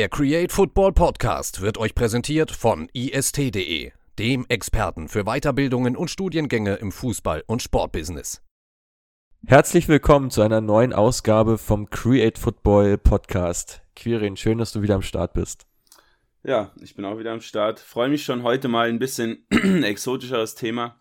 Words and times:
Der 0.00 0.08
Create 0.08 0.50
Football 0.50 0.94
Podcast 0.94 1.60
wird 1.60 1.76
euch 1.76 1.94
präsentiert 1.94 2.50
von 2.50 2.88
ist.de, 2.94 3.92
dem 4.18 4.46
Experten 4.48 5.08
für 5.08 5.24
Weiterbildungen 5.24 5.94
und 5.94 6.08
Studiengänge 6.08 6.76
im 6.76 6.90
Fußball- 6.90 7.42
und 7.46 7.60
Sportbusiness. 7.60 8.42
Herzlich 9.46 9.88
willkommen 9.88 10.30
zu 10.30 10.40
einer 10.40 10.62
neuen 10.62 10.94
Ausgabe 10.94 11.58
vom 11.58 11.90
Create 11.90 12.38
Football 12.38 12.96
Podcast. 12.96 13.82
Quirin, 13.94 14.38
schön, 14.38 14.56
dass 14.56 14.72
du 14.72 14.80
wieder 14.80 14.94
am 14.94 15.02
Start 15.02 15.34
bist. 15.34 15.66
Ja, 16.44 16.72
ich 16.80 16.94
bin 16.94 17.04
auch 17.04 17.18
wieder 17.18 17.32
am 17.32 17.42
Start. 17.42 17.78
Freue 17.78 18.08
mich 18.08 18.24
schon 18.24 18.42
heute 18.42 18.68
mal 18.68 18.88
ein 18.88 19.00
bisschen 19.00 19.44
exotischeres 19.50 20.54
Thema. 20.54 20.98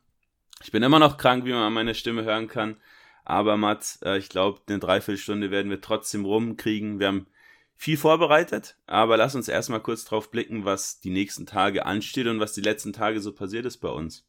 Ich 0.61 0.73
bin 0.73 0.83
immer 0.83 0.99
noch 0.99 1.15
krank, 1.15 1.45
wie 1.45 1.53
man 1.53 1.63
an 1.63 1.71
meiner 1.71 1.93
Stimme 1.93 2.25
hören 2.25 2.49
kann. 2.49 2.75
Aber 3.23 3.55
Mats, 3.55 4.01
äh, 4.03 4.17
ich 4.17 4.27
glaube, 4.27 4.59
eine 4.67 4.79
Dreiviertelstunde 4.79 5.51
werden 5.51 5.71
wir 5.71 5.79
trotzdem 5.79 6.25
rumkriegen. 6.25 6.99
Wir 6.99 7.07
haben 7.07 7.27
viel 7.79 7.95
vorbereitet, 7.95 8.75
aber 8.87 9.15
lass 9.15 9.35
uns 9.35 9.47
erstmal 9.47 9.79
kurz 9.79 10.03
drauf 10.03 10.31
blicken, 10.31 10.65
was 10.65 10.99
die 10.99 11.11
nächsten 11.11 11.45
Tage 11.45 11.85
ansteht 11.85 12.27
und 12.27 12.41
was 12.41 12.51
die 12.51 12.59
letzten 12.59 12.91
Tage 12.91 13.21
so 13.21 13.31
passiert 13.31 13.65
ist 13.65 13.77
bei 13.77 13.87
uns. 13.87 14.25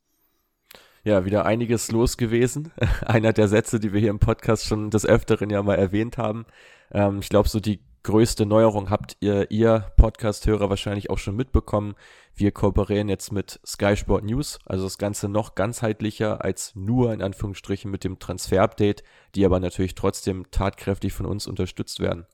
Ja, 1.03 1.25
wieder 1.25 1.45
einiges 1.45 1.91
los 1.91 2.17
gewesen. 2.17 2.71
Einer 3.05 3.33
der 3.33 3.49
Sätze, 3.49 3.81
die 3.81 3.93
wir 3.93 3.99
hier 3.99 4.11
im 4.11 4.21
Podcast 4.21 4.67
schon 4.67 4.91
des 4.91 5.05
Öfteren 5.05 5.51
ja 5.51 5.65
mal 5.65 5.75
erwähnt 5.75 6.17
haben. 6.17 6.47
Ähm, 6.93 7.19
ich 7.19 7.29
glaube, 7.29 7.49
so 7.49 7.59
die 7.59 7.81
größte 8.05 8.47
Neuerung 8.47 8.89
habt 8.89 9.17
ihr, 9.19 9.51
ihr 9.51 9.91
Podcast-Hörer 9.97 10.71
wahrscheinlich 10.71 11.11
auch 11.11 11.19
schon 11.19 11.35
mitbekommen. 11.35 11.97
Wir 12.37 12.53
kooperieren 12.53 13.09
jetzt 13.09 13.33
mit 13.33 13.59
Sky 13.67 13.97
Sport 13.97 14.27
News, 14.27 14.61
also 14.65 14.85
das 14.85 14.97
Ganze 14.97 15.29
noch 15.29 15.57
ganzheitlicher 15.57 16.45
als 16.45 16.77
nur 16.77 17.13
in 17.13 17.21
Anführungsstrichen 17.21 17.91
mit 17.91 18.05
dem 18.05 18.21
Transfer-Update, 18.21 19.03
die 19.35 19.45
aber 19.45 19.59
natürlich 19.59 19.97
trotzdem 19.97 20.53
tatkräftig 20.53 21.13
von 21.13 21.27
uns 21.27 21.49
unterstützt 21.49 21.99
werden. 21.99 22.27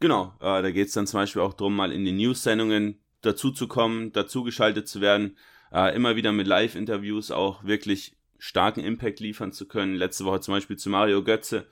Genau, 0.00 0.34
äh, 0.40 0.62
da 0.62 0.70
geht 0.70 0.88
es 0.88 0.94
dann 0.94 1.06
zum 1.06 1.20
Beispiel 1.20 1.42
auch 1.42 1.54
darum, 1.54 1.74
mal 1.74 1.92
in 1.92 2.04
den 2.04 2.16
News-Sendungen 2.16 3.00
dazuzukommen, 3.20 4.12
dazugeschaltet 4.12 4.88
zu 4.88 5.00
werden, 5.00 5.36
äh, 5.72 5.94
immer 5.94 6.16
wieder 6.16 6.32
mit 6.32 6.46
Live-Interviews 6.46 7.30
auch 7.30 7.64
wirklich 7.64 8.16
starken 8.38 8.80
Impact 8.80 9.20
liefern 9.20 9.52
zu 9.52 9.66
können. 9.66 9.94
Letzte 9.94 10.24
Woche 10.24 10.40
zum 10.40 10.54
Beispiel 10.54 10.76
zu 10.76 10.90
Mario 10.90 11.24
Götze, 11.24 11.66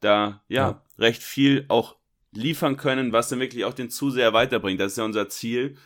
da 0.00 0.42
ja, 0.48 0.70
ja. 0.70 0.84
recht 0.98 1.22
viel 1.22 1.64
auch 1.68 1.96
liefern 2.32 2.76
können, 2.76 3.12
was 3.12 3.28
dann 3.28 3.40
wirklich 3.40 3.64
auch 3.64 3.74
den 3.74 3.90
Zuseher 3.90 4.32
weiterbringt. 4.32 4.80
Das 4.80 4.92
ist 4.92 4.98
ja 4.98 5.04
unser 5.04 5.28
Ziel, 5.28 5.76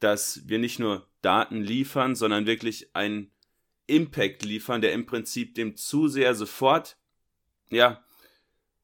dass 0.00 0.42
wir 0.46 0.58
nicht 0.58 0.78
nur 0.78 1.06
Daten 1.22 1.62
liefern, 1.62 2.14
sondern 2.14 2.46
wirklich 2.46 2.94
einen 2.94 3.30
Impact 3.86 4.44
liefern, 4.44 4.80
der 4.80 4.92
im 4.92 5.06
Prinzip 5.06 5.54
dem 5.54 5.76
Zuseher 5.76 6.34
sofort 6.34 6.96
ja 7.70 8.02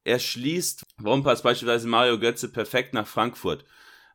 erschließt, 0.03 0.83
warum 0.97 1.23
passt 1.23 1.43
beispielsweise 1.43 1.87
Mario 1.87 2.19
Götze 2.19 2.49
perfekt 2.49 2.93
nach 2.93 3.07
Frankfurt. 3.07 3.65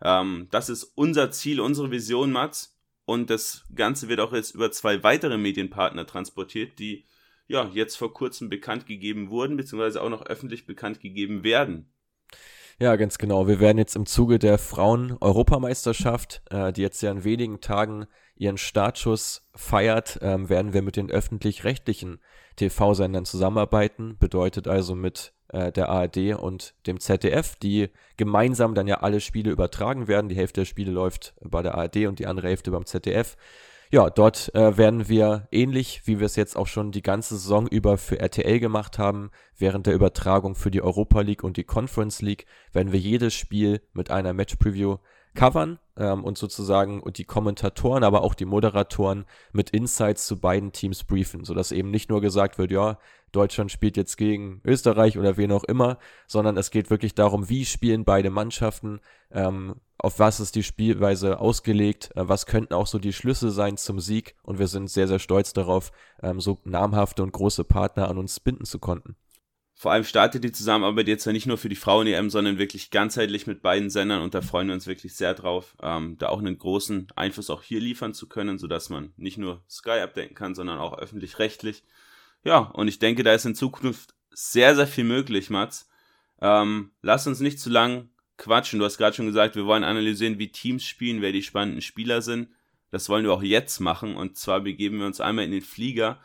Ähm, 0.03 0.49
das 0.51 0.69
ist 0.69 0.85
unser 0.95 1.31
Ziel, 1.31 1.61
unsere 1.61 1.91
Vision, 1.91 2.33
Mats. 2.33 2.77
Und 3.05 3.31
das 3.31 3.65
Ganze 3.75 4.09
wird 4.09 4.21
auch 4.21 4.33
jetzt 4.33 4.55
über 4.55 4.73
zwei 4.73 5.03
weitere 5.05 5.39
Medienpartner 5.39 6.07
transportiert, 6.07 6.79
die 6.81 7.05
ja 7.47 7.71
jetzt 7.73 7.97
vor 7.97 8.13
kurzem 8.13 8.49
bekannt 8.49 8.87
gegeben 8.87 9.31
wurden, 9.31 9.57
beziehungsweise 9.57 10.03
auch 10.03 10.09
noch 10.09 10.27
öffentlich 10.27 10.67
bekannt 10.67 11.01
gegeben 11.01 11.45
werden. 11.45 11.93
Ja, 12.79 12.97
ganz 12.97 13.17
genau. 13.17 13.47
Wir 13.47 13.59
werden 13.61 13.79
jetzt 13.79 13.97
im 13.97 14.05
Zuge 14.05 14.39
der 14.39 14.59
Frauen-Europameisterschaft, 14.59 16.43
äh, 16.51 16.73
die 16.73 16.83
jetzt 16.83 17.01
ja 17.01 17.11
in 17.11 17.25
wenigen 17.25 17.61
Tagen 17.61 18.07
ihren 18.35 18.59
Startschuss 18.59 19.49
feiert, 19.55 20.19
ähm, 20.21 20.51
werden 20.51 20.75
wir 20.75 20.83
mit 20.83 20.97
den 20.97 21.11
öffentlich-rechtlichen 21.11 22.21
TV-Sendern 22.57 23.25
zusammenarbeiten. 23.25 24.19
Bedeutet 24.19 24.69
also 24.69 24.95
mit 24.95 25.33
äh, 25.49 25.73
der 25.73 25.89
ARD 25.89 26.35
und 26.35 26.75
dem 26.87 27.01
ZDF, 27.01 27.57
die 27.57 27.91
gemeinsam 28.17 28.75
dann 28.75 28.87
ja 28.87 29.01
alle 29.01 29.21
Spiele 29.21 29.51
übertragen 29.51 30.09
werden. 30.09 30.29
Die 30.29 30.37
Hälfte 30.37 30.63
der 30.63 30.67
Spiele 30.67 30.93
läuft 30.93 31.35
bei 31.43 31.63
der 31.63 31.75
ARD 31.75 32.07
und 32.07 32.19
die 32.19 32.27
andere 32.27 32.49
Hälfte 32.49 32.71
beim 32.71 32.87
ZDF. 32.87 33.37
Ja, 33.93 34.11
dort 34.11 34.53
äh, 34.55 34.77
werden 34.77 35.09
wir 35.09 35.47
ähnlich, 35.53 36.03
wie 36.07 36.19
wir 36.19 36.27
es 36.27 36.35
jetzt 36.35 36.57
auch 36.57 36.67
schon 36.67 36.91
die 36.91 37.03
ganze 37.03 37.37
Saison 37.37 37.69
über 37.69 37.99
für 37.99 38.19
RTL 38.19 38.59
gemacht 38.59 38.99
haben, 38.99 39.31
während 39.57 39.87
der 39.87 39.95
Übertragung 39.95 40.57
für 40.57 40.73
die 40.73 40.83
Europa 40.83 41.21
League 41.21 41.45
und 41.45 41.57
die 41.57 41.65
Conference 41.65 42.21
League, 42.21 42.47
werden 42.73 42.93
wir 42.93 42.99
jedes 42.99 43.35
Spiel 43.35 43.81
mit 43.93 44.11
einer 44.11 44.33
Match 44.33 44.57
Preview 44.57 44.97
covern 45.37 45.79
ähm, 45.97 46.25
und 46.25 46.37
sozusagen 46.37 47.01
und 47.01 47.19
die 47.19 47.25
Kommentatoren, 47.25 48.03
aber 48.03 48.23
auch 48.23 48.35
die 48.35 48.45
Moderatoren 48.45 49.25
mit 49.53 49.71
Insights 49.71 50.27
zu 50.27 50.41
beiden 50.41 50.73
Teams 50.73 51.05
briefen, 51.05 51.45
sodass 51.45 51.71
eben 51.71 51.91
nicht 51.91 52.11
nur 52.11 52.21
gesagt 52.21 52.59
wird, 52.59 52.73
ja, 52.73 52.99
Deutschland 53.33 53.71
spielt 53.71 53.97
jetzt 53.97 54.17
gegen 54.17 54.61
Österreich 54.65 55.19
oder 55.19 55.37
wen 55.37 55.53
auch 55.53 55.65
immer, 55.65 55.99
sondern 56.27 56.57
es 56.57 56.71
geht 56.71 56.91
wirklich 56.91 57.15
darum, 57.15 57.49
wie 57.49 57.65
spielen 57.65 58.05
beide 58.05 58.31
Mannschaften, 58.31 59.01
ähm, 59.31 59.77
auf 59.99 60.19
was 60.19 60.41
ist 60.41 60.55
die 60.55 60.63
Spielweise 60.63 61.39
ausgelegt, 61.39 62.11
äh, 62.15 62.29
was 62.29 62.47
könnten 62.47 62.75
auch 62.75 62.87
so 62.87 62.99
die 62.99 63.13
Schlüsse 63.13 63.51
sein 63.51 63.77
zum 63.77 64.01
Sieg 64.01 64.35
und 64.43 64.59
wir 64.59 64.69
sind 64.69 64.89
sehr, 64.89 65.09
sehr 65.09 65.19
stolz 65.19 65.53
darauf, 65.53 65.93
ähm, 66.23 66.41
so 66.41 66.59
namhafte 66.65 67.23
und 67.23 67.33
große 67.33 67.65
Partner 67.65 68.09
an 68.09 68.19
uns 68.19 68.41
binden 68.41 68.65
zu 68.65 68.79
konnten. 68.79 69.17
Vor 69.79 69.93
allem 69.93 70.05
startet 70.05 70.43
die 70.43 70.53
Zusammenarbeit 70.53 71.07
jetzt 71.07 71.27
ja 71.27 71.33
nicht 71.33 71.47
nur 71.47 71.59
für 71.59 71.69
die 71.69 71.77
Frauen-EM, 71.77 72.31
sondern 72.31 72.57
wirklich 72.57 72.91
ganzheitlich 72.91 73.47
mit 73.47 73.61
beiden 73.61 73.91
Sendern 73.91 74.23
und 74.23 74.33
da 74.33 74.41
freuen 74.41 74.69
wir 74.69 74.75
uns 74.75 74.87
wirklich 74.87 75.15
sehr 75.15 75.35
drauf, 75.35 75.77
ähm, 75.83 76.17
da 76.17 76.31
auch 76.31 76.39
einen 76.39 76.57
großen 76.57 77.09
Einfluss 77.15 77.51
auch 77.51 77.63
hier 77.63 77.79
liefern 77.79 78.15
zu 78.15 78.27
können, 78.27 78.59
sodass 78.59 78.89
man 78.89 79.13
nicht 79.19 79.37
nur 79.37 79.63
Sky 79.69 80.01
abdecken 80.01 80.35
kann, 80.35 80.55
sondern 80.55 80.79
auch 80.79 80.97
öffentlich-rechtlich. 80.97 81.85
Ja, 82.43 82.59
und 82.59 82.89
ich 82.89 83.01
denke, 83.01 83.23
da 83.23 83.35
ist 83.35 83.45
in 83.45 83.55
Zukunft 83.55 84.15
sehr, 84.31 84.75
sehr 84.75 84.87
viel 84.87 85.05
möglich, 85.05 85.51
Mats. 85.51 85.91
Ähm, 86.41 86.93
lass 87.03 87.27
uns 87.27 87.41
nicht 87.41 87.61
zu 87.61 87.69
lang 87.69 88.09
quatschen. 88.39 88.79
Du 88.79 88.87
hast 88.87 88.97
gerade 88.97 89.15
schon 89.15 89.27
gesagt, 89.27 89.57
wir 89.57 89.67
wollen 89.67 89.85
analysieren, 89.85 90.39
wie 90.39 90.53
Teams 90.53 90.87
spielen, 90.87 91.21
wer 91.21 91.33
die 91.33 91.43
spannenden 91.43 91.83
Spieler 91.83 92.23
sind. 92.23 92.49
Das 92.91 93.11
wollen 93.11 93.25
wir 93.25 93.33
auch 93.35 93.43
jetzt 93.43 93.81
machen 93.81 94.17
und 94.17 94.39
zwar 94.39 94.61
begeben 94.61 95.01
wir 95.01 95.07
uns 95.07 95.21
einmal 95.21 95.45
in 95.45 95.51
den 95.51 95.61
Flieger 95.61 96.19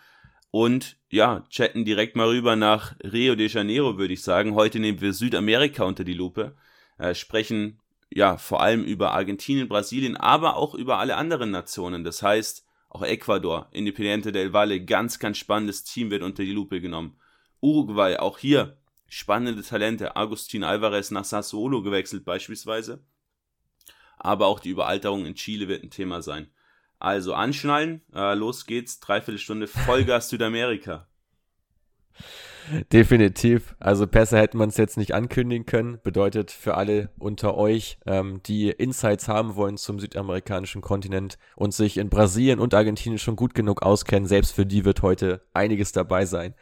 und 0.51 0.97
ja, 1.09 1.45
chatten 1.49 1.85
direkt 1.85 2.15
mal 2.15 2.27
rüber 2.27 2.55
nach 2.55 2.95
Rio 3.03 3.35
de 3.35 3.47
Janeiro, 3.47 3.97
würde 3.97 4.13
ich 4.13 4.21
sagen. 4.21 4.53
Heute 4.53 4.79
nehmen 4.79 5.01
wir 5.01 5.13
Südamerika 5.13 5.83
unter 5.85 6.03
die 6.03 6.13
Lupe, 6.13 6.55
äh, 6.97 7.15
sprechen 7.15 7.79
ja 8.09 8.37
vor 8.37 8.61
allem 8.61 8.83
über 8.83 9.13
Argentinien, 9.13 9.69
Brasilien, 9.69 10.17
aber 10.17 10.57
auch 10.57 10.75
über 10.75 10.99
alle 10.99 11.15
anderen 11.15 11.51
Nationen. 11.51 12.03
Das 12.03 12.21
heißt, 12.21 12.65
auch 12.89 13.03
Ecuador, 13.03 13.69
Independiente 13.71 14.33
del 14.33 14.51
Valle, 14.51 14.83
ganz, 14.83 15.17
ganz 15.17 15.37
spannendes 15.37 15.85
Team 15.85 16.11
wird 16.11 16.23
unter 16.23 16.43
die 16.43 16.51
Lupe 16.51 16.81
genommen. 16.81 17.17
Uruguay, 17.61 18.17
auch 18.17 18.37
hier 18.37 18.77
spannende 19.07 19.63
Talente. 19.63 20.15
Agustin 20.17 20.65
Alvarez 20.65 21.11
nach 21.11 21.23
Sassuolo 21.23 21.81
gewechselt 21.81 22.25
beispielsweise. 22.25 23.03
Aber 24.17 24.47
auch 24.47 24.59
die 24.59 24.69
Überalterung 24.69 25.25
in 25.25 25.35
Chile 25.35 25.67
wird 25.67 25.83
ein 25.83 25.89
Thema 25.89 26.21
sein. 26.21 26.51
Also 27.01 27.33
anschnallen, 27.33 28.01
äh, 28.13 28.35
los 28.35 28.67
geht's, 28.67 28.99
dreiviertel 28.99 29.39
Stunde 29.39 29.65
Vollgas 29.65 30.29
Südamerika. 30.29 31.07
Definitiv. 32.93 33.75
Also 33.79 34.05
besser 34.05 34.37
hätte 34.37 34.55
man 34.55 34.69
es 34.69 34.77
jetzt 34.77 34.97
nicht 34.97 35.15
ankündigen 35.15 35.65
können. 35.65 35.97
Bedeutet 36.03 36.51
für 36.51 36.75
alle 36.75 37.09
unter 37.17 37.57
euch, 37.57 37.97
ähm, 38.05 38.41
die 38.45 38.69
Insights 38.69 39.27
haben 39.27 39.55
wollen 39.55 39.77
zum 39.77 39.99
südamerikanischen 39.99 40.83
Kontinent 40.83 41.39
und 41.55 41.73
sich 41.73 41.97
in 41.97 42.09
Brasilien 42.09 42.59
und 42.59 42.75
Argentinien 42.75 43.17
schon 43.17 43.35
gut 43.35 43.55
genug 43.55 43.81
auskennen, 43.81 44.27
selbst 44.27 44.53
für 44.53 44.67
die 44.67 44.85
wird 44.85 45.01
heute 45.01 45.41
einiges 45.55 45.93
dabei 45.93 46.25
sein. 46.25 46.53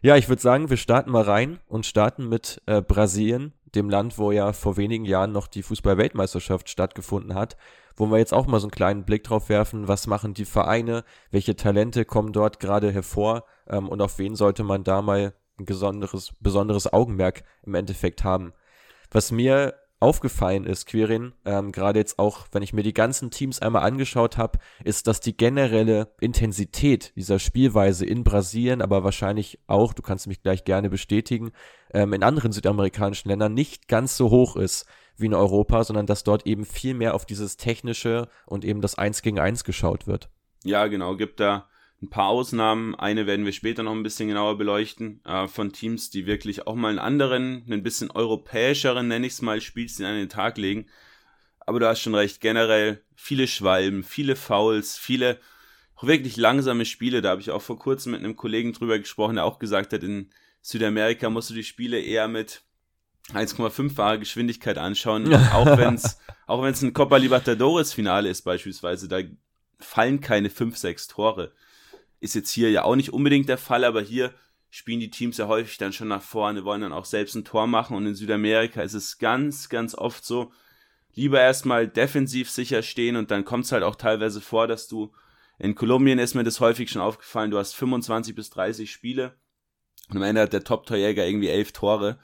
Ja, 0.00 0.16
ich 0.16 0.30
würde 0.30 0.40
sagen, 0.40 0.70
wir 0.70 0.78
starten 0.78 1.10
mal 1.10 1.24
rein 1.24 1.60
und 1.66 1.84
starten 1.84 2.30
mit 2.30 2.62
äh, 2.64 2.80
Brasilien, 2.80 3.52
dem 3.74 3.90
Land, 3.90 4.16
wo 4.16 4.32
ja 4.32 4.54
vor 4.54 4.78
wenigen 4.78 5.04
Jahren 5.04 5.32
noch 5.32 5.48
die 5.48 5.62
Fußball-Weltmeisterschaft 5.62 6.70
stattgefunden 6.70 7.34
hat 7.34 7.58
wo 7.96 8.06
wir 8.06 8.18
jetzt 8.18 8.34
auch 8.34 8.46
mal 8.46 8.60
so 8.60 8.66
einen 8.66 8.72
kleinen 8.72 9.04
Blick 9.04 9.24
drauf 9.24 9.48
werfen, 9.48 9.88
was 9.88 10.06
machen 10.06 10.34
die 10.34 10.44
Vereine, 10.44 11.04
welche 11.30 11.56
Talente 11.56 12.04
kommen 12.04 12.32
dort 12.32 12.60
gerade 12.60 12.92
hervor 12.92 13.44
ähm, 13.68 13.88
und 13.88 14.00
auf 14.00 14.18
wen 14.18 14.36
sollte 14.36 14.64
man 14.64 14.84
da 14.84 15.02
mal 15.02 15.34
ein 15.58 15.64
besonderes, 15.64 16.32
besonderes 16.40 16.92
Augenmerk 16.92 17.44
im 17.62 17.74
Endeffekt 17.74 18.24
haben. 18.24 18.52
Was 19.10 19.30
mir 19.30 19.74
aufgefallen 20.02 20.66
ist, 20.66 20.86
Quirin, 20.86 21.32
ähm, 21.44 21.70
gerade 21.70 22.00
jetzt 22.00 22.18
auch, 22.18 22.48
wenn 22.50 22.64
ich 22.64 22.72
mir 22.72 22.82
die 22.82 22.92
ganzen 22.92 23.30
Teams 23.30 23.60
einmal 23.60 23.84
angeschaut 23.84 24.36
habe, 24.36 24.58
ist, 24.82 25.06
dass 25.06 25.20
die 25.20 25.36
generelle 25.36 26.08
Intensität 26.20 27.14
dieser 27.14 27.38
Spielweise 27.38 28.04
in 28.04 28.24
Brasilien, 28.24 28.82
aber 28.82 29.04
wahrscheinlich 29.04 29.60
auch, 29.68 29.94
du 29.94 30.02
kannst 30.02 30.26
mich 30.26 30.42
gleich 30.42 30.64
gerne 30.64 30.90
bestätigen, 30.90 31.52
ähm, 31.94 32.12
in 32.14 32.24
anderen 32.24 32.50
südamerikanischen 32.50 33.28
Ländern 33.30 33.54
nicht 33.54 33.86
ganz 33.86 34.16
so 34.16 34.30
hoch 34.30 34.56
ist 34.56 34.86
wie 35.22 35.26
in 35.26 35.34
Europa, 35.34 35.84
sondern 35.84 36.06
dass 36.06 36.24
dort 36.24 36.46
eben 36.46 36.64
viel 36.64 36.94
mehr 36.94 37.14
auf 37.14 37.24
dieses 37.24 37.56
Technische 37.56 38.28
und 38.46 38.64
eben 38.64 38.80
das 38.80 38.96
Eins 38.96 39.22
gegen 39.22 39.38
Eins 39.38 39.64
geschaut 39.64 40.06
wird. 40.06 40.28
Ja, 40.64 40.86
genau, 40.86 41.16
gibt 41.16 41.40
da 41.40 41.68
ein 42.02 42.10
paar 42.10 42.28
Ausnahmen. 42.28 42.94
Eine 42.94 43.26
werden 43.26 43.44
wir 43.44 43.52
später 43.52 43.82
noch 43.82 43.92
ein 43.92 44.02
bisschen 44.02 44.28
genauer 44.28 44.58
beleuchten, 44.58 45.24
äh, 45.24 45.46
von 45.48 45.72
Teams, 45.72 46.10
die 46.10 46.26
wirklich 46.26 46.66
auch 46.66 46.74
mal 46.74 46.88
einen 46.88 46.98
anderen, 46.98 47.64
ein 47.70 47.82
bisschen 47.82 48.10
europäischeren, 48.10 49.08
nenne 49.08 49.26
ich 49.26 49.34
es 49.34 49.42
mal, 49.42 49.60
Spielstil 49.60 50.06
an 50.06 50.16
den 50.16 50.28
Tag 50.28 50.58
legen. 50.58 50.86
Aber 51.60 51.78
du 51.78 51.86
hast 51.86 52.00
schon 52.00 52.14
recht, 52.14 52.40
generell 52.40 53.02
viele 53.14 53.46
Schwalben, 53.46 54.02
viele 54.02 54.34
Fouls, 54.34 54.98
viele 54.98 55.38
wirklich 56.00 56.36
langsame 56.36 56.84
Spiele. 56.84 57.22
Da 57.22 57.30
habe 57.30 57.40
ich 57.40 57.52
auch 57.52 57.62
vor 57.62 57.78
kurzem 57.78 58.12
mit 58.12 58.20
einem 58.20 58.36
Kollegen 58.36 58.72
drüber 58.72 58.98
gesprochen, 58.98 59.36
der 59.36 59.44
auch 59.44 59.60
gesagt 59.60 59.92
hat, 59.92 60.02
in 60.02 60.30
Südamerika 60.60 61.30
musst 61.30 61.50
du 61.50 61.54
die 61.54 61.64
Spiele 61.64 62.00
eher 62.00 62.28
mit 62.28 62.62
1,5-fache 63.32 64.18
Geschwindigkeit 64.18 64.78
anschauen, 64.78 65.32
auch 65.52 65.78
wenn 65.78 65.94
es 65.94 66.18
Auch 66.52 66.62
wenn 66.62 66.72
es 66.72 66.82
ein 66.82 66.92
Copa 66.92 67.16
Libertadores 67.16 67.94
Finale 67.94 68.28
ist 68.28 68.42
beispielsweise, 68.42 69.08
da 69.08 69.20
fallen 69.78 70.20
keine 70.20 70.50
5, 70.50 70.76
6 70.76 71.08
Tore. 71.08 71.52
Ist 72.20 72.34
jetzt 72.34 72.50
hier 72.50 72.70
ja 72.70 72.84
auch 72.84 72.94
nicht 72.94 73.14
unbedingt 73.14 73.48
der 73.48 73.56
Fall, 73.56 73.84
aber 73.84 74.02
hier 74.02 74.34
spielen 74.68 75.00
die 75.00 75.08
Teams 75.08 75.38
ja 75.38 75.48
häufig 75.48 75.78
dann 75.78 75.94
schon 75.94 76.08
nach 76.08 76.20
vorne, 76.20 76.66
wollen 76.66 76.82
dann 76.82 76.92
auch 76.92 77.06
selbst 77.06 77.34
ein 77.36 77.46
Tor 77.46 77.66
machen 77.66 77.96
und 77.96 78.06
in 78.06 78.14
Südamerika 78.14 78.82
ist 78.82 78.92
es 78.92 79.16
ganz, 79.16 79.70
ganz 79.70 79.94
oft 79.94 80.26
so, 80.26 80.52
lieber 81.14 81.40
erstmal 81.40 81.88
defensiv 81.88 82.50
sicher 82.50 82.82
stehen 82.82 83.16
und 83.16 83.30
dann 83.30 83.46
kommt 83.46 83.64
es 83.64 83.72
halt 83.72 83.82
auch 83.82 83.96
teilweise 83.96 84.42
vor, 84.42 84.66
dass 84.66 84.88
du 84.88 85.10
in 85.58 85.74
Kolumbien 85.74 86.18
ist 86.18 86.34
mir 86.34 86.44
das 86.44 86.60
häufig 86.60 86.90
schon 86.90 87.00
aufgefallen, 87.00 87.50
du 87.50 87.56
hast 87.56 87.74
25 87.74 88.34
bis 88.34 88.50
30 88.50 88.92
Spiele 88.92 89.36
und 90.10 90.18
am 90.18 90.22
Ende 90.22 90.42
hat 90.42 90.52
der 90.52 90.64
Top-Torjäger 90.64 91.26
irgendwie 91.26 91.48
elf 91.48 91.72
Tore, 91.72 92.18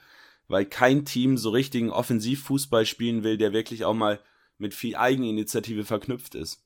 weil 0.49 0.65
kein 0.65 1.05
Team 1.05 1.37
so 1.37 1.51
richtigen 1.51 1.91
Offensivfußball 1.91 2.85
spielen 2.85 3.23
will, 3.23 3.37
der 3.37 3.53
wirklich 3.53 3.85
auch 3.85 3.93
mal 3.93 4.19
mit 4.57 4.73
viel 4.73 4.95
Eigeninitiative 4.97 5.85
verknüpft 5.85 6.35
ist. 6.35 6.65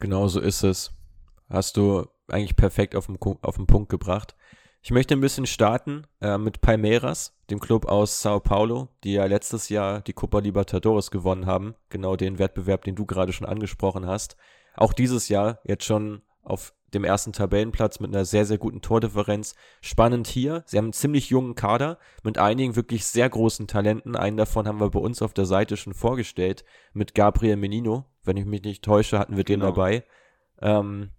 Genau 0.00 0.26
so 0.26 0.40
ist 0.40 0.64
es. 0.64 0.90
Hast 1.48 1.76
du 1.76 2.08
eigentlich 2.26 2.56
perfekt 2.56 2.96
auf 2.96 3.06
den, 3.06 3.18
auf 3.42 3.56
den 3.56 3.66
Punkt 3.66 3.88
gebracht. 3.88 4.34
Ich 4.84 4.90
möchte 4.90 5.14
ein 5.14 5.20
bisschen 5.20 5.46
starten 5.46 6.08
äh, 6.20 6.38
mit 6.38 6.60
Palmeiras, 6.60 7.36
dem 7.50 7.60
Club 7.60 7.84
aus 7.86 8.20
Sao 8.20 8.40
Paulo, 8.40 8.88
die 9.04 9.12
ja 9.12 9.26
letztes 9.26 9.68
Jahr 9.68 10.00
die 10.00 10.12
Copa 10.12 10.40
Libertadores 10.40 11.12
gewonnen 11.12 11.46
haben. 11.46 11.76
Genau 11.88 12.16
den 12.16 12.40
Wettbewerb, 12.40 12.82
den 12.82 12.96
du 12.96 13.06
gerade 13.06 13.32
schon 13.32 13.46
angesprochen 13.46 14.06
hast. 14.06 14.36
Auch 14.74 14.92
dieses 14.92 15.28
Jahr 15.28 15.60
jetzt 15.64 15.84
schon 15.84 16.22
auf 16.42 16.74
dem 16.94 17.04
ersten 17.04 17.32
Tabellenplatz 17.32 18.00
mit 18.00 18.14
einer 18.14 18.24
sehr, 18.24 18.44
sehr 18.44 18.58
guten 18.58 18.82
Tordifferenz. 18.82 19.54
Spannend 19.80 20.26
hier, 20.26 20.62
sie 20.66 20.78
haben 20.78 20.86
einen 20.86 20.92
ziemlich 20.92 21.30
jungen 21.30 21.54
Kader 21.54 21.98
mit 22.22 22.38
einigen 22.38 22.76
wirklich 22.76 23.04
sehr 23.06 23.28
großen 23.28 23.66
Talenten. 23.66 24.16
Einen 24.16 24.36
davon 24.36 24.66
haben 24.66 24.80
wir 24.80 24.90
bei 24.90 25.00
uns 25.00 25.22
auf 25.22 25.32
der 25.32 25.46
Seite 25.46 25.76
schon 25.76 25.94
vorgestellt, 25.94 26.64
mit 26.92 27.14
Gabriel 27.14 27.56
Menino. 27.56 28.04
Wenn 28.24 28.36
ich 28.36 28.44
mich 28.44 28.62
nicht 28.62 28.84
täusche, 28.84 29.18
hatten 29.18 29.36
wir 29.36 29.44
genau. 29.44 29.66
den 29.66 29.74
dabei. 29.74 30.04
Ähm, 30.60 31.10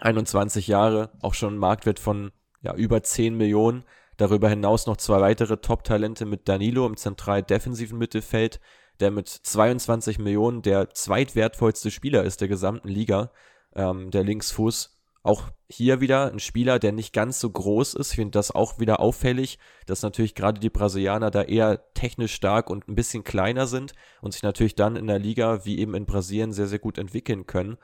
21 0.00 0.68
Jahre, 0.68 1.10
auch 1.22 1.34
schon 1.34 1.54
ein 1.54 1.58
Marktwert 1.58 1.98
von 1.98 2.32
ja, 2.62 2.74
über 2.74 3.02
10 3.02 3.36
Millionen. 3.36 3.84
Darüber 4.16 4.48
hinaus 4.48 4.86
noch 4.86 4.96
zwei 4.96 5.20
weitere 5.20 5.56
Top-Talente 5.56 6.24
mit 6.24 6.48
Danilo 6.48 6.86
im 6.86 6.96
zentral-defensiven 6.96 7.98
Mittelfeld, 7.98 8.60
der 9.00 9.10
mit 9.10 9.28
22 9.28 10.18
Millionen 10.18 10.62
der 10.62 10.90
zweitwertvollste 10.90 11.90
Spieler 11.90 12.22
ist 12.22 12.40
der 12.40 12.48
gesamten 12.48 12.88
Liga, 12.88 13.32
ähm, 13.74 14.10
der 14.10 14.22
Linksfuß. 14.22 14.93
Auch 15.24 15.44
hier 15.70 16.02
wieder 16.02 16.30
ein 16.30 16.38
Spieler, 16.38 16.78
der 16.78 16.92
nicht 16.92 17.14
ganz 17.14 17.40
so 17.40 17.48
groß 17.48 17.94
ist. 17.94 18.10
Ich 18.10 18.16
finde 18.16 18.32
das 18.32 18.50
auch 18.50 18.78
wieder 18.78 19.00
auffällig, 19.00 19.58
dass 19.86 20.02
natürlich 20.02 20.34
gerade 20.34 20.60
die 20.60 20.68
Brasilianer 20.68 21.30
da 21.30 21.42
eher 21.42 21.92
technisch 21.94 22.34
stark 22.34 22.68
und 22.68 22.86
ein 22.88 22.94
bisschen 22.94 23.24
kleiner 23.24 23.66
sind 23.66 23.94
und 24.20 24.34
sich 24.34 24.42
natürlich 24.42 24.74
dann 24.74 24.96
in 24.96 25.06
der 25.06 25.18
Liga 25.18 25.64
wie 25.64 25.78
eben 25.78 25.94
in 25.94 26.04
Brasilien 26.04 26.52
sehr, 26.52 26.66
sehr 26.66 26.78
gut 26.78 26.98
entwickeln 26.98 27.46
können. 27.46 27.78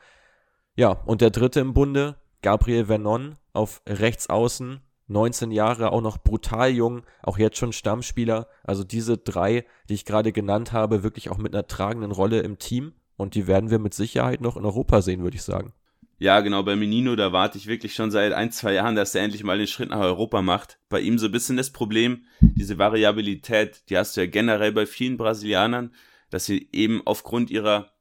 Ja, 0.75 0.91
und 0.91 1.21
der 1.21 1.31
dritte 1.31 1.61
im 1.61 1.73
Bunde, 1.73 2.15
Gabriel 2.43 2.85
Vernon 2.85 3.37
auf 3.53 3.81
rechts 3.87 4.29
außen, 4.29 4.79
19 5.07 5.49
Jahre, 5.49 5.91
auch 5.91 6.01
noch 6.01 6.19
brutal 6.19 6.69
jung, 6.69 7.01
auch 7.23 7.39
jetzt 7.39 7.57
schon 7.57 7.73
Stammspieler. 7.73 8.49
Also 8.63 8.83
diese 8.83 9.17
drei, 9.17 9.65
die 9.89 9.95
ich 9.95 10.05
gerade 10.05 10.31
genannt 10.31 10.73
habe, 10.73 11.01
wirklich 11.01 11.31
auch 11.31 11.39
mit 11.39 11.55
einer 11.55 11.65
tragenden 11.65 12.11
Rolle 12.11 12.41
im 12.41 12.59
Team. 12.59 12.93
Und 13.17 13.33
die 13.33 13.47
werden 13.47 13.71
wir 13.71 13.79
mit 13.79 13.95
Sicherheit 13.95 14.41
noch 14.41 14.57
in 14.57 14.65
Europa 14.65 15.01
sehen, 15.01 15.23
würde 15.23 15.37
ich 15.37 15.43
sagen. 15.43 15.73
Ja, 16.21 16.41
genau, 16.41 16.61
bei 16.61 16.75
Menino, 16.75 17.15
da 17.15 17.31
warte 17.31 17.57
ich 17.57 17.65
wirklich 17.65 17.95
schon 17.95 18.11
seit 18.11 18.31
ein, 18.31 18.51
zwei 18.51 18.73
Jahren, 18.73 18.95
dass 18.95 19.15
er 19.15 19.23
endlich 19.23 19.43
mal 19.43 19.57
den 19.57 19.65
Schritt 19.65 19.89
nach 19.89 20.01
Europa 20.01 20.43
macht. 20.43 20.77
Bei 20.87 20.99
ihm 20.99 21.17
so 21.17 21.25
ein 21.25 21.31
bisschen 21.31 21.57
das 21.57 21.71
Problem, 21.71 22.25
diese 22.41 22.77
Variabilität, 22.77 23.81
die 23.89 23.97
hast 23.97 24.15
du 24.15 24.21
ja 24.21 24.27
generell 24.27 24.71
bei 24.71 24.85
vielen 24.85 25.17
Brasilianern, 25.17 25.95
dass 26.29 26.45
sie 26.45 26.69
eben 26.73 27.01
aufgrund 27.05 27.49
ihrer 27.49 27.93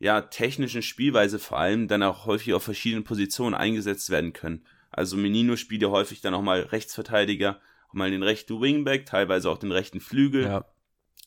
ja, 0.00 0.22
technischen 0.22 0.82
Spielweise 0.82 1.38
vor 1.38 1.60
allem 1.60 1.86
dann 1.86 2.02
auch 2.02 2.26
häufig 2.26 2.52
auf 2.52 2.64
verschiedenen 2.64 3.04
Positionen 3.04 3.54
eingesetzt 3.54 4.10
werden 4.10 4.32
können. 4.32 4.64
Also 4.90 5.16
Menino 5.16 5.54
spielt 5.54 5.82
ja 5.82 5.90
häufig 5.90 6.20
dann 6.20 6.34
auch 6.34 6.42
mal 6.42 6.62
Rechtsverteidiger, 6.62 7.60
auch 7.90 7.94
mal 7.94 8.10
den 8.10 8.24
rechten 8.24 8.60
Wingback, 8.60 9.06
teilweise 9.06 9.48
auch 9.48 9.58
den 9.58 9.70
rechten 9.70 10.00
Flügel. 10.00 10.42
Ja. 10.42 10.64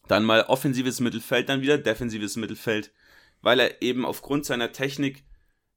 Dann 0.09 0.25
mal 0.25 0.41
offensives 0.41 0.99
Mittelfeld, 0.99 1.47
dann 1.47 1.61
wieder 1.61 1.77
defensives 1.77 2.35
Mittelfeld, 2.35 2.91
weil 3.41 3.61
er 3.61 3.81
eben 3.81 4.05
aufgrund 4.05 4.45
seiner 4.45 4.73
Technik 4.73 5.23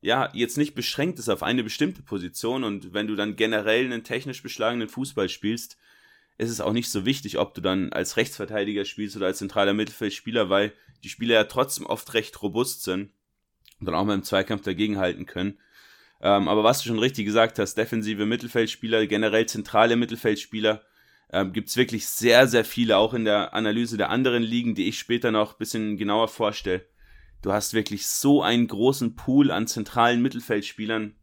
ja 0.04 0.28
jetzt 0.34 0.58
nicht 0.58 0.74
beschränkt 0.74 1.18
ist 1.18 1.30
auf 1.30 1.42
eine 1.42 1.64
bestimmte 1.64 2.02
Position 2.02 2.62
und 2.62 2.92
wenn 2.92 3.06
du 3.06 3.16
dann 3.16 3.36
generell 3.36 3.86
einen 3.86 4.04
technisch 4.04 4.42
beschlagenen 4.42 4.88
Fußball 4.88 5.30
spielst, 5.30 5.78
ist 6.36 6.50
es 6.50 6.60
auch 6.60 6.74
nicht 6.74 6.90
so 6.90 7.06
wichtig, 7.06 7.38
ob 7.38 7.54
du 7.54 7.62
dann 7.62 7.90
als 7.90 8.18
Rechtsverteidiger 8.18 8.84
spielst 8.84 9.16
oder 9.16 9.26
als 9.26 9.38
zentraler 9.38 9.72
Mittelfeldspieler, 9.72 10.50
weil 10.50 10.72
die 11.04 11.08
Spieler 11.08 11.34
ja 11.36 11.44
trotzdem 11.44 11.86
oft 11.86 12.12
recht 12.12 12.42
robust 12.42 12.82
sind 12.82 13.12
und 13.80 13.86
dann 13.86 13.94
auch 13.94 14.04
mal 14.04 14.14
im 14.14 14.22
Zweikampf 14.22 14.62
dagegenhalten 14.62 15.24
können. 15.24 15.58
Ähm, 16.20 16.48
aber 16.48 16.64
was 16.64 16.82
du 16.82 16.88
schon 16.88 16.98
richtig 16.98 17.24
gesagt 17.24 17.58
hast, 17.58 17.76
defensive 17.76 18.26
Mittelfeldspieler, 18.26 19.06
generell 19.06 19.46
zentrale 19.46 19.96
Mittelfeldspieler, 19.96 20.82
ähm, 21.32 21.52
gibt 21.54 21.70
es 21.70 21.78
wirklich 21.78 22.06
sehr, 22.06 22.46
sehr 22.46 22.66
viele, 22.66 22.98
auch 22.98 23.14
in 23.14 23.24
der 23.24 23.54
Analyse 23.54 23.96
der 23.96 24.10
anderen 24.10 24.42
Ligen, 24.42 24.74
die 24.74 24.86
ich 24.86 24.98
später 24.98 25.30
noch 25.30 25.52
ein 25.52 25.58
bisschen 25.58 25.96
genauer 25.96 26.28
vorstelle. 26.28 26.84
Du 27.44 27.52
hast 27.52 27.74
wirklich 27.74 28.06
so 28.06 28.42
einen 28.42 28.66
großen 28.66 29.16
Pool 29.16 29.50
an 29.50 29.66
zentralen 29.66 30.22
Mittelfeldspielern, 30.22 31.14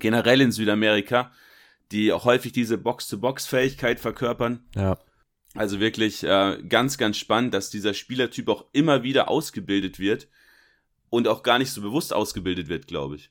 generell 0.00 0.40
in 0.40 0.50
Südamerika, 0.50 1.30
die 1.92 2.12
auch 2.12 2.24
häufig 2.24 2.50
diese 2.50 2.76
Box-to-Box-Fähigkeit 2.76 4.00
verkörpern. 4.00 4.64
Ja. 4.74 4.98
Also 5.54 5.78
wirklich 5.78 6.24
äh, 6.24 6.60
ganz, 6.68 6.98
ganz 6.98 7.18
spannend, 7.18 7.54
dass 7.54 7.70
dieser 7.70 7.94
Spielertyp 7.94 8.48
auch 8.48 8.64
immer 8.72 9.04
wieder 9.04 9.28
ausgebildet 9.28 10.00
wird 10.00 10.26
und 11.08 11.28
auch 11.28 11.44
gar 11.44 11.60
nicht 11.60 11.70
so 11.70 11.82
bewusst 11.82 12.12
ausgebildet 12.12 12.66
wird, 12.66 12.88
glaube 12.88 13.14
ich. 13.14 13.30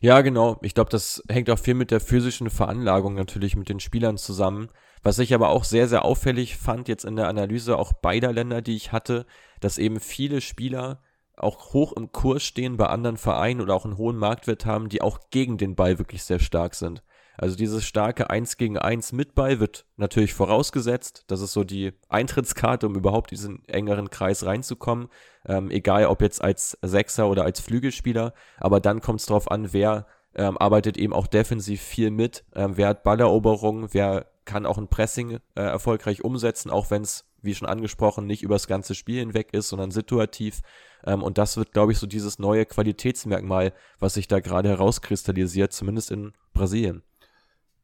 Ja, 0.00 0.22
genau. 0.22 0.58
Ich 0.62 0.74
glaube, 0.74 0.90
das 0.90 1.22
hängt 1.28 1.48
auch 1.48 1.60
viel 1.60 1.74
mit 1.74 1.92
der 1.92 2.00
physischen 2.00 2.50
Veranlagung 2.50 3.14
natürlich 3.14 3.54
mit 3.54 3.68
den 3.68 3.78
Spielern 3.78 4.16
zusammen. 4.16 4.68
Was 5.04 5.20
ich 5.20 5.32
aber 5.32 5.50
auch 5.50 5.62
sehr, 5.62 5.86
sehr 5.86 6.04
auffällig 6.04 6.56
fand 6.56 6.88
jetzt 6.88 7.04
in 7.04 7.14
der 7.14 7.28
Analyse 7.28 7.78
auch 7.78 7.92
beider 7.92 8.32
Länder, 8.32 8.62
die 8.62 8.74
ich 8.74 8.90
hatte, 8.90 9.26
dass 9.60 9.78
eben 9.78 10.00
viele 10.00 10.40
Spieler 10.40 11.00
auch 11.40 11.72
hoch 11.72 11.92
im 11.92 12.12
Kurs 12.12 12.42
stehen 12.42 12.76
bei 12.76 12.86
anderen 12.86 13.16
Vereinen 13.16 13.60
oder 13.60 13.74
auch 13.74 13.84
einen 13.84 13.98
hohen 13.98 14.16
Marktwert 14.16 14.66
haben, 14.66 14.88
die 14.88 15.02
auch 15.02 15.18
gegen 15.30 15.58
den 15.58 15.74
Ball 15.74 15.98
wirklich 15.98 16.22
sehr 16.24 16.38
stark 16.38 16.74
sind. 16.74 17.02
Also 17.40 17.56
dieses 17.56 17.86
starke 17.86 18.28
1 18.28 18.58
gegen 18.58 18.76
1 18.76 19.12
mit 19.12 19.34
Ball 19.34 19.60
wird 19.60 19.86
natürlich 19.96 20.34
vorausgesetzt. 20.34 21.24
Das 21.28 21.40
ist 21.40 21.54
so 21.54 21.64
die 21.64 21.94
Eintrittskarte, 22.10 22.86
um 22.86 22.94
überhaupt 22.94 23.30
diesen 23.30 23.66
engeren 23.66 24.10
Kreis 24.10 24.44
reinzukommen. 24.44 25.08
Ähm, 25.46 25.70
egal 25.70 26.04
ob 26.04 26.20
jetzt 26.20 26.44
als 26.44 26.76
Sechser 26.82 27.30
oder 27.30 27.44
als 27.44 27.60
Flügelspieler. 27.60 28.34
Aber 28.58 28.78
dann 28.78 29.00
kommt 29.00 29.20
es 29.20 29.26
darauf 29.26 29.50
an, 29.50 29.72
wer 29.72 30.06
ähm, 30.34 30.58
arbeitet 30.58 30.98
eben 30.98 31.14
auch 31.14 31.26
defensiv 31.26 31.80
viel 31.80 32.10
mit. 32.10 32.44
Ähm, 32.54 32.76
wer 32.76 32.88
hat 32.88 33.04
Balleroberungen, 33.04 33.88
wer 33.92 34.26
kann 34.50 34.66
auch 34.66 34.78
ein 34.78 34.88
Pressing 34.88 35.38
äh, 35.54 35.60
erfolgreich 35.60 36.24
umsetzen, 36.24 36.70
auch 36.70 36.90
wenn 36.90 37.02
es, 37.02 37.24
wie 37.40 37.54
schon 37.54 37.68
angesprochen, 37.68 38.26
nicht 38.26 38.42
übers 38.42 38.66
ganze 38.66 38.96
Spiel 38.96 39.20
hinweg 39.20 39.50
ist, 39.52 39.68
sondern 39.68 39.92
situativ. 39.92 40.60
Ähm, 41.04 41.22
und 41.22 41.38
das 41.38 41.56
wird, 41.56 41.72
glaube 41.72 41.92
ich, 41.92 41.98
so 41.98 42.08
dieses 42.08 42.40
neue 42.40 42.66
Qualitätsmerkmal, 42.66 43.72
was 44.00 44.14
sich 44.14 44.26
da 44.26 44.40
gerade 44.40 44.68
herauskristallisiert, 44.68 45.72
zumindest 45.72 46.10
in 46.10 46.32
Brasilien. 46.52 47.04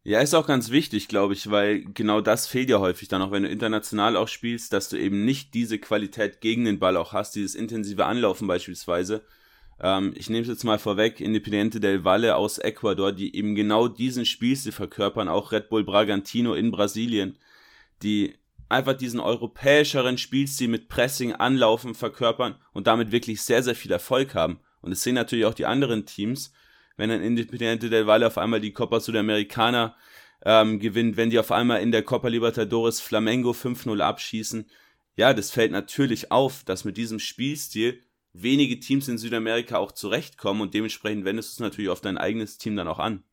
Ja, 0.03 0.21
ist 0.21 0.35
auch 0.35 0.47
ganz 0.47 0.71
wichtig, 0.71 1.07
glaube 1.07 1.35
ich, 1.35 1.51
weil 1.51 1.85
genau 1.85 2.21
das 2.21 2.49
fehlt 2.49 2.69
ja 2.69 2.81
häufig 2.81 3.07
dann 3.07 3.23
auch, 3.23 3.31
wenn 3.31 3.45
du 3.45 3.49
international 3.49 4.17
auch 4.17 4.29
spielst, 4.29 4.73
dass 4.73 4.89
du 4.89 4.97
eben 4.97 5.25
nicht 5.25 5.55
diese 5.55 5.79
Qualität 5.79 6.41
gegen 6.41 6.65
den 6.65 6.81
Ball 6.81 6.97
auch 6.97 7.13
hast, 7.13 7.37
dieses 7.37 7.55
intensive 7.55 8.07
Anlaufen 8.07 8.49
beispielsweise. 8.49 9.25
Ähm, 9.81 10.15
ich 10.17 10.31
nehme 10.31 10.43
es 10.43 10.49
jetzt 10.49 10.65
mal 10.65 10.79
vorweg, 10.79 11.21
Independiente 11.21 11.81
del 11.81 12.05
Valle 12.05 12.37
aus 12.37 12.59
Ecuador, 12.59 13.13
die 13.13 13.37
eben 13.37 13.55
genau 13.55 13.89
diesen 13.89 14.25
Spielstil 14.25 14.73
verkörpern, 14.73 15.29
auch 15.29 15.53
Red 15.53 15.69
Bull 15.69 15.85
Bragantino 15.85 16.55
in 16.55 16.71
Brasilien, 16.71 17.39
die 18.03 18.35
einfach 18.69 18.95
diesen 18.95 19.21
europäischeren 19.21 20.19
Spielstil 20.19 20.69
mit 20.69 20.89
Pressing, 20.89 21.33
Anlaufen 21.33 21.95
verkörpern 21.95 22.57
und 22.73 22.87
damit 22.87 23.13
wirklich 23.13 23.43
sehr, 23.43 23.63
sehr 23.63 23.75
viel 23.75 23.93
Erfolg 23.93 24.35
haben. 24.35 24.61
Und 24.81 24.93
es 24.93 25.03
sehen 25.03 25.15
natürlich 25.15 25.45
auch 25.45 25.55
die 25.55 25.67
anderen 25.67 26.07
Teams, 26.07 26.53
wenn 26.97 27.11
ein 27.11 27.23
Independiente 27.23 27.91
del 27.91 28.07
Valle 28.07 28.27
auf 28.27 28.39
einmal 28.39 28.61
die 28.61 28.73
Copa 28.73 29.01
Sudamericana 29.01 29.95
ähm, 30.45 30.79
gewinnt, 30.79 31.17
wenn 31.17 31.31
die 31.31 31.39
auf 31.39 31.53
einmal 31.53 31.83
in 31.83 31.93
der 31.93 32.03
Copa 32.03 32.29
Libertadores 32.29 33.01
Flamengo 33.01 33.51
5-0 33.51 34.01
abschießen. 34.01 34.69
Ja, 35.17 35.33
das 35.33 35.51
fällt 35.51 35.73
natürlich 35.73 36.31
auf, 36.31 36.65
dass 36.65 36.85
mit 36.85 36.97
diesem 36.97 37.19
Spielstil 37.19 38.03
wenige 38.43 38.81
Teams 38.81 39.09
in 39.09 39.19
Südamerika 39.19 39.79
auch 39.79 39.93
zurechtkommen 39.93 40.61
und 40.61 40.75
dementsprechend 40.75 41.25
wendest 41.25 41.51
du 41.51 41.53
es 41.55 41.61
natürlich 41.61 41.91
auf 41.91 42.01
dein 42.01 42.19
eigenes 42.19 42.59
Team 42.59 42.77
dann 42.77 42.89
auch 42.89 42.99
an. 42.99 43.25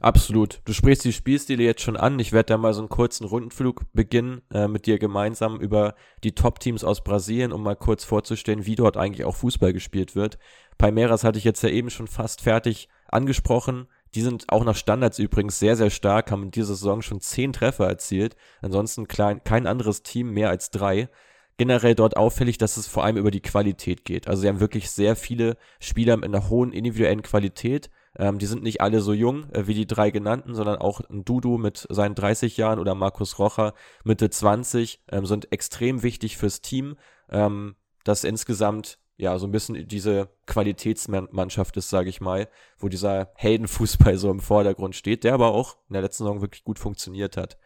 Absolut. 0.00 0.60
Du 0.64 0.72
sprichst 0.72 1.04
die 1.04 1.12
Spielstile 1.12 1.62
jetzt 1.62 1.82
schon 1.82 1.96
an. 1.96 2.18
Ich 2.18 2.32
werde 2.32 2.48
da 2.48 2.58
mal 2.58 2.74
so 2.74 2.80
einen 2.80 2.88
kurzen 2.88 3.24
Rundenflug 3.24 3.84
beginnen 3.92 4.42
äh, 4.52 4.68
mit 4.68 4.86
dir 4.86 4.98
gemeinsam 4.98 5.60
über 5.60 5.94
die 6.24 6.34
Top-Teams 6.34 6.84
aus 6.84 7.02
Brasilien, 7.02 7.52
um 7.52 7.62
mal 7.62 7.76
kurz 7.76 8.04
vorzustellen, 8.04 8.66
wie 8.66 8.74
dort 8.74 8.96
eigentlich 8.96 9.24
auch 9.24 9.36
Fußball 9.36 9.72
gespielt 9.72 10.14
wird. 10.14 10.38
Palmeiras 10.78 11.24
hatte 11.24 11.38
ich 11.38 11.44
jetzt 11.44 11.62
ja 11.62 11.70
eben 11.70 11.90
schon 11.90 12.06
fast 12.06 12.42
fertig 12.42 12.88
angesprochen. 13.08 13.86
Die 14.14 14.20
sind 14.20 14.44
auch 14.48 14.64
nach 14.64 14.76
Standards 14.76 15.18
übrigens 15.18 15.58
sehr, 15.58 15.76
sehr 15.76 15.90
stark, 15.90 16.30
haben 16.30 16.42
in 16.42 16.50
dieser 16.50 16.74
Saison 16.74 17.00
schon 17.00 17.20
zehn 17.20 17.52
Treffer 17.52 17.86
erzielt. 17.86 18.36
Ansonsten 18.60 19.08
klein, 19.08 19.42
kein 19.42 19.66
anderes 19.66 20.02
Team 20.02 20.32
mehr 20.32 20.50
als 20.50 20.70
drei. 20.70 21.08
Generell 21.56 21.94
dort 21.94 22.16
auffällig, 22.16 22.58
dass 22.58 22.76
es 22.76 22.86
vor 22.86 23.04
allem 23.04 23.16
über 23.16 23.30
die 23.30 23.40
Qualität 23.40 24.04
geht. 24.04 24.28
Also 24.28 24.42
sie 24.42 24.48
haben 24.48 24.60
wirklich 24.60 24.90
sehr 24.90 25.16
viele 25.16 25.56
Spieler 25.80 26.16
mit 26.16 26.24
einer 26.24 26.48
hohen 26.48 26.72
individuellen 26.72 27.22
Qualität. 27.22 27.90
Ähm, 28.16 28.38
die 28.38 28.46
sind 28.46 28.62
nicht 28.62 28.80
alle 28.80 29.00
so 29.00 29.12
jung 29.12 29.50
äh, 29.52 29.66
wie 29.66 29.74
die 29.74 29.86
drei 29.86 30.10
genannten, 30.10 30.54
sondern 30.54 30.76
auch 30.76 31.00
ein 31.00 31.24
Dudu 31.24 31.58
mit 31.58 31.86
seinen 31.88 32.14
30 32.14 32.56
Jahren 32.56 32.78
oder 32.78 32.94
Markus 32.94 33.38
Rocher 33.38 33.74
Mitte 34.04 34.28
20 34.28 35.02
ähm, 35.10 35.26
sind 35.26 35.52
extrem 35.52 36.02
wichtig 36.02 36.36
fürs 36.36 36.60
Team, 36.60 36.96
ähm, 37.30 37.76
das 38.04 38.24
insgesamt 38.24 38.98
ja 39.16 39.38
so 39.38 39.46
ein 39.46 39.52
bisschen 39.52 39.86
diese 39.86 40.28
Qualitätsmannschaft 40.46 41.76
ist, 41.76 41.90
sage 41.90 42.08
ich 42.08 42.20
mal, 42.20 42.48
wo 42.78 42.88
dieser 42.88 43.30
Heldenfußball 43.36 44.16
so 44.18 44.30
im 44.30 44.40
Vordergrund 44.40 44.96
steht, 44.96 45.24
der 45.24 45.34
aber 45.34 45.52
auch 45.52 45.76
in 45.88 45.94
der 45.94 46.02
letzten 46.02 46.24
Saison 46.24 46.40
wirklich 46.40 46.64
gut 46.64 46.78
funktioniert 46.78 47.36
hat. 47.36 47.56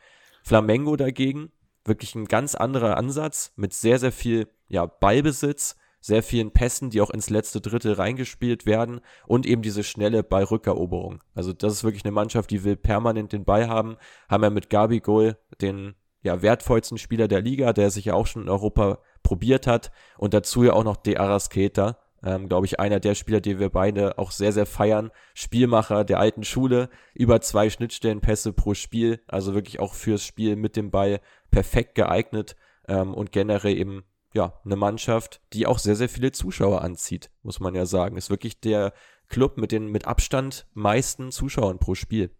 Flamengo 0.43 0.97
dagegen 0.97 1.50
wirklich 1.88 2.14
ein 2.14 2.26
ganz 2.26 2.55
anderer 2.55 2.97
Ansatz 2.97 3.52
mit 3.57 3.73
sehr, 3.73 3.99
sehr 3.99 4.12
viel 4.12 4.49
ja, 4.69 4.87
Ballbesitz, 4.87 5.76
sehr 6.00 6.23
vielen 6.23 6.52
Pässen, 6.52 6.90
die 6.90 7.00
auch 7.00 7.11
ins 7.11 7.31
letzte 7.31 7.61
Drittel 7.61 7.95
reingespielt 7.95 8.64
werden 8.64 9.00
und 9.26 9.45
eben 9.45 9.62
diese 9.62 9.83
schnelle 9.83 10.23
Ballrückeroberung. 10.23 11.23
Also 11.35 11.52
das 11.52 11.73
ist 11.73 11.85
wirklich 11.85 12.05
eine 12.05 12.12
Mannschaft, 12.12 12.50
die 12.50 12.62
will 12.62 12.76
permanent 12.76 13.33
den 13.33 13.45
Ball 13.45 13.69
haben. 13.69 13.97
Haben 14.28 14.45
ja 14.45 14.50
mit 14.50 14.71
Gabi 14.71 15.00
Goal 15.00 15.37
den 15.61 15.95
ja, 16.23 16.43
wertvollsten 16.43 16.99
Spieler 16.99 17.28
der 17.28 17.40
Liga, 17.40 17.73
der 17.73 17.90
sich 17.90 18.07
ja 18.07 18.14
auch 18.14 18.26
schon 18.26 18.43
in 18.43 18.49
Europa 18.49 18.99
probiert 19.23 19.66
hat 19.66 19.90
und 20.19 20.35
dazu 20.35 20.64
ja 20.64 20.73
auch 20.73 20.85
noch 20.85 20.97
De 20.97 21.16
Arasqueta, 21.16 21.99
ähm, 22.26 22.49
glaube 22.49 22.66
ich, 22.66 22.80
einer 22.80 22.99
der 22.99 23.14
Spieler, 23.14 23.40
die 23.40 23.61
wir 23.61 23.71
beide 23.71 24.18
auch 24.18 24.33
sehr, 24.33 24.52
sehr 24.52 24.66
feiern. 24.66 25.12
Spielmacher 25.33 26.02
der 26.04 26.18
alten 26.18 26.42
Schule, 26.42 26.90
über 27.14 27.40
zwei 27.40 27.71
Schnittstellenpässe 27.71 28.52
pro 28.52 28.75
Spiel, 28.75 29.21
also 29.28 29.54
wirklich 29.54 29.78
auch 29.78 29.95
fürs 29.95 30.25
Spiel 30.25 30.56
mit 30.56 30.75
dem 30.75 30.90
Ball 30.90 31.21
perfekt 31.52 31.95
geeignet 31.95 32.56
ähm, 32.88 33.14
und 33.14 33.30
generell 33.30 33.76
eben 33.76 34.04
ja 34.35 34.61
eine 34.64 34.75
Mannschaft, 34.75 35.40
die 35.52 35.68
auch 35.68 35.78
sehr, 35.78 35.95
sehr 35.95 36.09
viele 36.09 36.33
Zuschauer 36.33 36.83
anzieht, 36.83 37.30
muss 37.42 37.61
man 37.61 37.76
ja 37.76 37.87
sagen. 37.87 38.16
Ist 38.16 38.28
wirklich 38.28 38.61
der 38.61 38.92
Club 39.28 39.56
mit 39.56 39.71
den 39.71 39.87
mit 39.87 40.09
Abstand 40.09 40.66
meisten 40.75 41.30
Zuschauern 41.30 41.78
pro 41.78 41.95
Spiel. 41.95 42.30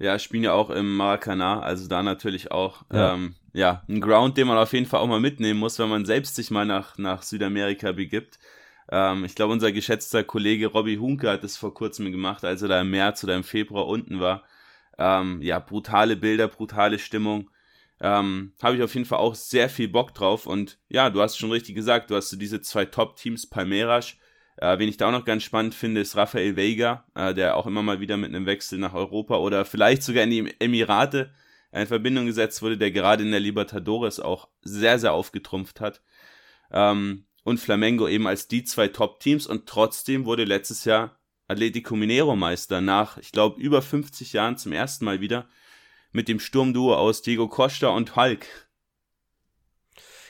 Ja, 0.00 0.18
spielen 0.18 0.44
ja 0.44 0.52
auch 0.52 0.70
im 0.70 0.96
Maracanã, 0.96 1.60
also 1.60 1.88
da 1.88 2.02
natürlich 2.02 2.50
auch 2.50 2.82
ja. 2.92 3.14
Ähm, 3.14 3.36
ja, 3.52 3.82
ein 3.88 4.00
Ground, 4.00 4.36
den 4.36 4.46
man 4.46 4.58
auf 4.58 4.72
jeden 4.72 4.86
Fall 4.86 5.00
auch 5.00 5.06
mal 5.06 5.20
mitnehmen 5.20 5.58
muss, 5.58 5.78
wenn 5.78 5.88
man 5.88 6.04
selbst 6.04 6.36
sich 6.36 6.50
mal 6.50 6.66
nach, 6.66 6.98
nach 6.98 7.22
Südamerika 7.22 7.92
begibt. 7.92 8.38
Ähm, 8.90 9.24
ich 9.24 9.34
glaube, 9.34 9.52
unser 9.52 9.72
geschätzter 9.72 10.24
Kollege 10.24 10.68
Robbie 10.68 10.98
Hunke 10.98 11.30
hat 11.30 11.44
es 11.44 11.56
vor 11.56 11.74
kurzem 11.74 12.10
gemacht, 12.12 12.44
als 12.44 12.62
er 12.62 12.68
da 12.68 12.80
im 12.80 12.90
März 12.90 13.24
oder 13.24 13.36
im 13.36 13.44
Februar 13.44 13.86
unten 13.86 14.20
war. 14.20 14.44
Ähm, 14.98 15.40
ja, 15.42 15.58
brutale 15.58 16.16
Bilder, 16.16 16.48
brutale 16.48 16.98
Stimmung. 16.98 17.50
Ähm, 18.00 18.52
Habe 18.62 18.76
ich 18.76 18.82
auf 18.82 18.94
jeden 18.94 19.06
Fall 19.06 19.18
auch 19.18 19.34
sehr 19.34 19.68
viel 19.68 19.88
Bock 19.88 20.14
drauf. 20.14 20.46
Und 20.46 20.78
ja, 20.88 21.10
du 21.10 21.20
hast 21.20 21.38
schon 21.38 21.52
richtig 21.52 21.74
gesagt, 21.74 22.10
du 22.10 22.16
hast 22.16 22.30
so 22.30 22.36
diese 22.36 22.60
zwei 22.62 22.84
Top-Teams, 22.84 23.48
Palmeiras. 23.48 24.14
Äh, 24.56 24.78
wen 24.78 24.88
ich 24.88 24.96
da 24.96 25.08
auch 25.08 25.12
noch 25.12 25.24
ganz 25.24 25.44
spannend 25.44 25.74
finde, 25.74 26.00
ist 26.00 26.16
Rafael 26.16 26.56
Veiga, 26.56 27.04
äh, 27.14 27.32
der 27.34 27.56
auch 27.56 27.66
immer 27.66 27.82
mal 27.82 28.00
wieder 28.00 28.16
mit 28.16 28.34
einem 28.34 28.46
Wechsel 28.46 28.78
nach 28.78 28.94
Europa 28.94 29.36
oder 29.36 29.64
vielleicht 29.64 30.02
sogar 30.02 30.24
in 30.24 30.30
die 30.30 30.54
Emirate 30.58 31.30
in 31.70 31.86
Verbindung 31.86 32.26
gesetzt 32.26 32.62
wurde, 32.62 32.78
der 32.78 32.90
gerade 32.90 33.22
in 33.22 33.30
der 33.30 33.40
Libertadores 33.40 34.20
auch 34.20 34.48
sehr, 34.62 34.98
sehr 34.98 35.12
aufgetrumpft 35.12 35.80
hat. 35.80 36.02
Ähm, 36.72 37.24
und 37.44 37.58
Flamengo 37.58 38.08
eben 38.08 38.26
als 38.26 38.48
die 38.48 38.64
zwei 38.64 38.88
Top-Teams 38.88 39.46
und 39.46 39.66
trotzdem 39.66 40.24
wurde 40.24 40.44
letztes 40.44 40.84
Jahr 40.84 41.18
Atletico 41.48 41.96
Mineiro 41.96 42.36
Meister 42.36 42.80
nach, 42.80 43.16
ich 43.18 43.32
glaube, 43.32 43.60
über 43.60 43.80
50 43.80 44.34
Jahren 44.34 44.58
zum 44.58 44.72
ersten 44.72 45.04
Mal 45.04 45.20
wieder 45.20 45.48
mit 46.12 46.28
dem 46.28 46.40
Sturmduo 46.40 46.94
aus 46.94 47.22
Diego 47.22 47.48
Costa 47.48 47.88
und 47.88 48.16
Hulk. 48.16 48.46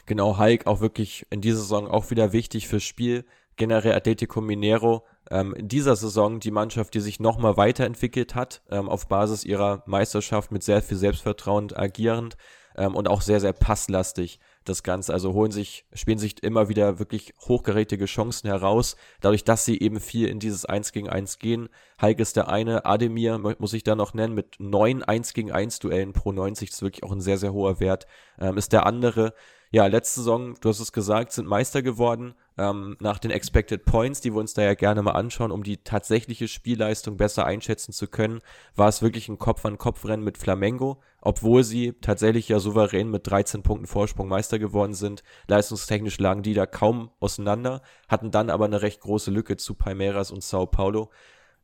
Genau, 0.07 0.39
Hulk 0.39 0.67
auch 0.67 0.81
wirklich 0.81 1.27
in 1.31 1.41
dieser 1.41 1.59
Saison 1.59 1.89
auch 1.89 2.11
wieder 2.11 2.33
wichtig 2.33 2.69
fürs 2.69 2.85
Spiel. 2.85 3.27
Generell 3.57 3.95
Atletico 3.95 4.41
Mineiro 4.41 5.05
ähm, 5.31 5.53
in 5.55 5.69
dieser 5.69 5.97
Saison 5.97 6.41
die 6.41 6.53
Mannschaft, 6.53 6.95
die 6.95 7.01
sich 7.01 7.21
nochmal 7.21 7.57
weiterentwickelt 7.57 8.35
hat, 8.35 8.63
ähm, 8.71 8.89
auf 8.89 9.09
Basis 9.09 9.45
ihrer 9.45 9.83
Meisterschaft 9.87 10.53
mit 10.53 10.63
sehr 10.63 10.81
viel 10.83 10.97
Selbstvertrauen 10.97 11.73
agierend 11.75 12.37
ähm, 12.77 12.95
und 12.95 13.09
auch 13.09 13.21
sehr, 13.21 13.41
sehr 13.41 13.53
passlastig 13.53 14.39
das 14.69 14.83
Ganze. 14.83 15.13
Also 15.13 15.33
holen 15.33 15.51
sich, 15.51 15.87
spielen 15.93 16.19
sich 16.19 16.43
immer 16.43 16.69
wieder 16.69 16.99
wirklich 16.99 17.35
hochgerätige 17.41 18.07
Chancen 18.07 18.49
heraus, 18.49 18.97
dadurch, 19.21 19.45
dass 19.45 19.65
sie 19.65 19.79
eben 19.81 20.01
viel 20.01 20.29
in 20.29 20.39
dieses 20.39 20.65
1 20.65 20.93
gegen 20.93 21.09
1 21.09 21.39
gehen. 21.39 21.69
Heike 22.01 22.23
ist 22.23 22.37
der 22.37 22.49
eine, 22.49 22.85
Ademir 22.85 23.39
muss 23.39 23.73
ich 23.73 23.83
da 23.83 23.95
noch 23.95 24.15
nennen, 24.15 24.35
mit 24.35 24.57
neun 24.59 25.03
1 25.03 25.35
gegen 25.35 25.53
1 25.53 25.79
Duellen 25.81 26.13
pro 26.13 26.33
90, 26.33 26.71
das 26.71 26.79
ist 26.79 26.83
wirklich 26.83 27.05
auch 27.05 27.13
ein 27.13 27.21
sehr, 27.21 27.39
sehr 27.39 27.53
hoher 27.53 27.81
Wert, 27.81 28.07
ähm, 28.39 28.57
ist 28.57 28.73
der 28.73 28.87
andere. 28.87 29.35
Ja, 29.71 29.87
letzte 29.87 30.21
Saison, 30.21 30.55
du 30.61 30.69
hast 30.69 30.81
es 30.81 30.93
gesagt, 30.93 31.33
sind 31.33 31.47
Meister 31.47 31.83
geworden, 31.83 32.35
ähm, 32.59 32.97
nach 33.01 33.19
den 33.19 33.31
Expected 33.31 33.85
Points, 33.85 34.21
die 34.21 34.35
wir 34.35 34.41
uns 34.41 34.53
da 34.53 34.63
ja 34.63 34.75
gerne 34.75 35.03
mal 35.03 35.13
anschauen, 35.13 35.53
um 35.53 35.63
die 35.63 35.79
tatsächliche 35.79 36.49
Spielleistung 36.49 37.17
besser 37.17 37.47
einschätzen 37.47 37.93
zu 37.93 38.09
können, 38.09 38.41
war 38.75 38.89
es 38.89 39.01
wirklich 39.01 39.29
ein 39.29 39.39
Kopf-an-Kopf-Rennen 39.39 40.25
mit 40.25 40.39
Flamengo, 40.39 41.01
obwohl 41.21 41.63
sie 41.63 41.95
tatsächlich 42.01 42.49
ja 42.49 42.59
souverän 42.59 43.11
mit 43.11 43.27
13 43.27 43.63
Punkten 43.63 43.87
Vorsprung 43.87 44.29
Meister 44.29 44.59
geworden 44.59 44.95
sind. 44.95 45.23
Leistungstechnisch 45.47 46.19
lagen 46.19 46.43
die 46.43 46.55
da 46.55 46.67
kaum 46.67 47.11
auseinander, 47.21 47.83
hatten 48.09 48.31
dann 48.31 48.51
aber 48.51 48.65
eine 48.65 48.83
recht 48.83 49.01
große 49.01 49.31
Lücke 49.31 49.57
zu 49.57 49.75
Palmeiras 49.75 50.33
und 50.33 50.43
Sao 50.43 50.67
Paulo. 50.67 51.11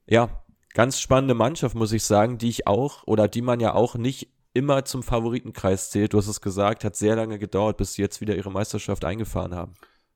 Ja, 0.07 0.45
ganz 0.75 1.01
spannende 1.01 1.35
Mannschaft, 1.35 1.75
muss 1.75 1.93
ich 1.93 2.05
sagen, 2.05 2.39
die 2.39 2.49
ich 2.49 2.67
auch 2.69 3.03
oder 3.07 3.27
die 3.27 3.43
man 3.43 3.59
ja 3.59 3.75
auch 3.75 3.97
nicht 3.97 4.31
immer 4.53 4.85
zum 4.85 5.03
Favoritenkreis 5.03 5.91
zählt. 5.91 6.13
Du 6.13 6.19
hast 6.19 6.29
es 6.29 6.41
gesagt, 6.41 6.85
hat 6.85 6.95
sehr 6.95 7.17
lange 7.17 7.41
gedauert, 7.41 7.77
bis 7.77 7.95
sie 7.95 8.03
jetzt 8.03 8.21
wieder 8.21 8.37
ihre 8.37 8.53
Meisterschaft 8.53 9.05
eingefahren 9.05 9.55
haben. 9.55 9.75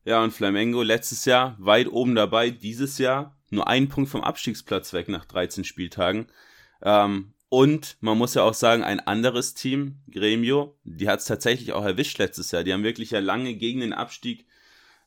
Ja, 0.08 0.24
und 0.24 0.32
Flamengo 0.32 0.80
letztes 0.80 1.26
Jahr 1.26 1.54
weit 1.58 1.86
oben 1.88 2.14
dabei, 2.14 2.48
dieses 2.48 2.96
Jahr 2.96 3.36
nur 3.50 3.68
einen 3.68 3.90
Punkt 3.90 4.08
vom 4.08 4.22
Abstiegsplatz 4.22 4.94
weg 4.94 5.10
nach 5.10 5.26
13 5.26 5.64
Spieltagen. 5.64 6.28
Ähm, 6.80 7.34
und 7.50 7.98
man 8.00 8.16
muss 8.16 8.32
ja 8.32 8.42
auch 8.42 8.54
sagen, 8.54 8.82
ein 8.84 9.00
anderes 9.00 9.52
Team, 9.52 9.96
Gremio, 10.10 10.78
die 10.84 11.10
hat 11.10 11.18
es 11.18 11.26
tatsächlich 11.26 11.74
auch 11.74 11.84
erwischt 11.84 12.16
letztes 12.16 12.52
Jahr. 12.52 12.64
Die 12.64 12.72
haben 12.72 12.84
wirklich 12.84 13.10
ja 13.10 13.18
lange 13.18 13.52
gegen 13.56 13.80
den 13.80 13.92
Abstieg 13.92 14.46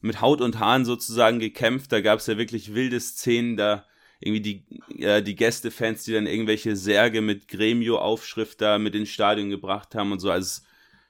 mit 0.02 0.22
Haut 0.22 0.40
und 0.40 0.60
Haaren 0.60 0.86
sozusagen 0.86 1.40
gekämpft. 1.40 1.92
Da 1.92 2.02
gab 2.02 2.20
es 2.20 2.28
ja 2.28 2.38
wirklich 2.38 2.76
wilde 2.76 3.00
Szenen, 3.00 3.58
da 3.58 3.88
irgendwie 4.20 4.42
die, 4.42 5.02
äh, 5.04 5.24
die 5.24 5.36
Gästefans, 5.36 6.04
die 6.04 6.14
dann 6.14 6.28
irgendwelche 6.28 6.76
Särge 6.76 7.22
mit 7.22 7.48
Gremio-Aufschrift 7.48 8.62
da 8.62 8.78
mit 8.78 8.94
ins 8.94 9.10
Stadion 9.10 9.50
gebracht 9.50 9.96
haben 9.96 10.12
und 10.12 10.20
so. 10.20 10.30
Also 10.30 10.62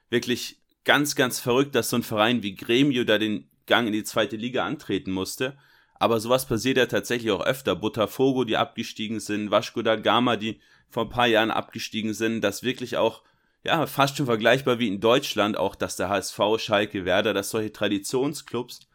wirklich 0.08 0.62
ganz, 0.84 1.14
ganz 1.14 1.40
verrückt, 1.40 1.74
dass 1.74 1.90
so 1.90 1.96
ein 1.96 2.02
Verein 2.02 2.42
wie 2.42 2.54
Gremio 2.54 3.04
da 3.04 3.18
den 3.18 3.50
Gang 3.66 3.86
in 3.86 3.92
die 3.92 4.04
zweite 4.04 4.36
Liga 4.36 4.64
antreten 4.64 5.12
musste. 5.12 5.56
Aber 5.94 6.18
sowas 6.18 6.46
passiert 6.46 6.78
ja 6.78 6.86
tatsächlich 6.86 7.30
auch 7.30 7.44
öfter. 7.44 7.76
Botafogo, 7.76 8.44
die 8.44 8.56
abgestiegen 8.56 9.20
sind, 9.20 9.50
Vasco 9.50 9.82
da 9.82 9.96
Gama, 9.96 10.36
die 10.36 10.60
vor 10.88 11.04
ein 11.04 11.10
paar 11.10 11.28
Jahren 11.28 11.50
abgestiegen 11.50 12.12
sind, 12.12 12.40
das 12.40 12.62
wirklich 12.64 12.96
auch, 12.96 13.22
ja, 13.62 13.86
fast 13.86 14.16
schon 14.16 14.26
vergleichbar 14.26 14.78
wie 14.78 14.88
in 14.88 15.00
Deutschland, 15.00 15.56
auch 15.56 15.76
dass 15.76 15.94
der 15.96 16.08
HSV, 16.08 16.38
Schalke, 16.58 17.04
Werder, 17.04 17.34
dass 17.34 17.50
solche 17.50 17.72
Traditionsclubs, 17.72 18.88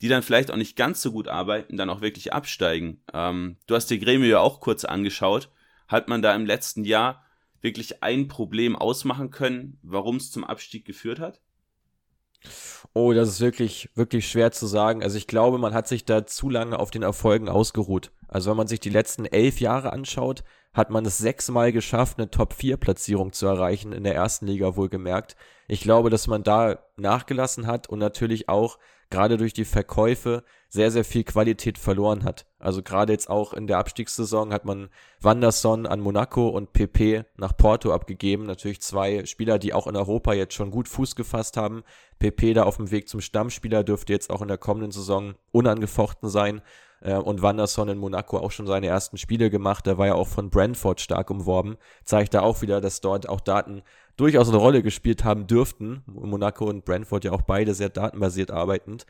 die 0.00 0.08
dann 0.08 0.22
vielleicht 0.22 0.50
auch 0.50 0.56
nicht 0.56 0.76
ganz 0.76 1.02
so 1.02 1.10
gut 1.10 1.26
arbeiten, 1.28 1.76
dann 1.76 1.90
auch 1.90 2.00
wirklich 2.00 2.32
absteigen. 2.32 3.02
Ähm, 3.12 3.56
du 3.66 3.74
hast 3.74 3.88
dir 3.88 3.98
Gremio 3.98 4.28
ja 4.28 4.38
auch 4.38 4.60
kurz 4.60 4.84
angeschaut. 4.84 5.50
Hat 5.88 6.08
man 6.08 6.22
da 6.22 6.34
im 6.34 6.46
letzten 6.46 6.84
Jahr 6.84 7.24
wirklich 7.60 8.02
ein 8.02 8.28
Problem 8.28 8.76
ausmachen 8.76 9.30
können, 9.30 9.78
warum 9.82 10.16
es 10.16 10.30
zum 10.30 10.44
Abstieg 10.44 10.84
geführt 10.84 11.18
hat? 11.18 11.40
Oh, 12.94 13.14
das 13.14 13.28
ist 13.30 13.40
wirklich, 13.40 13.88
wirklich 13.94 14.28
schwer 14.28 14.52
zu 14.52 14.66
sagen. 14.66 15.02
Also 15.02 15.16
ich 15.16 15.26
glaube, 15.26 15.56
man 15.56 15.72
hat 15.72 15.88
sich 15.88 16.04
da 16.04 16.26
zu 16.26 16.50
lange 16.50 16.78
auf 16.78 16.90
den 16.90 17.02
Erfolgen 17.02 17.48
ausgeruht. 17.48 18.12
Also 18.28 18.50
wenn 18.50 18.56
man 18.58 18.66
sich 18.66 18.80
die 18.80 18.90
letzten 18.90 19.24
elf 19.24 19.60
Jahre 19.60 19.92
anschaut, 19.92 20.44
hat 20.74 20.90
man 20.90 21.04
es 21.06 21.18
sechsmal 21.18 21.72
geschafft, 21.72 22.18
eine 22.18 22.30
Top-4-Platzierung 22.30 23.32
zu 23.32 23.46
erreichen, 23.46 23.92
in 23.92 24.04
der 24.04 24.14
ersten 24.14 24.46
Liga 24.46 24.76
wohlgemerkt. 24.76 25.36
Ich 25.68 25.80
glaube, 25.80 26.10
dass 26.10 26.26
man 26.26 26.42
da 26.42 26.78
nachgelassen 26.96 27.66
hat 27.66 27.88
und 27.88 27.98
natürlich 27.98 28.48
auch 28.48 28.78
gerade 29.10 29.36
durch 29.36 29.52
die 29.52 29.66
Verkäufe 29.66 30.44
sehr, 30.72 30.90
sehr 30.90 31.04
viel 31.04 31.22
Qualität 31.22 31.76
verloren 31.76 32.24
hat. 32.24 32.46
Also 32.58 32.82
gerade 32.82 33.12
jetzt 33.12 33.28
auch 33.28 33.52
in 33.52 33.66
der 33.66 33.76
Abstiegssaison 33.76 34.54
hat 34.54 34.64
man 34.64 34.88
Wanderson 35.20 35.86
an 35.86 36.00
Monaco 36.00 36.48
und 36.48 36.72
PP 36.72 37.24
nach 37.36 37.54
Porto 37.54 37.92
abgegeben. 37.92 38.46
Natürlich 38.46 38.80
zwei 38.80 39.26
Spieler, 39.26 39.58
die 39.58 39.74
auch 39.74 39.86
in 39.86 39.96
Europa 39.96 40.32
jetzt 40.32 40.54
schon 40.54 40.70
gut 40.70 40.88
Fuß 40.88 41.14
gefasst 41.14 41.58
haben. 41.58 41.82
PP 42.20 42.54
da 42.54 42.62
auf 42.62 42.78
dem 42.78 42.90
Weg 42.90 43.06
zum 43.06 43.20
Stammspieler 43.20 43.84
dürfte 43.84 44.14
jetzt 44.14 44.30
auch 44.30 44.40
in 44.40 44.48
der 44.48 44.56
kommenden 44.56 44.92
Saison 44.92 45.34
unangefochten 45.50 46.30
sein. 46.30 46.62
Äh, 47.02 47.16
und 47.16 47.42
Wanderson 47.42 47.90
in 47.90 47.98
Monaco 47.98 48.38
auch 48.38 48.50
schon 48.50 48.66
seine 48.66 48.86
ersten 48.86 49.18
Spiele 49.18 49.50
gemacht. 49.50 49.84
Der 49.84 49.98
war 49.98 50.06
ja 50.06 50.14
auch 50.14 50.28
von 50.28 50.48
Brentford 50.48 51.02
stark 51.02 51.28
umworben. 51.28 51.76
Zeigt 52.02 52.32
da 52.32 52.40
auch 52.40 52.62
wieder, 52.62 52.80
dass 52.80 53.02
dort 53.02 53.28
auch 53.28 53.40
Daten 53.40 53.82
durchaus 54.16 54.48
eine 54.48 54.56
Rolle 54.56 54.82
gespielt 54.82 55.22
haben 55.22 55.46
dürften. 55.46 56.02
Monaco 56.06 56.64
und 56.64 56.86
Brentford 56.86 57.24
ja 57.24 57.32
auch 57.32 57.42
beide 57.42 57.74
sehr 57.74 57.90
datenbasiert 57.90 58.50
arbeitend. 58.50 59.04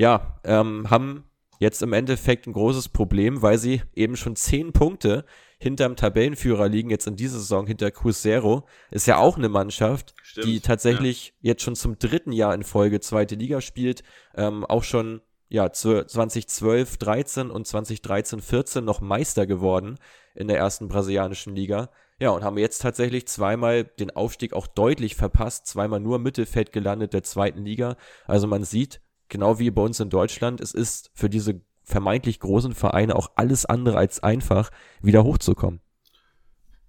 Ja, 0.00 0.40
ähm, 0.44 0.88
haben 0.88 1.24
jetzt 1.58 1.82
im 1.82 1.92
Endeffekt 1.92 2.46
ein 2.46 2.54
großes 2.54 2.88
Problem, 2.88 3.42
weil 3.42 3.58
sie 3.58 3.82
eben 3.94 4.16
schon 4.16 4.34
zehn 4.34 4.72
Punkte 4.72 5.26
hinterm 5.58 5.94
Tabellenführer 5.94 6.70
liegen, 6.70 6.88
jetzt 6.88 7.06
in 7.06 7.16
dieser 7.16 7.38
Saison 7.38 7.66
hinter 7.66 7.90
Cruzeiro. 7.90 8.66
Ist 8.90 9.06
ja 9.06 9.18
auch 9.18 9.36
eine 9.36 9.50
Mannschaft, 9.50 10.14
Stimmt, 10.22 10.46
die 10.46 10.60
tatsächlich 10.60 11.34
ja. 11.42 11.50
jetzt 11.50 11.62
schon 11.62 11.76
zum 11.76 11.98
dritten 11.98 12.32
Jahr 12.32 12.54
in 12.54 12.64
Folge 12.64 13.00
zweite 13.00 13.34
Liga 13.34 13.60
spielt, 13.60 14.02
ähm, 14.34 14.64
auch 14.64 14.84
schon 14.84 15.20
ja, 15.50 15.70
2012, 15.70 16.96
13 16.96 17.50
und 17.50 17.66
2013, 17.66 18.40
14 18.40 18.82
noch 18.82 19.02
Meister 19.02 19.46
geworden 19.46 19.98
in 20.34 20.48
der 20.48 20.56
ersten 20.56 20.88
brasilianischen 20.88 21.54
Liga. 21.54 21.90
Ja, 22.18 22.30
und 22.30 22.42
haben 22.42 22.56
jetzt 22.56 22.80
tatsächlich 22.80 23.28
zweimal 23.28 23.84
den 23.84 24.10
Aufstieg 24.10 24.54
auch 24.54 24.66
deutlich 24.66 25.14
verpasst, 25.14 25.66
zweimal 25.66 26.00
nur 26.00 26.18
Mittelfeld 26.18 26.72
gelandet 26.72 27.12
der 27.12 27.22
zweiten 27.22 27.66
Liga. 27.66 27.96
Also 28.26 28.46
man 28.46 28.64
sieht, 28.64 29.02
genau 29.30 29.58
wie 29.58 29.70
bei 29.70 29.82
uns 29.82 30.00
in 30.00 30.10
Deutschland, 30.10 30.60
es 30.60 30.74
ist 30.74 31.10
für 31.14 31.30
diese 31.30 31.62
vermeintlich 31.82 32.40
großen 32.40 32.74
Vereine 32.74 33.16
auch 33.16 33.30
alles 33.36 33.64
andere 33.64 33.96
als 33.96 34.22
einfach, 34.22 34.70
wieder 35.00 35.24
hochzukommen. 35.24 35.80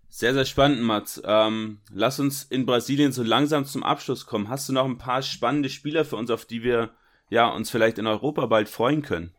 Sehr, 0.09 0.33
sehr 0.33 0.45
spannend, 0.45 0.81
Mats. 0.81 1.21
Ähm, 1.25 1.79
lass 1.89 2.19
uns 2.19 2.43
in 2.43 2.65
Brasilien 2.65 3.13
so 3.13 3.23
langsam 3.23 3.65
zum 3.65 3.83
Abschluss 3.83 4.25
kommen. 4.25 4.49
Hast 4.49 4.67
du 4.67 4.73
noch 4.73 4.85
ein 4.85 4.97
paar 4.97 5.21
spannende 5.21 5.69
Spieler 5.69 6.03
für 6.03 6.17
uns, 6.17 6.29
auf 6.29 6.43
die 6.45 6.63
wir 6.63 6.91
ja, 7.29 7.47
uns 7.47 7.71
vielleicht 7.71 7.97
in 7.97 8.07
Europa 8.07 8.45
bald 8.47 8.67
freuen 8.67 9.03
können? 9.03 9.33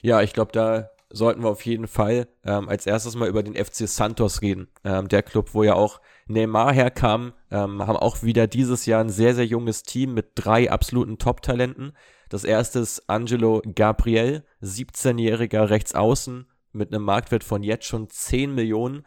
Ja, 0.00 0.22
ich 0.22 0.32
glaube, 0.32 0.52
da 0.52 0.90
sollten 1.10 1.42
wir 1.42 1.50
auf 1.50 1.66
jeden 1.66 1.88
Fall 1.88 2.28
ähm, 2.44 2.68
als 2.68 2.86
erstes 2.86 3.16
mal 3.16 3.28
über 3.28 3.42
den 3.42 3.56
FC 3.56 3.88
Santos 3.88 4.42
reden. 4.42 4.68
Ähm, 4.84 5.08
der 5.08 5.24
Club, 5.24 5.54
wo 5.54 5.64
ja 5.64 5.74
auch 5.74 6.00
Neymar 6.26 6.72
herkam, 6.72 7.32
ähm, 7.50 7.86
haben 7.86 7.96
auch 7.96 8.22
wieder 8.22 8.46
dieses 8.46 8.86
Jahr 8.86 9.02
ein 9.02 9.10
sehr, 9.10 9.34
sehr 9.34 9.46
junges 9.46 9.82
Team 9.82 10.14
mit 10.14 10.32
drei 10.34 10.70
absoluten 10.70 11.18
Top-Talenten. 11.18 11.92
Das 12.28 12.44
erste 12.44 12.78
ist 12.78 13.08
Angelo 13.08 13.62
Gabriel, 13.74 14.44
17-jähriger 14.62 15.68
Rechtsaußen 15.68 16.46
mit 16.72 16.92
einem 16.92 17.04
Marktwert 17.04 17.44
von 17.44 17.62
jetzt 17.62 17.86
schon 17.86 18.08
10 18.08 18.54
Millionen. 18.54 19.04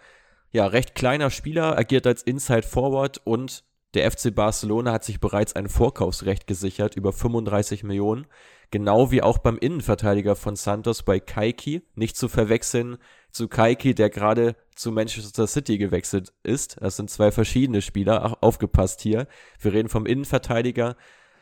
Ja, 0.51 0.67
recht 0.67 0.95
kleiner 0.95 1.29
Spieler, 1.29 1.77
agiert 1.77 2.07
als 2.07 2.21
Inside 2.21 2.63
Forward 2.63 3.19
und 3.23 3.63
der 3.95 4.11
FC 4.11 4.35
Barcelona 4.35 4.91
hat 4.91 5.05
sich 5.05 5.21
bereits 5.21 5.55
ein 5.55 5.69
Vorkaufsrecht 5.69 6.47
gesichert 6.47 6.97
über 6.97 7.13
35 7.13 7.83
Millionen. 7.83 8.27
Genau 8.69 9.09
wie 9.09 9.21
auch 9.21 9.37
beim 9.37 9.57
Innenverteidiger 9.57 10.35
von 10.35 10.57
Santos 10.57 11.03
bei 11.03 11.21
Kaiki. 11.21 11.81
Nicht 11.95 12.17
zu 12.17 12.27
verwechseln 12.27 12.97
zu 13.35 13.49
Kaiki, 13.49 13.93
der 13.93 14.09
gerade 14.09 14.55
zu 14.75 14.93
Manchester 14.93 15.45
City 15.45 15.77
gewechselt 15.77 16.31
ist. 16.43 16.77
Das 16.79 16.95
sind 16.95 17.09
zwei 17.09 17.31
verschiedene 17.33 17.81
Spieler. 17.81 18.23
Ach, 18.23 18.35
aufgepasst 18.39 19.01
hier. 19.01 19.27
Wir 19.59 19.73
reden 19.73 19.89
vom 19.89 20.05
Innenverteidiger. 20.05 20.95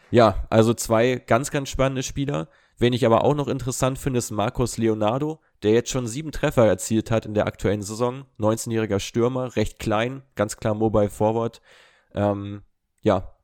Ja, 0.10 0.48
also 0.50 0.74
zwei 0.74 1.18
ganz, 1.18 1.52
ganz 1.52 1.70
spannende 1.70 2.02
Spieler. 2.02 2.48
Wen 2.80 2.94
ich 2.94 3.06
aber 3.06 3.24
auch 3.24 3.36
noch 3.36 3.48
interessant 3.48 4.00
finde, 4.00 4.18
ist 4.18 4.32
Marcos 4.32 4.78
Leonardo, 4.78 5.40
der 5.62 5.74
jetzt 5.74 5.92
schon 5.92 6.08
sieben 6.08 6.32
Treffer 6.32 6.66
erzielt 6.66 7.12
hat 7.12 7.28
in 7.28 7.36
der 7.36 7.46
aktuellen 7.46 7.84
Saison. 7.84 8.26
19-jähriger 8.40 9.00
Stürmer, 9.00 9.56
recht 9.56 9.78
klein, 9.78 10.24
ganz 10.34 10.58
klar 10.58 10.74
Mobile 10.74 11.12
Forward. 11.12 11.62
Ähm, 12.16 12.64
ja, 13.02 13.36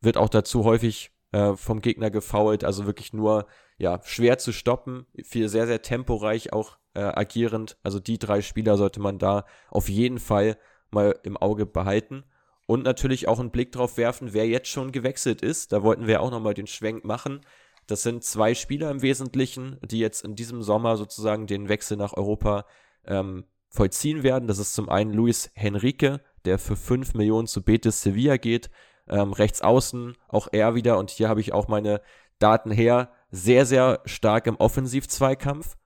wird 0.00 0.16
auch 0.16 0.28
dazu 0.28 0.64
häufig 0.64 1.12
äh, 1.30 1.54
vom 1.54 1.80
Gegner 1.80 2.10
gefoult, 2.10 2.64
also 2.64 2.86
wirklich 2.86 3.12
nur 3.12 3.46
ja 3.78 4.00
schwer 4.02 4.38
zu 4.38 4.52
stoppen, 4.52 5.06
viel 5.22 5.48
sehr 5.48 5.68
sehr 5.68 5.82
temporeich 5.82 6.52
auch 6.52 6.78
äh, 6.96 7.00
agierend. 7.00 7.76
Also 7.82 8.00
die 8.00 8.18
drei 8.18 8.40
Spieler 8.40 8.76
sollte 8.76 9.00
man 9.00 9.18
da 9.18 9.44
auf 9.70 9.88
jeden 9.88 10.18
Fall 10.18 10.56
mal 10.90 11.18
im 11.22 11.36
Auge 11.36 11.66
behalten 11.66 12.24
und 12.66 12.82
natürlich 12.82 13.28
auch 13.28 13.38
einen 13.38 13.50
Blick 13.50 13.72
drauf 13.72 13.96
werfen, 13.96 14.32
wer 14.32 14.46
jetzt 14.46 14.68
schon 14.68 14.92
gewechselt 14.92 15.42
ist. 15.42 15.72
Da 15.72 15.82
wollten 15.82 16.06
wir 16.06 16.22
auch 16.22 16.30
noch 16.30 16.40
mal 16.40 16.54
den 16.54 16.66
Schwenk 16.66 17.04
machen. 17.04 17.40
Das 17.86 18.02
sind 18.02 18.24
zwei 18.24 18.54
Spieler 18.54 18.90
im 18.90 19.02
Wesentlichen, 19.02 19.78
die 19.84 20.00
jetzt 20.00 20.24
in 20.24 20.34
diesem 20.34 20.62
Sommer 20.62 20.96
sozusagen 20.96 21.46
den 21.46 21.68
Wechsel 21.68 21.96
nach 21.96 22.14
Europa 22.14 22.64
ähm, 23.04 23.44
vollziehen 23.68 24.22
werden. 24.22 24.48
Das 24.48 24.58
ist 24.58 24.74
zum 24.74 24.88
einen 24.88 25.12
Luis 25.12 25.50
Henrique, 25.54 26.20
der 26.44 26.58
für 26.58 26.76
5 26.76 27.14
Millionen 27.14 27.46
zu 27.46 27.62
Betis 27.62 28.02
Sevilla 28.02 28.38
geht. 28.38 28.70
Ähm, 29.08 29.32
rechts 29.32 29.62
außen 29.62 30.16
auch 30.28 30.48
er 30.50 30.74
wieder, 30.74 30.98
und 30.98 31.10
hier 31.10 31.28
habe 31.28 31.40
ich 31.40 31.52
auch 31.52 31.68
meine 31.68 32.00
Daten 32.40 32.72
her, 32.72 33.12
sehr, 33.30 33.66
sehr 33.66 34.00
stark 34.04 34.46
im 34.48 34.56
Offensiv-Zweikampf. 34.56 35.76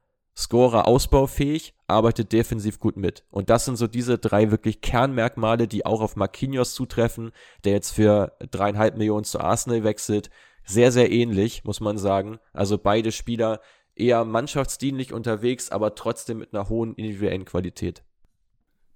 Scorer 0.41 0.89
ausbaufähig, 0.89 1.75
arbeitet 1.87 2.33
defensiv 2.33 2.81
gut 2.81 2.97
mit. 2.97 3.25
Und 3.31 3.51
das 3.51 3.67
sind 3.67 3.77
so 3.77 3.87
diese 3.87 4.19
drei 4.19 4.51
wirklich 4.51 4.81
Kernmerkmale, 4.81 5.69
die 5.69 5.85
auch 5.85 6.01
auf 6.01 6.17
Marquinhos 6.17 6.75
zutreffen, 6.75 7.33
der 7.65 7.73
jetzt 7.73 7.91
für 7.91 8.33
dreieinhalb 8.51 8.97
Millionen 8.97 9.25
zu 9.25 9.39
Arsenal 9.39 9.85
wechselt. 9.85 10.31
Sehr, 10.65 10.93
sehr 10.93 11.11
ähnlich, 11.11 11.65
muss 11.65 11.81
man 11.81 11.99
sagen. 11.99 12.39
Also 12.53 12.79
beide 12.79 13.13
Spieler 13.13 13.61
eher 13.95 14.25
mannschaftsdienlich 14.25 15.13
unterwegs, 15.13 15.71
aber 15.71 15.95
trotzdem 15.95 16.39
mit 16.39 16.55
einer 16.55 16.69
hohen 16.69 16.95
individuellen 16.95 17.45
Qualität. 17.45 18.03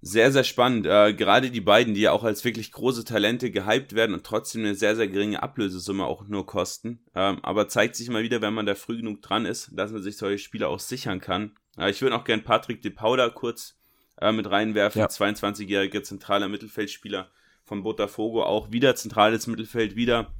Sehr, 0.01 0.31
sehr 0.31 0.43
spannend. 0.43 0.85
Äh, 0.85 1.13
gerade 1.13 1.49
die 1.49 1.61
beiden, 1.61 1.95
die 1.95 2.01
ja 2.01 2.11
auch 2.11 2.23
als 2.23 2.43
wirklich 2.45 2.71
große 2.71 3.05
Talente 3.05 3.49
gehypt 3.49 3.95
werden 3.95 4.13
und 4.13 4.23
trotzdem 4.23 4.61
eine 4.61 4.75
sehr, 4.75 4.95
sehr 4.95 5.07
geringe 5.07 5.41
Ablösesumme 5.41 6.05
auch 6.05 6.27
nur 6.27 6.45
kosten. 6.45 6.99
Ähm, 7.15 7.39
aber 7.41 7.67
zeigt 7.67 7.95
sich 7.95 8.09
mal 8.09 8.21
wieder, 8.21 8.41
wenn 8.41 8.53
man 8.53 8.67
da 8.67 8.75
früh 8.75 8.97
genug 8.97 9.21
dran 9.23 9.45
ist, 9.45 9.71
dass 9.73 9.91
man 9.91 10.03
sich 10.03 10.17
solche 10.17 10.43
Spieler 10.43 10.69
auch 10.69 10.79
sichern 10.79 11.21
kann. 11.21 11.55
Äh, 11.77 11.89
ich 11.89 12.01
würde 12.01 12.15
auch 12.15 12.23
gern 12.23 12.43
Patrick 12.43 12.81
de 12.81 12.91
Pauda 12.91 13.29
kurz 13.29 13.77
äh, 14.21 14.31
mit 14.31 14.49
reinwerfen. 14.49 14.99
Ja. 14.99 15.07
22-jähriger 15.07 16.03
zentraler 16.03 16.49
Mittelfeldspieler 16.49 17.31
von 17.63 17.83
Botafogo. 17.83 18.43
Auch 18.43 18.71
wieder 18.71 18.95
zentrales 18.95 19.47
Mittelfeld, 19.47 19.95
wieder 19.95 20.33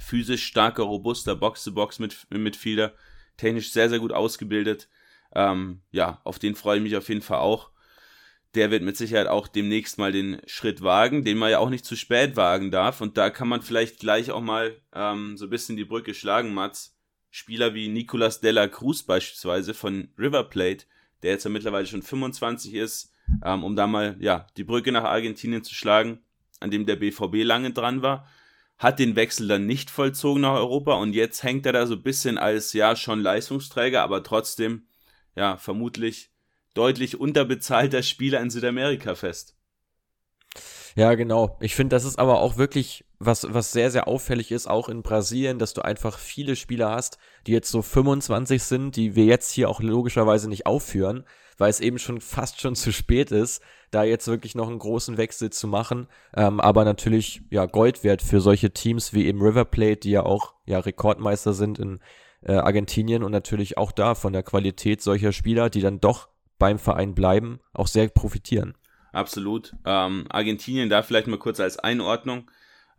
physisch 0.00 0.44
starker, 0.44 0.82
robuster 0.82 1.34
Box-to-Box-Midfielder. 1.34 2.92
Technisch 3.36 3.72
sehr, 3.72 3.88
sehr 3.88 3.98
gut 3.98 4.12
ausgebildet. 4.12 4.88
Ähm, 5.34 5.80
ja, 5.90 6.20
auf 6.24 6.38
den 6.38 6.54
freue 6.54 6.76
ich 6.76 6.82
mich 6.82 6.96
auf 6.96 7.08
jeden 7.08 7.22
Fall 7.22 7.38
auch 7.38 7.71
der 8.54 8.70
wird 8.70 8.82
mit 8.82 8.96
Sicherheit 8.96 9.28
auch 9.28 9.48
demnächst 9.48 9.98
mal 9.98 10.12
den 10.12 10.40
Schritt 10.46 10.82
wagen, 10.82 11.24
den 11.24 11.38
man 11.38 11.50
ja 11.50 11.58
auch 11.58 11.70
nicht 11.70 11.84
zu 11.84 11.96
spät 11.96 12.36
wagen 12.36 12.70
darf. 12.70 13.00
Und 13.00 13.16
da 13.16 13.30
kann 13.30 13.48
man 13.48 13.62
vielleicht 13.62 13.98
gleich 13.98 14.30
auch 14.30 14.42
mal 14.42 14.76
ähm, 14.94 15.36
so 15.36 15.46
ein 15.46 15.50
bisschen 15.50 15.76
die 15.76 15.84
Brücke 15.84 16.14
schlagen, 16.14 16.52
Mats. 16.52 16.96
Spieler 17.30 17.72
wie 17.72 17.88
Nicolas 17.88 18.42
Della 18.42 18.68
Cruz 18.68 19.02
beispielsweise 19.02 19.72
von 19.72 20.10
River 20.18 20.44
Plate, 20.44 20.84
der 21.22 21.32
jetzt 21.32 21.44
ja 21.44 21.50
mittlerweile 21.50 21.86
schon 21.86 22.02
25 22.02 22.74
ist, 22.74 23.10
ähm, 23.42 23.64
um 23.64 23.74
da 23.74 23.86
mal 23.86 24.16
ja 24.20 24.46
die 24.58 24.64
Brücke 24.64 24.92
nach 24.92 25.04
Argentinien 25.04 25.64
zu 25.64 25.74
schlagen, 25.74 26.20
an 26.60 26.70
dem 26.70 26.84
der 26.84 26.96
BVB 26.96 27.42
lange 27.42 27.70
dran 27.70 28.02
war, 28.02 28.28
hat 28.76 28.98
den 28.98 29.16
Wechsel 29.16 29.48
dann 29.48 29.66
nicht 29.66 29.88
vollzogen 29.90 30.42
nach 30.42 30.54
Europa 30.54 30.94
und 30.94 31.14
jetzt 31.14 31.42
hängt 31.42 31.64
er 31.64 31.72
da 31.72 31.86
so 31.86 31.94
ein 31.94 32.02
bisschen 32.02 32.36
als 32.36 32.74
ja 32.74 32.96
schon 32.96 33.20
Leistungsträger, 33.20 34.02
aber 34.02 34.22
trotzdem 34.22 34.86
ja 35.34 35.56
vermutlich 35.56 36.31
deutlich 36.74 37.18
unterbezahlter 37.18 38.02
Spieler 38.02 38.40
in 38.40 38.50
Südamerika 38.50 39.14
fest. 39.14 39.56
Ja, 40.94 41.14
genau. 41.14 41.56
Ich 41.60 41.74
finde, 41.74 41.96
das 41.96 42.04
ist 42.04 42.18
aber 42.18 42.40
auch 42.40 42.56
wirklich 42.56 43.04
was, 43.18 43.46
was 43.48 43.72
sehr, 43.72 43.90
sehr 43.90 44.08
auffällig 44.08 44.52
ist, 44.52 44.68
auch 44.68 44.88
in 44.88 45.02
Brasilien, 45.02 45.58
dass 45.58 45.74
du 45.74 45.82
einfach 45.82 46.18
viele 46.18 46.56
Spieler 46.56 46.90
hast, 46.90 47.18
die 47.46 47.52
jetzt 47.52 47.70
so 47.70 47.82
25 47.82 48.62
sind, 48.62 48.96
die 48.96 49.16
wir 49.16 49.24
jetzt 49.24 49.52
hier 49.52 49.70
auch 49.70 49.80
logischerweise 49.80 50.48
nicht 50.48 50.66
aufführen, 50.66 51.24
weil 51.56 51.70
es 51.70 51.80
eben 51.80 51.98
schon 51.98 52.20
fast 52.20 52.60
schon 52.60 52.74
zu 52.74 52.92
spät 52.92 53.30
ist, 53.30 53.62
da 53.90 54.02
jetzt 54.02 54.26
wirklich 54.26 54.54
noch 54.54 54.68
einen 54.68 54.78
großen 54.78 55.16
Wechsel 55.16 55.50
zu 55.50 55.66
machen. 55.66 56.08
Ähm, 56.34 56.60
aber 56.60 56.84
natürlich, 56.84 57.42
ja, 57.50 57.66
Gold 57.66 58.04
wert 58.04 58.22
für 58.22 58.40
solche 58.40 58.72
Teams 58.72 59.14
wie 59.14 59.26
eben 59.26 59.40
River 59.40 59.64
Plate, 59.64 60.00
die 60.00 60.10
ja 60.10 60.24
auch, 60.24 60.54
ja, 60.66 60.78
Rekordmeister 60.78 61.52
sind 61.52 61.78
in 61.78 62.00
äh, 62.42 62.54
Argentinien 62.54 63.22
und 63.22 63.32
natürlich 63.32 63.78
auch 63.78 63.92
da 63.92 64.14
von 64.14 64.32
der 64.32 64.42
Qualität 64.42 65.00
solcher 65.00 65.32
Spieler, 65.32 65.70
die 65.70 65.80
dann 65.80 66.00
doch 66.00 66.28
beim 66.62 66.78
Verein 66.78 67.12
bleiben, 67.16 67.58
auch 67.72 67.88
sehr 67.88 68.06
profitieren. 68.06 68.74
Absolut. 69.12 69.74
Ähm, 69.84 70.26
Argentinien 70.28 70.88
da 70.88 71.02
vielleicht 71.02 71.26
mal 71.26 71.40
kurz 71.40 71.58
als 71.58 71.76
Einordnung. 71.76 72.48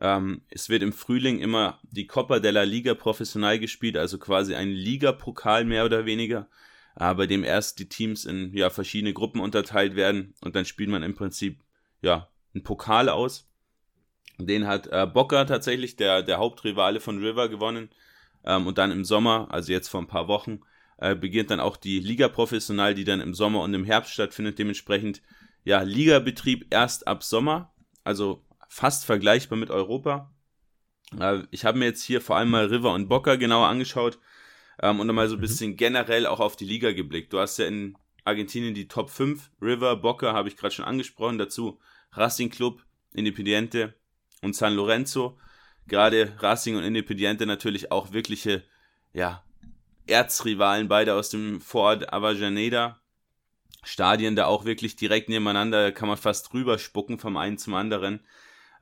Ähm, 0.01 0.41
es 0.49 0.67
wird 0.67 0.83
im 0.83 0.91
Frühling 0.91 1.39
immer 1.39 1.79
die 1.83 2.05
Copa 2.05 2.39
della 2.39 2.63
Liga 2.63 2.93
professionell 2.93 3.59
gespielt, 3.59 3.95
also 3.95 4.17
quasi 4.19 4.53
ein 4.53 4.67
Ligapokal 4.67 5.63
mehr 5.63 5.85
oder 5.85 6.05
weniger, 6.05 6.49
äh, 6.99 7.15
bei 7.15 7.25
dem 7.25 7.45
erst 7.45 7.79
die 7.79 7.87
Teams 7.87 8.25
in 8.25 8.53
ja, 8.53 8.69
verschiedene 8.69 9.13
Gruppen 9.13 9.39
unterteilt 9.39 9.95
werden 9.95 10.33
und 10.41 10.57
dann 10.57 10.65
spielt 10.65 10.89
man 10.89 11.01
im 11.01 11.15
Prinzip 11.15 11.61
ja 12.01 12.27
einen 12.53 12.65
Pokal 12.65 13.07
aus. 13.07 13.49
Den 14.39 14.67
hat 14.67 14.87
äh, 14.87 15.07
Boca 15.07 15.45
tatsächlich, 15.45 15.95
der, 15.95 16.21
der 16.21 16.37
Hauptrivale 16.37 16.99
von 16.99 17.23
River, 17.23 17.47
gewonnen. 17.47 17.91
Ähm, 18.43 18.67
und 18.67 18.77
dann 18.77 18.91
im 18.91 19.05
Sommer, 19.05 19.47
also 19.51 19.71
jetzt 19.71 19.87
vor 19.87 20.01
ein 20.01 20.07
paar 20.07 20.27
Wochen, 20.27 20.59
äh, 21.03 21.15
beginnt 21.15 21.51
dann 21.51 21.59
auch 21.59 21.75
die 21.75 21.99
Liga 21.99 22.29
Professional, 22.29 22.95
die 22.95 23.03
dann 23.03 23.19
im 23.19 23.33
Sommer 23.33 23.59
und 23.59 23.73
im 23.73 23.83
Herbst 23.83 24.13
stattfindet. 24.13 24.57
Dementsprechend, 24.57 25.21
ja, 25.65 25.81
Ligabetrieb 25.81 26.67
erst 26.69 27.07
ab 27.07 27.23
Sommer, 27.23 27.73
also 28.05 28.45
fast 28.69 29.05
vergleichbar 29.05 29.57
mit 29.57 29.69
Europa. 29.69 30.31
Äh, 31.19 31.43
ich 31.51 31.65
habe 31.65 31.77
mir 31.77 31.85
jetzt 31.85 32.03
hier 32.03 32.21
vor 32.21 32.37
allem 32.37 32.51
mal 32.51 32.67
River 32.67 32.93
und 32.93 33.09
Boca 33.09 33.35
genauer 33.35 33.67
angeschaut 33.67 34.17
ähm, 34.81 35.01
und 35.01 35.07
nochmal 35.07 35.27
so 35.27 35.35
ein 35.35 35.39
mhm. 35.39 35.41
bisschen 35.41 35.75
generell 35.75 36.25
auch 36.25 36.39
auf 36.39 36.55
die 36.55 36.65
Liga 36.65 36.93
geblickt. 36.93 37.33
Du 37.33 37.39
hast 37.39 37.57
ja 37.57 37.65
in 37.65 37.97
Argentinien 38.23 38.73
die 38.73 38.87
Top 38.87 39.09
5, 39.09 39.51
River, 39.61 39.97
Boca 39.97 40.31
habe 40.31 40.47
ich 40.47 40.55
gerade 40.55 40.73
schon 40.73 40.85
angesprochen, 40.85 41.37
dazu 41.37 41.81
Racing 42.13 42.49
Club, 42.49 42.81
Independiente 43.11 43.93
und 44.41 44.55
San 44.55 44.73
Lorenzo. 44.73 45.37
Gerade 45.85 46.33
Racing 46.39 46.77
und 46.77 46.85
Independiente 46.85 47.45
natürlich 47.45 47.91
auch 47.91 48.13
wirkliche, 48.13 48.63
ja, 49.11 49.43
Erzrivalen, 50.07 50.87
beide 50.87 51.13
aus 51.15 51.29
dem 51.29 51.61
Vorort 51.61 52.11
Avellaneda. 52.11 52.99
Stadien 53.83 54.35
da 54.35 54.45
auch 54.45 54.65
wirklich 54.65 54.95
direkt 54.95 55.29
nebeneinander, 55.29 55.91
kann 55.91 56.07
man 56.07 56.17
fast 56.17 56.51
drüber 56.51 56.79
spucken 56.79 57.19
vom 57.19 57.37
einen 57.37 57.57
zum 57.57 57.73
anderen. 57.73 58.21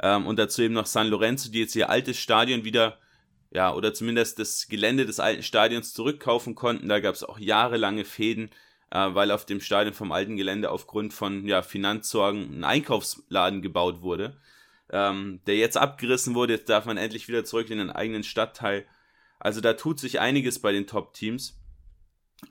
Ähm, 0.02 0.26
und 0.26 0.38
dazu 0.38 0.62
eben 0.62 0.74
noch 0.74 0.86
San 0.86 1.08
Lorenzo, 1.08 1.52
die 1.52 1.60
jetzt 1.60 1.76
ihr 1.76 1.90
altes 1.90 2.18
Stadion 2.18 2.64
wieder, 2.64 3.00
ja, 3.52 3.74
oder 3.74 3.94
zumindest 3.94 4.40
das 4.40 4.68
Gelände 4.68 5.06
des 5.06 5.20
alten 5.20 5.44
Stadions 5.44 5.94
zurückkaufen 5.94 6.56
konnten. 6.56 6.88
Da 6.88 7.00
gab 7.00 7.16
es 7.16 7.24
auch 7.24 7.40
jahrelange 7.40 8.06
Fäden, 8.06 8.50
äh, 8.92 9.14
weil 9.14 9.32
auf 9.32 9.46
dem 9.46 9.60
Stadion 9.60 9.94
vom 9.94 10.12
alten 10.12 10.38
Gelände 10.38 10.72
aufgrund 10.72 11.14
von 11.14 11.48
ja, 11.48 11.62
Finanzsorgen 11.62 12.60
ein 12.60 12.64
Einkaufsladen 12.64 13.62
gebaut 13.62 14.02
wurde, 14.02 14.38
ähm, 14.92 15.42
der 15.48 15.58
jetzt 15.58 15.78
abgerissen 15.78 16.36
wurde. 16.36 16.54
Jetzt 16.54 16.70
darf 16.70 16.86
man 16.86 16.98
endlich 16.98 17.28
wieder 17.28 17.44
zurück 17.44 17.70
in 17.70 17.80
den 17.80 17.92
eigenen 17.92 18.24
Stadtteil. 18.24 18.86
Also 19.42 19.60
da 19.60 19.74
tut 19.74 20.00
sich 20.00 20.20
einiges 20.20 20.60
bei 20.60 20.72
den 20.72 20.86
Top-Teams. 20.86 21.60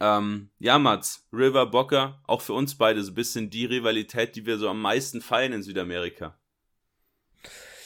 Ähm, 0.00 0.50
ja, 0.58 0.78
Mats, 0.78 1.28
River 1.32 1.66
Bocker, 1.66 2.20
auch 2.26 2.40
für 2.40 2.52
uns 2.52 2.76
beide 2.76 3.02
so 3.02 3.12
ein 3.12 3.14
bisschen 3.14 3.48
die 3.48 3.64
Rivalität, 3.64 4.34
die 4.34 4.44
wir 4.44 4.58
so 4.58 4.68
am 4.68 4.82
meisten 4.82 5.20
feiern 5.20 5.52
in 5.52 5.62
Südamerika. 5.62 6.36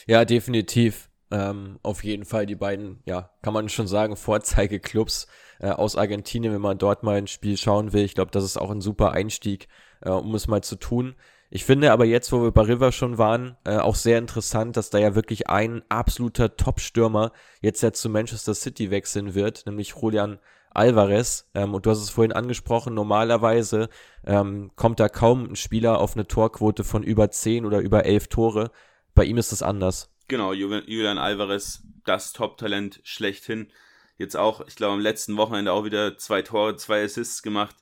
Ja, 0.07 0.25
definitiv. 0.25 1.11
Ähm, 1.31 1.79
auf 1.83 2.03
jeden 2.03 2.25
Fall 2.25 2.47
die 2.47 2.55
beiden, 2.55 3.03
ja, 3.05 3.31
kann 3.43 3.53
man 3.53 3.69
schon 3.69 3.87
sagen, 3.87 4.17
Vorzeigeklubs 4.17 5.27
äh, 5.59 5.69
aus 5.69 5.97
Argentinien, 5.97 6.55
wenn 6.55 6.61
man 6.61 6.79
dort 6.79 7.03
mal 7.03 7.17
ein 7.17 7.27
Spiel 7.27 7.59
schauen 7.59 7.93
will. 7.93 8.05
Ich 8.05 8.15
glaube, 8.15 8.31
das 8.31 8.45
ist 8.45 8.57
auch 8.57 8.71
ein 8.71 8.81
super 8.81 9.13
Einstieg, 9.13 9.69
äh, 10.01 10.11
um 10.11 10.35
es 10.35 10.47
mal 10.47 10.63
zu 10.63 10.77
tun. 10.77 11.15
Ich 11.55 11.65
finde 11.65 11.93
aber 11.93 12.05
jetzt, 12.05 12.33
wo 12.33 12.43
wir 12.43 12.51
bei 12.51 12.63
River 12.63 12.91
schon 12.91 13.17
waren, 13.17 13.57
äh, 13.63 13.77
auch 13.77 13.95
sehr 13.95 14.19
interessant, 14.19 14.77
dass 14.77 14.91
da 14.91 14.99
ja 14.99 15.15
wirklich 15.15 15.49
ein 15.49 15.85
absoluter 15.89 16.57
Top-Stürmer 16.57 17.31
jetzt 17.61 17.81
ja 17.81 17.93
zu 17.93 18.09
Manchester 18.09 18.57
City 18.57 18.91
wechseln 18.91 19.37
wird, 19.37 19.65
nämlich 19.65 19.95
Julian 19.95 20.41
Alvarez. 20.71 21.49
Ähm, 21.55 21.73
und 21.73 21.87
du 21.87 21.91
hast 21.91 22.03
es 22.03 22.11
vorhin 22.11 22.33
angesprochen, 22.33 22.95
normalerweise 22.95 23.89
ähm, 24.27 24.73
kommt 24.75 24.99
da 24.99 25.09
kaum 25.09 25.45
ein 25.45 25.55
Spieler 25.55 26.01
auf 26.01 26.17
eine 26.17 26.27
Torquote 26.27 26.83
von 26.83 27.05
über 27.05 27.31
10 27.31 27.67
oder 27.67 27.79
über 27.79 28.05
11 28.05 28.27
Tore. 28.27 28.73
Bei 29.15 29.23
ihm 29.23 29.39
ist 29.39 29.53
es 29.53 29.63
anders. 29.63 30.11
Genau, 30.27 30.53
Julian 30.53 31.19
Alvarez, 31.19 31.85
das 32.05 32.33
Top-Talent 32.33 32.99
schlechthin. 33.05 33.71
Jetzt 34.19 34.37
auch, 34.37 34.67
ich 34.67 34.75
glaube, 34.75 34.95
am 34.95 35.01
letzten 35.01 35.37
Wochenende 35.37 35.71
auch 35.71 35.85
wieder 35.85 36.19
zwei 36.19 36.43
Tore, 36.43 36.75
zwei 36.75 37.05
Assists 37.05 37.45
gemacht. 37.45 37.77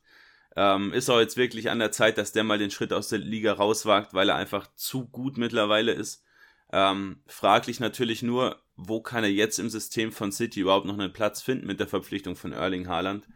Ähm, 0.55 0.93
ist 0.93 1.09
auch 1.09 1.21
jetzt 1.21 1.37
wirklich 1.37 1.71
an 1.71 1.79
der 1.79 1.93
Zeit, 1.93 2.19
dass 2.19 2.33
der 2.33 2.45
mal 2.45 2.59
den 2.59 2.71
Schritt 2.71 2.93
aus 2.93 3.09
der 3.09 3.19
Liga 3.19 3.55
rauswagt, 3.55 4.13
weil 4.13 4.29
er 4.29 4.37
einfach 4.37 4.69
zu 4.75 5.07
gut 5.07 5.39
mittlerweile 5.39 5.93
ist. 5.93 6.25
Ähm, 6.73 7.23
fraglich 7.27 7.81
natürlich 7.81 8.23
nur, 8.23 8.61
wo 8.77 9.01
kann 9.01 9.25
er 9.25 9.31
jetzt 9.31 9.59
im 9.59 9.71
System 9.71 10.13
von 10.13 10.33
City 10.33 10.61
überhaupt 10.61 10.87
noch 10.87 10.99
einen 10.99 11.13
Platz 11.13 11.43
finden 11.43 11.67
mit 11.67 11.81
der 11.81 11.89
Verpflichtung 11.89 12.37
von 12.37 12.53
Erling 12.53 12.89
Haaland. 12.89 13.27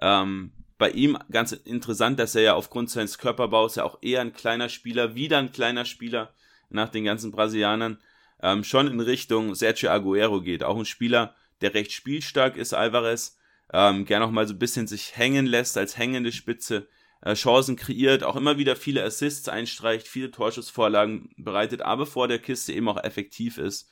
Ähm, 0.00 0.52
bei 0.78 0.90
ihm 0.90 1.16
ganz 1.30 1.52
interessant, 1.52 2.18
dass 2.18 2.34
er 2.34 2.42
ja 2.42 2.54
aufgrund 2.54 2.90
seines 2.90 3.18
Körperbaus 3.18 3.76
ja 3.76 3.84
auch 3.84 3.98
eher 4.02 4.20
ein 4.20 4.32
kleiner 4.32 4.68
Spieler, 4.68 5.14
wieder 5.14 5.38
ein 5.38 5.52
kleiner 5.52 5.84
Spieler 5.84 6.34
nach 6.70 6.88
den 6.88 7.04
ganzen 7.04 7.30
Brasilianern, 7.30 7.98
ähm, 8.42 8.64
schon 8.64 8.88
in 8.88 9.00
Richtung 9.00 9.54
Sergio 9.54 9.90
Aguero 9.90 10.40
geht. 10.40 10.64
Auch 10.64 10.76
ein 10.76 10.84
Spieler, 10.84 11.34
der 11.60 11.74
recht 11.74 11.92
spielstark 11.92 12.56
ist, 12.56 12.72
Alvarez, 12.72 13.38
ähm, 13.72 14.04
gern 14.04 14.22
auch 14.22 14.30
mal 14.30 14.46
so 14.46 14.54
ein 14.54 14.58
bisschen 14.58 14.86
sich 14.86 15.16
hängen 15.16 15.46
lässt 15.46 15.76
als 15.78 15.96
hängende 15.96 16.32
Spitze, 16.32 16.88
äh, 17.22 17.34
Chancen 17.34 17.76
kreiert, 17.76 18.24
auch 18.24 18.36
immer 18.36 18.58
wieder 18.58 18.76
viele 18.76 19.02
Assists 19.02 19.48
einstreicht, 19.48 20.08
viele 20.08 20.30
Torschussvorlagen 20.30 21.30
bereitet, 21.36 21.82
aber 21.82 22.06
vor 22.06 22.28
der 22.28 22.38
Kiste 22.38 22.72
eben 22.72 22.88
auch 22.88 23.02
effektiv 23.02 23.58
ist. 23.58 23.90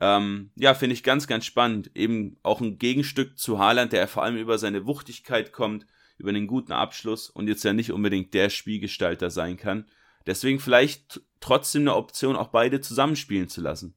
Ähm, 0.00 0.50
ja, 0.56 0.74
finde 0.74 0.94
ich 0.94 1.02
ganz, 1.02 1.26
ganz 1.26 1.46
spannend. 1.46 1.90
Eben 1.94 2.36
auch 2.42 2.60
ein 2.60 2.78
Gegenstück 2.78 3.38
zu 3.38 3.58
Haaland, 3.58 3.92
der 3.92 4.08
vor 4.08 4.22
allem 4.22 4.36
über 4.36 4.58
seine 4.58 4.84
Wuchtigkeit 4.84 5.52
kommt, 5.52 5.86
über 6.18 6.30
einen 6.30 6.46
guten 6.46 6.72
Abschluss 6.72 7.30
und 7.30 7.48
jetzt 7.48 7.64
ja 7.64 7.72
nicht 7.72 7.92
unbedingt 7.92 8.34
der 8.34 8.50
Spielgestalter 8.50 9.30
sein 9.30 9.56
kann. 9.56 9.86
Deswegen 10.26 10.58
vielleicht 10.58 11.20
trotzdem 11.40 11.82
eine 11.82 11.94
Option, 11.94 12.36
auch 12.36 12.48
beide 12.48 12.80
zusammenspielen 12.80 13.48
zu 13.48 13.60
lassen. 13.60 13.94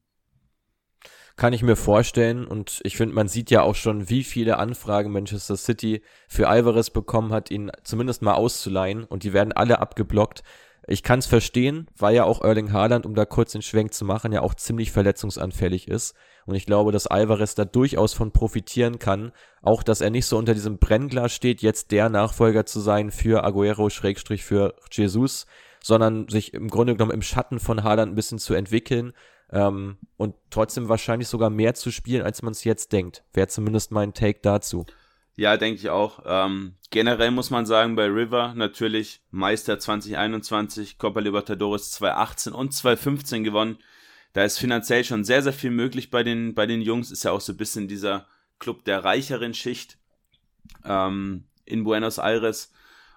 Kann 1.39 1.53
ich 1.53 1.63
mir 1.63 1.77
vorstellen 1.77 2.45
und 2.45 2.81
ich 2.83 2.97
finde, 2.97 3.15
man 3.15 3.29
sieht 3.29 3.49
ja 3.49 3.61
auch 3.61 3.75
schon, 3.75 4.09
wie 4.09 4.25
viele 4.25 4.57
Anfragen 4.57 5.13
Manchester 5.13 5.55
City 5.55 6.01
für 6.27 6.49
Alvarez 6.49 6.89
bekommen 6.89 7.31
hat, 7.31 7.49
ihn 7.49 7.71
zumindest 7.81 8.21
mal 8.21 8.33
auszuleihen 8.33 9.05
und 9.05 9.23
die 9.23 9.31
werden 9.31 9.53
alle 9.53 9.79
abgeblockt. 9.79 10.43
Ich 10.85 11.01
kann 11.01 11.19
es 11.19 11.27
verstehen, 11.27 11.87
weil 11.97 12.13
ja 12.13 12.25
auch 12.25 12.41
Erling 12.41 12.73
Haaland, 12.73 13.05
um 13.05 13.15
da 13.15 13.23
kurz 13.23 13.53
den 13.53 13.61
Schwenk 13.61 13.93
zu 13.93 14.03
machen, 14.03 14.33
ja 14.33 14.41
auch 14.41 14.53
ziemlich 14.53 14.91
verletzungsanfällig 14.91 15.87
ist. 15.87 16.13
Und 16.45 16.55
ich 16.55 16.65
glaube, 16.65 16.91
dass 16.91 17.07
Alvarez 17.07 17.55
da 17.55 17.63
durchaus 17.63 18.13
von 18.13 18.33
profitieren 18.33 18.99
kann. 18.99 19.31
Auch, 19.61 19.81
dass 19.81 20.01
er 20.01 20.09
nicht 20.09 20.25
so 20.25 20.37
unter 20.37 20.53
diesem 20.53 20.77
Brennglas 20.77 21.31
steht, 21.31 21.61
jetzt 21.61 21.91
der 21.91 22.09
Nachfolger 22.09 22.65
zu 22.65 22.81
sein 22.81 23.11
für 23.11 23.45
Aguero 23.45 23.89
Schrägstrich 23.89 24.43
für 24.43 24.75
Jesus, 24.91 25.45
sondern 25.81 26.27
sich 26.27 26.53
im 26.53 26.67
Grunde 26.67 26.95
genommen 26.95 27.13
im 27.13 27.21
Schatten 27.21 27.61
von 27.61 27.83
Haaland 27.83 28.11
ein 28.11 28.15
bisschen 28.15 28.39
zu 28.39 28.55
entwickeln 28.55 29.13
ähm, 29.51 29.97
und 30.17 30.35
trotzdem 30.49 30.89
wahrscheinlich 30.89 31.27
sogar 31.27 31.49
mehr 31.49 31.73
zu 31.73 31.91
spielen, 31.91 32.23
als 32.23 32.41
man 32.41 32.51
es 32.51 32.63
jetzt 32.63 32.91
denkt. 32.91 33.23
Wäre 33.33 33.47
zumindest 33.47 33.91
mein 33.91 34.13
Take 34.13 34.39
dazu. 34.41 34.85
Ja, 35.35 35.55
denke 35.55 35.79
ich 35.79 35.89
auch. 35.89 36.23
Ähm, 36.25 36.75
generell 36.89 37.31
muss 37.31 37.49
man 37.49 37.65
sagen, 37.65 37.95
bei 37.95 38.07
River 38.07 38.53
natürlich 38.55 39.21
Meister 39.31 39.79
2021, 39.79 40.97
Copa 40.97 41.21
Libertadores 41.21 41.91
2018 41.91 42.53
und 42.53 42.73
2015 42.73 43.43
gewonnen. 43.43 43.77
Da 44.33 44.43
ist 44.43 44.59
finanziell 44.59 45.03
schon 45.03 45.23
sehr, 45.23 45.41
sehr 45.41 45.53
viel 45.53 45.71
möglich 45.71 46.11
bei 46.11 46.23
den, 46.23 46.53
bei 46.53 46.65
den 46.65 46.81
Jungs. 46.81 47.09
Ist 47.09 47.23
ja 47.23 47.31
auch 47.31 47.41
so 47.41 47.53
ein 47.53 47.57
bisschen 47.57 47.87
dieser 47.87 48.27
Club 48.59 48.83
der 48.83 49.03
reicheren 49.03 49.53
Schicht 49.53 49.97
ähm, 50.83 51.45
in 51.65 51.83
Buenos 51.83 52.17
Aires. 52.17 52.71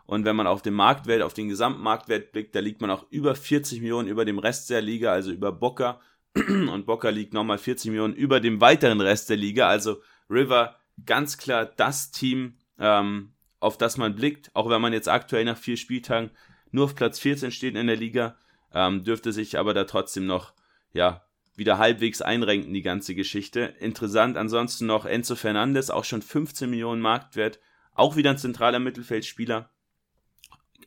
Und 0.07 0.25
wenn 0.25 0.37
man 0.37 0.47
auf 0.47 0.63
den 0.63 0.75
Marktwert, 0.75 1.23
auf 1.23 1.35
den 1.35 1.49
Gesamtmarktwert 1.49 2.33
blickt, 2.33 2.55
da 2.55 2.61
liegt 2.61 2.81
man 2.81 2.91
auch 2.91 3.07
über 3.11 3.35
40 3.35 3.81
Millionen 3.81 4.09
über 4.09 4.25
dem 4.25 4.39
Rest 4.39 4.71
der 4.71 4.81
Liga, 4.81 5.13
also 5.13 5.33
über 5.33 5.53
Boca. 5.53 6.01
Und 6.35 6.87
Boca 6.87 7.11
liegt 7.11 7.35
nochmal 7.35 7.59
40 7.59 7.91
Millionen 7.91 8.15
über 8.15 8.41
dem 8.41 8.61
weiteren 8.61 9.01
Rest 9.01 9.29
der 9.29 9.37
Liga. 9.37 9.69
Also 9.69 10.01
River 10.31 10.77
ganz 11.05 11.37
klar 11.39 11.67
das 11.67 12.11
Team, 12.11 12.57
ähm, 12.79 13.33
auf 13.61 13.79
das 13.79 13.97
man 13.97 14.15
blickt, 14.15 14.51
auch 14.55 14.69
wenn 14.69 14.81
man 14.81 14.93
jetzt 14.93 15.09
aktuell 15.09 15.45
nach 15.45 15.59
vier 15.59 15.77
Spieltagen 15.77 16.31
nur 16.71 16.87
auf 16.87 16.95
Platz 16.95 17.19
14 17.19 17.51
steht 17.51 17.77
in 17.77 17.87
der 17.87 17.97
Liga, 17.97 18.37
ähm, 18.73 19.05
dürfte 19.05 19.33
sich 19.33 19.59
aber 19.59 19.75
da 19.75 19.85
trotzdem 19.85 20.27
noch, 20.27 20.55
ja, 20.93 21.25
wieder 21.55 21.77
halbwegs 21.77 22.23
einrenken, 22.23 22.73
die 22.73 22.83
ganze 22.83 23.15
Geschichte. 23.15 23.75
Interessant 23.79 24.39
ansonsten 24.39 24.87
noch 24.87 25.05
Enzo 25.05 25.37
Fernandes, 25.37 25.91
auch 25.91 26.05
schon 26.05 26.23
15 26.23 26.71
Millionen 26.71 27.03
Marktwert, 27.03 27.61
auch 27.95 28.17
wieder 28.17 28.31
ein 28.31 28.39
zentraler 28.39 28.79
Mittelfeldspieler, 28.79 29.69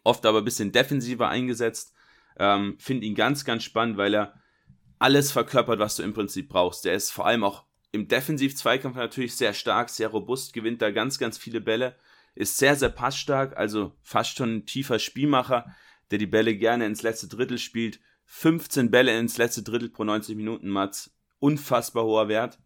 oft 0.04 0.26
aber 0.26 0.40
ein 0.40 0.46
bisschen 0.46 0.72
defensiver 0.72 1.30
eingesetzt. 1.30 1.94
Ähm, 2.38 2.78
Finde 2.80 3.06
ihn 3.06 3.14
ganz, 3.14 3.46
ganz 3.46 3.64
spannend, 3.64 3.98
weil 3.98 4.16
er 4.16 4.34
alles 5.00 5.32
verkörpert, 5.32 5.80
was 5.80 5.96
du 5.96 6.04
im 6.04 6.14
Prinzip 6.14 6.50
brauchst. 6.50 6.86
Der 6.86 6.94
ist 6.94 7.12
vor 7.12 7.26
allem 7.26 7.44
auch 7.44 7.66
im 7.92 8.08
Defensiv-Zweikampf 8.08 8.96
natürlich 8.96 9.36
sehr 9.36 9.54
stark, 9.54 9.90
sehr 9.90 10.10
robust, 10.10 10.54
gewinnt 10.54 10.82
da 10.82 10.92
ganz, 10.92 11.18
ganz 11.18 11.38
viele 11.38 11.62
Bälle, 11.62 11.96
ist 12.36 12.58
sehr, 12.58 12.76
sehr 12.76 12.90
passstark, 12.90 13.56
also 13.58 13.94
fast 14.04 14.38
schon 14.38 14.58
ein 14.58 14.66
tiefer 14.66 15.00
Spielmacher, 15.00 15.66
der 16.12 16.20
die 16.20 16.28
Bälle 16.28 16.56
gerne 16.56 16.86
ins 16.86 17.02
letzte 17.02 17.28
Drittel 17.28 17.58
spielt. 17.58 18.00
15 18.26 18.92
Bälle 18.92 19.18
ins 19.18 19.38
letzte 19.38 19.64
Drittel 19.64 19.90
pro 19.90 20.04
90 20.04 20.36
Minuten, 20.36 20.70
Mats. 20.70 21.16
Unfassbar 21.40 22.04
hoher 22.04 22.28
Wert. 22.28 22.60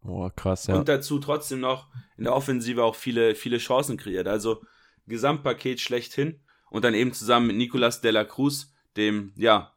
Boah, 0.00 0.34
krass, 0.34 0.66
ja. 0.66 0.74
Und 0.74 0.88
dazu 0.88 1.18
trotzdem 1.18 1.60
noch 1.60 1.88
in 2.16 2.24
der 2.24 2.34
Offensive 2.34 2.82
auch 2.82 2.96
viele, 2.96 3.34
viele 3.34 3.58
Chancen 3.58 3.96
kreiert. 3.96 4.26
Also 4.26 4.62
Gesamtpaket 5.06 5.80
schlechthin. 5.80 6.40
Und 6.70 6.84
dann 6.84 6.94
eben 6.94 7.12
zusammen 7.12 7.48
mit 7.48 7.56
Nicolas 7.56 8.00
de 8.00 8.10
la 8.10 8.24
Cruz, 8.24 8.72
dem, 8.96 9.32
ja, 9.36 9.74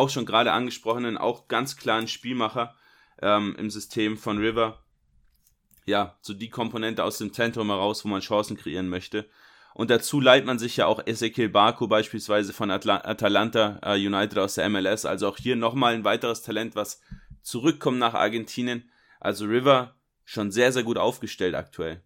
auch 0.00 0.08
schon 0.08 0.26
gerade 0.26 0.52
angesprochenen, 0.52 1.18
auch 1.18 1.46
ganz 1.46 1.76
klaren 1.76 2.08
Spielmacher, 2.08 2.74
ähm, 3.20 3.54
im 3.58 3.70
System 3.70 4.16
von 4.16 4.38
River. 4.38 4.82
Ja, 5.84 6.16
so 6.22 6.32
die 6.32 6.48
Komponente 6.48 7.04
aus 7.04 7.18
dem 7.18 7.32
Zentrum 7.32 7.68
heraus, 7.68 8.04
wo 8.04 8.08
man 8.08 8.22
Chancen 8.22 8.56
kreieren 8.56 8.88
möchte. 8.88 9.28
Und 9.74 9.90
dazu 9.90 10.20
leiht 10.20 10.46
man 10.46 10.58
sich 10.58 10.76
ja 10.78 10.86
auch 10.86 11.06
Ezekiel 11.06 11.48
Baku 11.48 11.86
beispielsweise 11.86 12.52
von 12.52 12.70
Atla 12.70 13.04
Atalanta 13.04 13.78
äh, 13.82 13.94
United 13.94 14.38
aus 14.38 14.54
der 14.54 14.68
MLS. 14.68 15.04
Also 15.04 15.28
auch 15.28 15.36
hier 15.36 15.56
nochmal 15.56 15.94
ein 15.94 16.04
weiteres 16.04 16.42
Talent, 16.42 16.74
was 16.74 17.00
zurückkommt 17.42 17.98
nach 17.98 18.14
Argentinien. 18.14 18.90
Also 19.20 19.44
River 19.44 19.94
schon 20.24 20.50
sehr, 20.50 20.72
sehr 20.72 20.82
gut 20.82 20.96
aufgestellt 20.96 21.54
aktuell. 21.54 22.02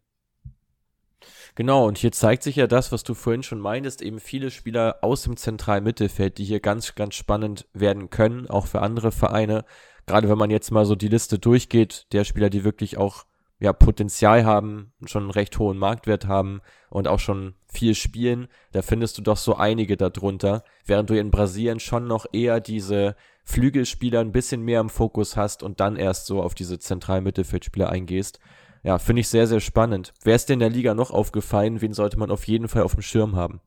Genau, 1.56 1.86
und 1.86 1.98
hier 1.98 2.10
zeigt 2.10 2.42
sich 2.42 2.56
ja 2.56 2.66
das, 2.66 2.90
was 2.90 3.04
du 3.04 3.14
vorhin 3.14 3.44
schon 3.44 3.60
meintest, 3.60 4.02
eben 4.02 4.18
viele 4.18 4.50
Spieler 4.50 4.98
aus 5.02 5.22
dem 5.22 5.36
zentralen 5.36 5.84
Mittelfeld, 5.84 6.38
die 6.38 6.44
hier 6.44 6.60
ganz, 6.60 6.96
ganz 6.96 7.14
spannend 7.14 7.66
werden 7.72 8.10
können, 8.10 8.50
auch 8.50 8.66
für 8.66 8.82
andere 8.82 9.12
Vereine 9.12 9.64
gerade 10.06 10.28
wenn 10.28 10.38
man 10.38 10.50
jetzt 10.50 10.70
mal 10.70 10.84
so 10.84 10.94
die 10.94 11.08
Liste 11.08 11.38
durchgeht, 11.38 12.06
der 12.12 12.24
Spieler, 12.24 12.50
die 12.50 12.64
wirklich 12.64 12.98
auch 12.98 13.24
ja, 13.60 13.72
Potenzial 13.72 14.44
haben, 14.44 14.92
schon 15.06 15.22
einen 15.22 15.30
recht 15.30 15.58
hohen 15.58 15.78
Marktwert 15.78 16.26
haben 16.26 16.60
und 16.90 17.08
auch 17.08 17.20
schon 17.20 17.54
viel 17.66 17.94
spielen, 17.94 18.48
da 18.72 18.82
findest 18.82 19.16
du 19.16 19.22
doch 19.22 19.36
so 19.36 19.56
einige 19.56 19.96
darunter, 19.96 20.64
während 20.84 21.08
du 21.08 21.18
in 21.18 21.30
Brasilien 21.30 21.80
schon 21.80 22.06
noch 22.06 22.26
eher 22.32 22.60
diese 22.60 23.16
Flügelspieler 23.44 24.20
ein 24.20 24.32
bisschen 24.32 24.62
mehr 24.62 24.80
im 24.80 24.88
Fokus 24.88 25.36
hast 25.36 25.62
und 25.62 25.80
dann 25.80 25.96
erst 25.96 26.26
so 26.26 26.42
auf 26.42 26.54
diese 26.54 26.78
zentralen 26.78 27.24
Mittelfeldspieler 27.24 27.88
eingehst. 27.88 28.40
Ja, 28.84 28.98
finde 28.98 29.20
ich 29.20 29.28
sehr, 29.28 29.46
sehr 29.46 29.60
spannend. 29.60 30.12
Wer 30.22 30.36
ist 30.36 30.48
denn 30.48 30.54
in 30.54 30.60
der 30.60 30.70
Liga 30.70 30.94
noch 30.94 31.10
aufgefallen? 31.10 31.80
Wen 31.80 31.94
sollte 31.94 32.18
man 32.18 32.30
auf 32.30 32.46
jeden 32.46 32.68
Fall 32.68 32.82
auf 32.82 32.92
dem 32.92 33.02
Schirm 33.02 33.34
haben? 33.34 33.60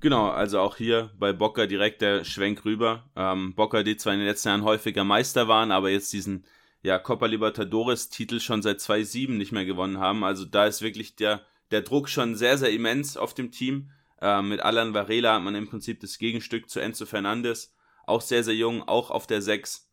Genau, 0.00 0.28
also 0.28 0.58
auch 0.58 0.76
hier 0.76 1.10
bei 1.16 1.32
Boca 1.32 1.66
direkt 1.66 2.02
der 2.02 2.24
Schwenk 2.24 2.64
rüber. 2.64 3.04
Ähm, 3.16 3.54
Boca, 3.54 3.82
die 3.84 3.96
zwar 3.96 4.12
in 4.12 4.18
den 4.18 4.28
letzten 4.28 4.48
Jahren 4.48 4.64
häufiger 4.64 5.04
Meister 5.04 5.48
waren, 5.48 5.70
aber 5.70 5.90
jetzt 5.90 6.12
diesen 6.12 6.44
ja, 6.82 6.98
Copa 6.98 7.26
Libertadores 7.26 8.10
Titel 8.10 8.40
schon 8.40 8.60
seit 8.60 8.80
2007 8.80 9.38
nicht 9.38 9.52
mehr 9.52 9.64
gewonnen 9.64 9.98
haben. 9.98 10.22
Also 10.22 10.44
da 10.44 10.66
ist 10.66 10.82
wirklich 10.82 11.16
der, 11.16 11.40
der 11.70 11.80
Druck 11.80 12.10
schon 12.10 12.34
sehr, 12.34 12.58
sehr 12.58 12.70
immens 12.70 13.16
auf 13.16 13.32
dem 13.32 13.52
Team. 13.52 13.90
Äh, 14.20 14.42
mit 14.42 14.60
Alan 14.60 14.92
Varela 14.92 15.36
hat 15.36 15.42
man 15.42 15.54
im 15.54 15.68
Prinzip 15.68 16.00
das 16.00 16.18
Gegenstück 16.18 16.68
zu 16.68 16.80
Enzo 16.80 17.06
Fernandes. 17.06 17.72
Auch 18.06 18.20
sehr, 18.20 18.44
sehr 18.44 18.54
jung, 18.54 18.82
auch 18.82 19.10
auf 19.10 19.26
der 19.26 19.40
6. 19.40 19.88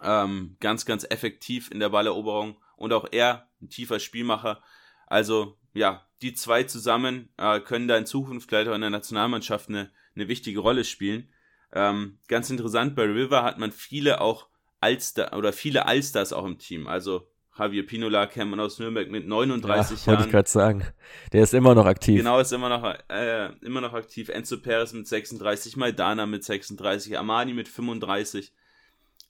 Ähm, 0.00 0.56
ganz, 0.60 0.86
ganz 0.86 1.04
effektiv 1.10 1.70
in 1.70 1.80
der 1.80 1.90
Balleroberung. 1.90 2.56
Und 2.76 2.94
auch 2.94 3.08
er, 3.12 3.45
ein 3.60 3.68
tiefer 3.68 3.98
Spielmacher. 3.98 4.62
Also, 5.06 5.56
ja, 5.72 6.06
die 6.22 6.34
zwei 6.34 6.64
zusammen 6.64 7.28
äh, 7.36 7.60
können 7.60 7.88
da 7.88 7.96
in 7.96 8.06
Zukunft 8.06 8.48
vielleicht 8.48 8.68
auch 8.68 8.74
in 8.74 8.80
der 8.80 8.90
Nationalmannschaft 8.90 9.68
eine, 9.68 9.90
eine 10.14 10.28
wichtige 10.28 10.60
Rolle 10.60 10.84
spielen. 10.84 11.28
Ähm, 11.72 12.18
ganz 12.28 12.48
interessant, 12.50 12.96
bei 12.96 13.04
River 13.04 13.42
hat 13.42 13.58
man 13.58 13.72
viele 13.72 14.20
auch 14.20 14.48
Alster 14.80 15.36
oder 15.36 15.52
viele 15.52 15.86
Alsters 15.86 16.32
auch 16.32 16.44
im 16.44 16.58
Team. 16.58 16.86
Also 16.86 17.28
Javier 17.58 17.86
Pinola 17.86 18.26
kennt 18.26 18.50
man 18.50 18.60
aus 18.60 18.78
Nürnberg 18.78 19.10
mit 19.10 19.26
39 19.26 19.90
ja, 19.90 20.12
Jahren. 20.12 20.18
Wollte 20.18 20.28
ich 20.28 20.32
gerade 20.32 20.48
sagen. 20.48 20.86
Der 21.32 21.42
ist 21.42 21.54
immer 21.54 21.74
noch 21.74 21.86
aktiv. 21.86 22.18
Genau, 22.18 22.38
ist 22.38 22.52
immer 22.52 22.68
noch, 22.68 22.94
äh, 23.08 23.50
immer 23.62 23.80
noch 23.80 23.94
aktiv. 23.94 24.28
Enzo 24.28 24.58
Perez 24.58 24.92
mit 24.92 25.06
36, 25.06 25.76
Maidana 25.76 26.26
mit 26.26 26.44
36, 26.44 27.18
Amani 27.18 27.54
mit 27.54 27.68
35. 27.68 28.52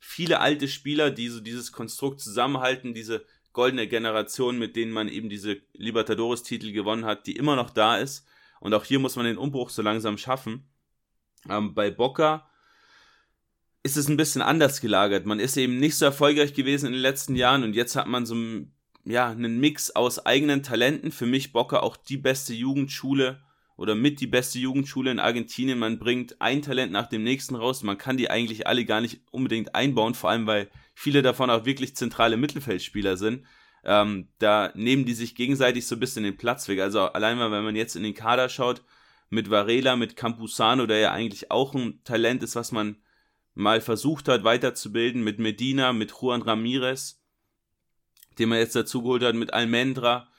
Viele 0.01 0.41
alte 0.41 0.69
Spieler, 0.69 1.11
die 1.11 1.29
so 1.29 1.41
dieses 1.41 1.73
Konstrukt 1.73 2.21
zusammenhalten, 2.21 2.95
diese 2.95 3.25
goldene 3.57 3.89
Generation, 3.89 4.59
mit 4.59 4.77
denen 4.77 4.93
man 4.93 5.09
eben 5.09 5.31
diese 5.31 5.57
Libertadores-Titel 5.73 6.73
gewonnen 6.73 7.07
hat, 7.07 7.27
die 7.27 7.37
immer 7.37 7.57
noch 7.57 7.71
da 7.71 7.97
ist. 7.97 8.27
Und 8.61 8.75
auch 8.75 8.85
hier 8.85 8.99
muss 8.99 9.17
man 9.17 9.25
den 9.25 9.39
Umbruch 9.39 9.71
so 9.71 9.81
langsam 9.81 10.19
schaffen. 10.19 10.69
Ähm, 11.49 11.73
bei 11.73 11.91
Boca 11.91 12.51
ist 13.83 13.97
es 13.97 14.09
ein 14.09 14.19
bisschen 14.19 14.43
anders 14.43 14.83
gelagert. 14.83 15.25
Man 15.25 15.41
ist 15.41 15.57
eben 15.57 15.79
nicht 15.79 15.97
so 15.97 16.05
erfolgreich 16.05 16.53
gewesen 16.53 16.89
in 16.89 16.93
den 16.93 17.01
letzten 17.01 17.35
Jahren 17.35 17.63
und 17.63 17.75
jetzt 17.75 17.97
hat 17.97 18.09
man 18.09 18.27
so 18.27 18.37
ja, 19.07 19.31
einen 19.31 19.59
Mix 19.59 19.91
aus 19.91 20.27
eigenen 20.27 20.63
Talenten. 20.63 21.11
Für 21.11 21.27
mich 21.27 21.53
Bocker 21.53 21.83
auch 21.83 21.97
die 21.97 22.19
beste 22.19 22.53
Jugendschule 22.53 23.41
oder 23.79 23.95
mit 23.95 24.21
die 24.21 24.27
beste 24.27 24.59
Jugendschule 24.59 25.11
in 25.11 25.19
Argentinien. 25.19 25.79
Man 25.79 25.99
bringt 25.99 26.43
ein 26.43 26.61
Talent 26.61 26.93
nach 26.93 27.07
dem 27.07 27.23
nächsten 27.23 27.55
raus. 27.55 27.83
Man 27.83 27.97
kann 27.97 28.19
die 28.19 28.29
eigentlich 28.29 28.67
alle 28.67 28.85
gar 28.85 29.01
nicht 29.01 29.23
unbedingt 29.31 29.75
einbauen, 29.75 30.13
vor 30.13 30.29
allem 30.29 30.47
weil 30.47 30.69
viele 30.99 31.21
davon 31.21 31.51
auch 31.51 31.67
wirklich 31.67 31.95
zentrale 31.95 32.39
Mittelfeldspieler 32.39 33.19
sind. 33.19 33.45
Ähm, 33.85 34.31
da 34.39 34.73
nehmen 34.75 35.05
die 35.05 35.13
sich 35.13 35.35
gegenseitig 35.35 35.87
so 35.87 35.95
ein 35.95 36.01
bisschen 36.01 36.25
den 36.25 36.39
Platz 36.39 36.67
weg. 36.69 36.81
Also 36.81 37.03
allein 37.03 37.37
mal, 37.37 37.53
wenn 37.53 37.65
man 37.65 37.77
jetzt 37.77 37.97
in 37.97 38.03
den 38.03 38.15
Kader 38.15 38.49
schaut, 38.49 38.83
mit 39.29 39.51
Varela, 39.51 39.95
mit 39.95 40.17
Campusano, 40.17 40.87
der 40.87 40.99
ja 40.99 41.13
eigentlich 41.13 41.51
auch 41.51 41.75
ein 41.75 42.03
Talent 42.05 42.43
ist, 42.43 42.57
was 42.57 42.73
man 42.73 42.97
mal 43.55 43.83
versucht 43.83 44.27
hat 44.27 44.43
weiterzubilden 44.43 45.23
mit 45.23 45.39
Medina, 45.39 45.93
mit 45.93 46.13
Juan 46.13 46.41
Ramirez, 46.41 47.23
den 48.39 48.49
man 48.49 48.59
jetzt 48.59 48.75
dazu 48.75 49.03
geholt 49.03 49.23
hat, 49.23 49.35
mit 49.35 49.53
Almendra, 49.53 50.31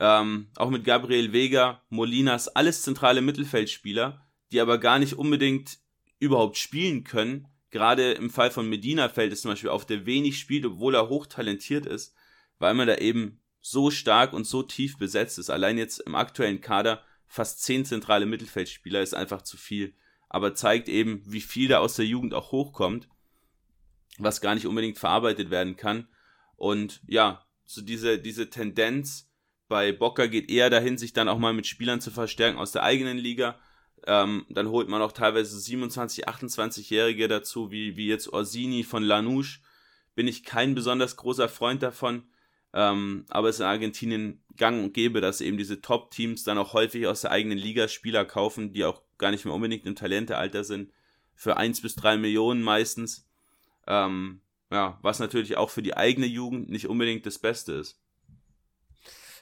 ähm, 0.00 0.48
auch 0.56 0.70
mit 0.70 0.82
Gabriel 0.82 1.32
Vega, 1.32 1.82
Molinas, 1.88 2.48
alles 2.48 2.82
zentrale 2.82 3.22
Mittelfeldspieler, 3.22 4.26
die 4.50 4.60
aber 4.60 4.78
gar 4.78 4.98
nicht 4.98 5.14
unbedingt 5.14 5.78
überhaupt 6.18 6.58
spielen 6.58 7.04
können. 7.04 7.46
Gerade 7.70 8.12
im 8.12 8.30
Fall 8.30 8.50
von 8.50 8.68
Medina 8.68 9.08
fällt 9.08 9.32
es 9.32 9.42
zum 9.42 9.52
Beispiel 9.52 9.70
auf, 9.70 9.86
der 9.86 10.06
wenig 10.06 10.38
spielt, 10.38 10.66
obwohl 10.66 10.94
er 10.94 11.08
hochtalentiert 11.08 11.86
ist, 11.86 12.14
weil 12.58 12.74
man 12.74 12.88
da 12.88 12.96
eben 12.96 13.40
so 13.60 13.90
stark 13.90 14.32
und 14.32 14.44
so 14.44 14.62
tief 14.62 14.98
besetzt 14.98 15.38
ist. 15.38 15.50
Allein 15.50 15.78
jetzt 15.78 16.00
im 16.00 16.14
aktuellen 16.14 16.60
Kader 16.60 17.02
fast 17.26 17.62
zehn 17.62 17.84
zentrale 17.84 18.26
Mittelfeldspieler 18.26 19.02
ist 19.02 19.14
einfach 19.14 19.42
zu 19.42 19.56
viel 19.56 19.94
aber 20.30 20.54
zeigt 20.54 20.88
eben, 20.88 21.22
wie 21.26 21.40
viel 21.40 21.68
da 21.68 21.80
aus 21.80 21.96
der 21.96 22.06
Jugend 22.06 22.34
auch 22.34 22.52
hochkommt, 22.52 23.08
was 24.18 24.40
gar 24.40 24.54
nicht 24.54 24.66
unbedingt 24.66 24.96
verarbeitet 24.96 25.50
werden 25.50 25.76
kann. 25.76 26.06
Und 26.56 27.02
ja, 27.06 27.44
so 27.64 27.82
diese, 27.82 28.18
diese 28.18 28.48
Tendenz 28.48 29.28
bei 29.66 29.92
Bocker 29.92 30.28
geht 30.28 30.48
eher 30.48 30.70
dahin, 30.70 30.98
sich 30.98 31.12
dann 31.12 31.28
auch 31.28 31.38
mal 31.38 31.52
mit 31.52 31.66
Spielern 31.66 32.00
zu 32.00 32.12
verstärken 32.12 32.58
aus 32.58 32.70
der 32.70 32.84
eigenen 32.84 33.18
Liga. 33.18 33.58
Ähm, 34.06 34.46
dann 34.48 34.68
holt 34.68 34.88
man 34.88 35.02
auch 35.02 35.12
teilweise 35.12 35.58
27, 35.58 36.28
28-Jährige 36.28 37.28
dazu, 37.28 37.70
wie, 37.70 37.96
wie 37.96 38.08
jetzt 38.08 38.32
Orsini 38.32 38.84
von 38.84 39.02
Lanouche. 39.02 39.60
Bin 40.14 40.26
ich 40.26 40.44
kein 40.44 40.74
besonders 40.74 41.16
großer 41.16 41.48
Freund 41.48 41.82
davon. 41.82 42.24
Ähm, 42.72 43.24
aber 43.28 43.48
es 43.48 43.56
ist 43.56 43.60
in 43.60 43.66
Argentinien 43.66 44.44
gang 44.56 44.84
und 44.84 44.94
gäbe, 44.94 45.20
dass 45.20 45.40
eben 45.40 45.58
diese 45.58 45.80
Top-Teams 45.80 46.44
dann 46.44 46.58
auch 46.58 46.72
häufig 46.72 47.06
aus 47.06 47.22
der 47.22 47.32
eigenen 47.32 47.58
Liga 47.58 47.88
Spieler 47.88 48.24
kaufen, 48.24 48.72
die 48.72 48.84
auch 48.84 49.02
gar 49.18 49.32
nicht 49.32 49.44
mehr 49.44 49.54
unbedingt 49.54 49.86
im 49.86 49.96
Talentealter 49.96 50.62
sind, 50.62 50.92
für 51.34 51.56
1 51.56 51.82
bis 51.82 51.96
3 51.96 52.16
Millionen 52.16 52.62
meistens. 52.62 53.28
Ähm, 53.86 54.40
ja, 54.70 54.98
was 55.02 55.18
natürlich 55.18 55.56
auch 55.56 55.70
für 55.70 55.82
die 55.82 55.96
eigene 55.96 56.26
Jugend 56.26 56.70
nicht 56.70 56.88
unbedingt 56.88 57.26
das 57.26 57.38
Beste 57.38 57.72
ist. 57.72 58.00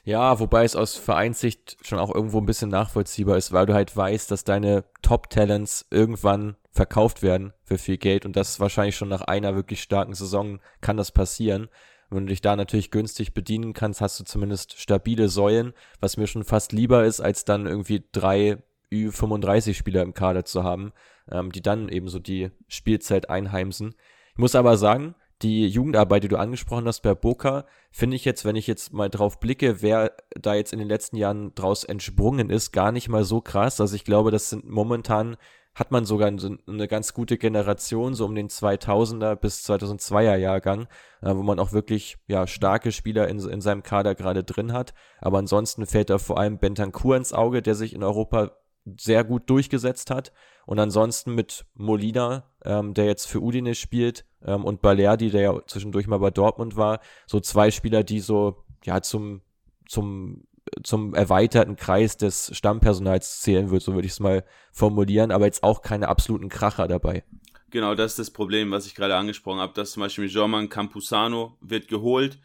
Ja, 0.03 0.39
wobei 0.39 0.63
es 0.63 0.75
aus 0.75 0.95
Vereinssicht 0.95 1.77
schon 1.81 1.99
auch 1.99 2.13
irgendwo 2.13 2.39
ein 2.39 2.45
bisschen 2.45 2.69
nachvollziehbar 2.69 3.37
ist, 3.37 3.51
weil 3.51 3.65
du 3.65 3.73
halt 3.73 3.95
weißt, 3.95 4.31
dass 4.31 4.43
deine 4.43 4.85
Top-Talents 5.01 5.87
irgendwann 5.91 6.55
verkauft 6.71 7.21
werden 7.21 7.53
für 7.63 7.77
viel 7.77 7.97
Geld 7.97 8.25
und 8.25 8.35
das 8.35 8.59
wahrscheinlich 8.59 8.95
schon 8.95 9.09
nach 9.09 9.21
einer 9.21 9.55
wirklich 9.55 9.81
starken 9.81 10.13
Saison 10.13 10.59
kann 10.81 10.97
das 10.97 11.11
passieren. 11.11 11.69
Wenn 12.09 12.25
du 12.25 12.29
dich 12.29 12.41
da 12.41 12.55
natürlich 12.55 12.91
günstig 12.91 13.33
bedienen 13.33 13.73
kannst, 13.73 14.01
hast 14.01 14.19
du 14.19 14.23
zumindest 14.23 14.79
stabile 14.79 15.29
Säulen, 15.29 15.73
was 15.99 16.17
mir 16.17 16.27
schon 16.27 16.43
fast 16.43 16.71
lieber 16.71 17.05
ist, 17.05 17.19
als 17.19 17.45
dann 17.45 17.67
irgendwie 17.67 18.03
drei 18.11 18.57
Ü35-Spieler 18.91 20.01
im 20.01 20.13
Kader 20.13 20.45
zu 20.45 20.63
haben, 20.63 20.91
ähm, 21.31 21.51
die 21.51 21.61
dann 21.61 21.89
eben 21.89 22.07
so 22.07 22.17
die 22.19 22.49
Spielzeit 22.67 23.29
einheimsen. 23.29 23.95
Ich 24.31 24.37
muss 24.37 24.55
aber 24.55 24.77
sagen, 24.77 25.15
die 25.41 25.67
Jugendarbeit, 25.67 26.23
die 26.23 26.27
du 26.27 26.37
angesprochen 26.37 26.85
hast 26.87 27.01
bei 27.01 27.13
Boca, 27.13 27.65
finde 27.91 28.15
ich 28.15 28.25
jetzt, 28.25 28.43
wenn 28.43 28.55
ich 28.55 28.67
jetzt 28.67 28.91
mal 28.93 29.09
drauf 29.09 29.39
blicke, 29.39 29.81
wer 29.81 30.11
da 30.31 30.53
jetzt 30.53 30.73
in 30.73 30.79
den 30.79 30.87
letzten 30.87 31.15
Jahren 31.15 31.55
draus 31.55 31.83
entsprungen 31.83 32.49
ist, 32.49 32.71
gar 32.71 32.91
nicht 32.91 33.09
mal 33.09 33.23
so 33.23 33.39
krass. 33.39 33.79
Also 33.79 33.95
ich 33.95 34.03
glaube, 34.03 34.31
das 34.31 34.49
sind 34.49 34.69
momentan 34.69 35.37
hat 35.75 35.91
man 35.91 36.03
sogar 36.03 36.27
eine 36.27 36.87
ganz 36.87 37.13
gute 37.13 37.37
Generation, 37.37 38.13
so 38.13 38.25
um 38.25 38.35
den 38.35 38.49
2000er 38.49 39.35
bis 39.35 39.65
2002er 39.65 40.35
Jahrgang, 40.35 40.87
äh, 41.21 41.33
wo 41.33 41.41
man 41.41 41.59
auch 41.59 41.71
wirklich 41.71 42.17
ja, 42.27 42.47
starke 42.47 42.91
Spieler 42.91 43.29
in, 43.29 43.39
in 43.39 43.61
seinem 43.61 43.81
Kader 43.81 44.13
gerade 44.13 44.43
drin 44.43 44.73
hat. 44.73 44.93
Aber 45.19 45.37
ansonsten 45.37 45.85
fällt 45.85 46.09
da 46.09 46.17
vor 46.17 46.37
allem 46.37 46.57
Bentancur 46.57 47.15
ins 47.15 47.31
Auge, 47.31 47.61
der 47.61 47.75
sich 47.75 47.93
in 47.93 48.03
Europa 48.03 48.51
sehr 48.99 49.23
gut 49.23 49.49
durchgesetzt 49.49 50.11
hat. 50.11 50.33
Und 50.69 50.77
ansonsten 50.77 51.33
mit 51.33 51.65
Molina, 51.73 52.43
ähm, 52.63 52.93
der 52.93 53.05
jetzt 53.05 53.25
für 53.25 53.41
Udine 53.41 53.73
spielt, 53.73 54.23
ähm, 54.45 54.63
und 54.63 54.83
Balerdi, 54.83 55.31
der 55.31 55.41
ja 55.41 55.59
zwischendurch 55.65 56.05
mal 56.05 56.19
bei 56.19 56.29
Dortmund 56.29 56.75
war, 56.75 56.99
so 57.25 57.39
zwei 57.39 57.71
Spieler, 57.71 58.03
die 58.03 58.19
so 58.19 58.63
ja 58.85 59.01
zum 59.01 59.41
zum 59.87 60.43
zum 60.83 61.15
erweiterten 61.15 61.75
Kreis 61.75 62.17
des 62.17 62.55
Stammpersonals 62.55 63.41
zählen 63.41 63.71
wird, 63.71 63.81
so 63.81 63.95
würde 63.95 64.05
ich 64.05 64.11
es 64.11 64.19
mal 64.19 64.45
formulieren, 64.71 65.31
aber 65.31 65.45
jetzt 65.45 65.63
auch 65.63 65.81
keine 65.81 66.07
absoluten 66.07 66.49
Kracher 66.49 66.87
dabei. 66.87 67.23
Genau, 67.71 67.95
das 67.95 68.11
ist 68.11 68.19
das 68.19 68.29
Problem, 68.29 68.69
was 68.69 68.85
ich 68.85 68.93
gerade 68.93 69.15
angesprochen 69.15 69.61
habe, 69.61 69.73
dass 69.73 69.93
zum 69.93 70.01
Beispiel 70.01 70.27
Jorman 70.27 70.69
Campusano 70.69 71.57
wird 71.61 71.87
geholt, 71.87 72.37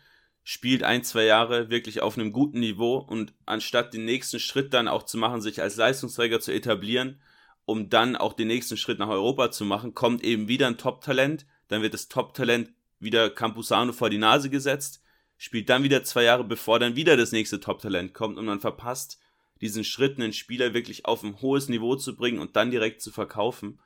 spielt 0.45 0.83
ein, 0.83 1.05
zwei 1.05 1.25
Jahre 1.25 1.69
wirklich 1.69 2.01
auf 2.01 2.17
einem 2.17 2.33
guten 2.33 2.61
Niveau 2.61 2.97
und 2.97 3.35
anstatt 3.45 3.93
den 3.93 4.07
nächsten 4.07 4.39
Schritt 4.39 4.73
dann 4.73 4.89
auch 4.89 5.03
zu 5.03 5.19
machen, 5.19 5.43
sich 5.43 5.61
als 5.61 5.77
Leistungsträger 5.77 6.41
zu 6.41 6.55
etablieren, 6.55 7.21
um 7.65 7.89
dann 7.89 8.17
auch 8.17 8.33
den 8.33 8.49
nächsten 8.49 8.77
Schritt 8.77 8.99
nach 8.99 9.09
Europa 9.09 9.51
zu 9.51 9.65
machen, 9.65 9.95
kommt 9.95 10.23
eben 10.23 10.49
wieder 10.49 10.67
ein 10.67 10.79
Top-Talent, 10.79 11.47
dann 11.69 11.83
wird 11.83 11.95
das 11.95 12.09
Top-Talent 12.09 12.73
wieder 12.99 13.31
Campusano 13.31 13.93
vor 13.93 14.11
die 14.11 14.19
Nase 14.19 14.51
gesetzt 14.51 15.05
spielt 15.37 15.69
dann 15.69 15.83
wieder 15.83 16.05
zwei 16.05 16.25
Jahre, 16.25 16.45
bevor 16.45 16.79
dann 16.79 16.97
wieder 16.97 17.17
das 17.17 17.33
nächste 17.33 17.61
Top-Talent 17.61 18.15
kommt 18.15 18.39
und 18.39 18.47
man 18.47 18.61
verpasst 18.61 19.21
diesen 19.61 19.85
Schritt, 19.85 20.19
einen 20.19 20.33
Spieler 20.33 20.75
wirklich 20.75 21.07
auf 21.07 21.23
ein 21.23 21.41
hohes 21.41 21.69
Niveau 21.69 21.97
zu 21.97 22.17
bringen 22.17 22.39
und 22.39 22.57
dann 22.57 22.71
direkt 22.71 23.01
zu 23.01 23.11
verkaufen. 23.11 23.79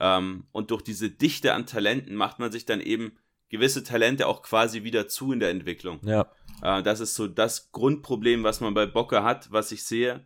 Ähm, 0.00 0.46
und 0.52 0.70
durch 0.70 0.82
diese 0.82 1.10
Dichte 1.10 1.54
an 1.54 1.66
Talenten 1.66 2.14
macht 2.14 2.38
man 2.38 2.52
sich 2.52 2.64
dann 2.64 2.80
eben 2.80 3.18
gewisse 3.48 3.82
Talente 3.82 4.26
auch 4.26 4.42
quasi 4.42 4.84
wieder 4.84 5.08
zu 5.08 5.32
in 5.32 5.40
der 5.40 5.50
Entwicklung. 5.50 5.98
Ja. 6.02 6.30
Äh, 6.62 6.82
das 6.82 7.00
ist 7.00 7.14
so 7.14 7.26
das 7.26 7.72
Grundproblem, 7.72 8.44
was 8.44 8.60
man 8.60 8.74
bei 8.74 8.86
Boca 8.86 9.24
hat, 9.24 9.50
was 9.50 9.72
ich 9.72 9.84
sehe. 9.84 10.24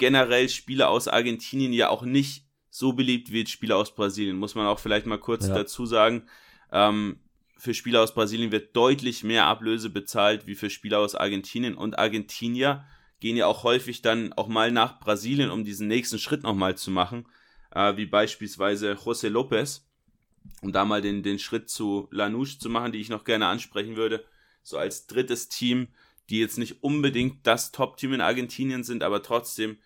Generell 0.00 0.48
Spieler 0.48 0.88
aus 0.88 1.08
Argentinien 1.08 1.74
ja 1.74 1.90
auch 1.90 2.02
nicht 2.02 2.46
so 2.70 2.94
beliebt 2.94 3.30
wie 3.32 3.46
Spieler 3.46 3.76
aus 3.76 3.94
Brasilien, 3.94 4.38
muss 4.38 4.54
man 4.54 4.66
auch 4.66 4.78
vielleicht 4.78 5.04
mal 5.04 5.18
kurz 5.18 5.46
ja. 5.46 5.54
dazu 5.54 5.84
sagen. 5.84 6.22
Ähm, 6.72 7.20
für 7.58 7.74
Spieler 7.74 8.00
aus 8.00 8.14
Brasilien 8.14 8.50
wird 8.50 8.74
deutlich 8.74 9.24
mehr 9.24 9.44
Ablöse 9.44 9.90
bezahlt 9.90 10.46
wie 10.46 10.54
für 10.54 10.70
Spieler 10.70 11.00
aus 11.00 11.14
Argentinien. 11.14 11.74
Und 11.74 11.98
Argentinier 11.98 12.86
gehen 13.20 13.36
ja 13.36 13.44
auch 13.44 13.62
häufig 13.62 14.00
dann 14.00 14.32
auch 14.32 14.48
mal 14.48 14.72
nach 14.72 15.00
Brasilien, 15.00 15.50
um 15.50 15.64
diesen 15.64 15.86
nächsten 15.86 16.18
Schritt 16.18 16.44
nochmal 16.44 16.78
zu 16.78 16.90
machen, 16.90 17.26
äh, 17.72 17.94
wie 17.98 18.06
beispielsweise 18.06 18.94
José 18.94 19.28
López, 19.28 19.82
um 20.62 20.72
da 20.72 20.86
mal 20.86 21.02
den, 21.02 21.22
den 21.22 21.38
Schritt 21.38 21.68
zu 21.68 22.08
Lanouche 22.10 22.58
zu 22.58 22.70
machen, 22.70 22.92
die 22.92 23.00
ich 23.00 23.10
noch 23.10 23.24
gerne 23.24 23.48
ansprechen 23.48 23.96
würde, 23.96 24.24
so 24.62 24.78
als 24.78 25.06
drittes 25.06 25.50
Team, 25.50 25.88
die 26.30 26.38
jetzt 26.38 26.56
nicht 26.56 26.82
unbedingt 26.82 27.46
das 27.46 27.72
Top-Team 27.72 28.14
in 28.14 28.20
Argentinien 28.22 28.84
sind, 28.84 29.02
aber 29.02 29.22
trotzdem 29.22 29.76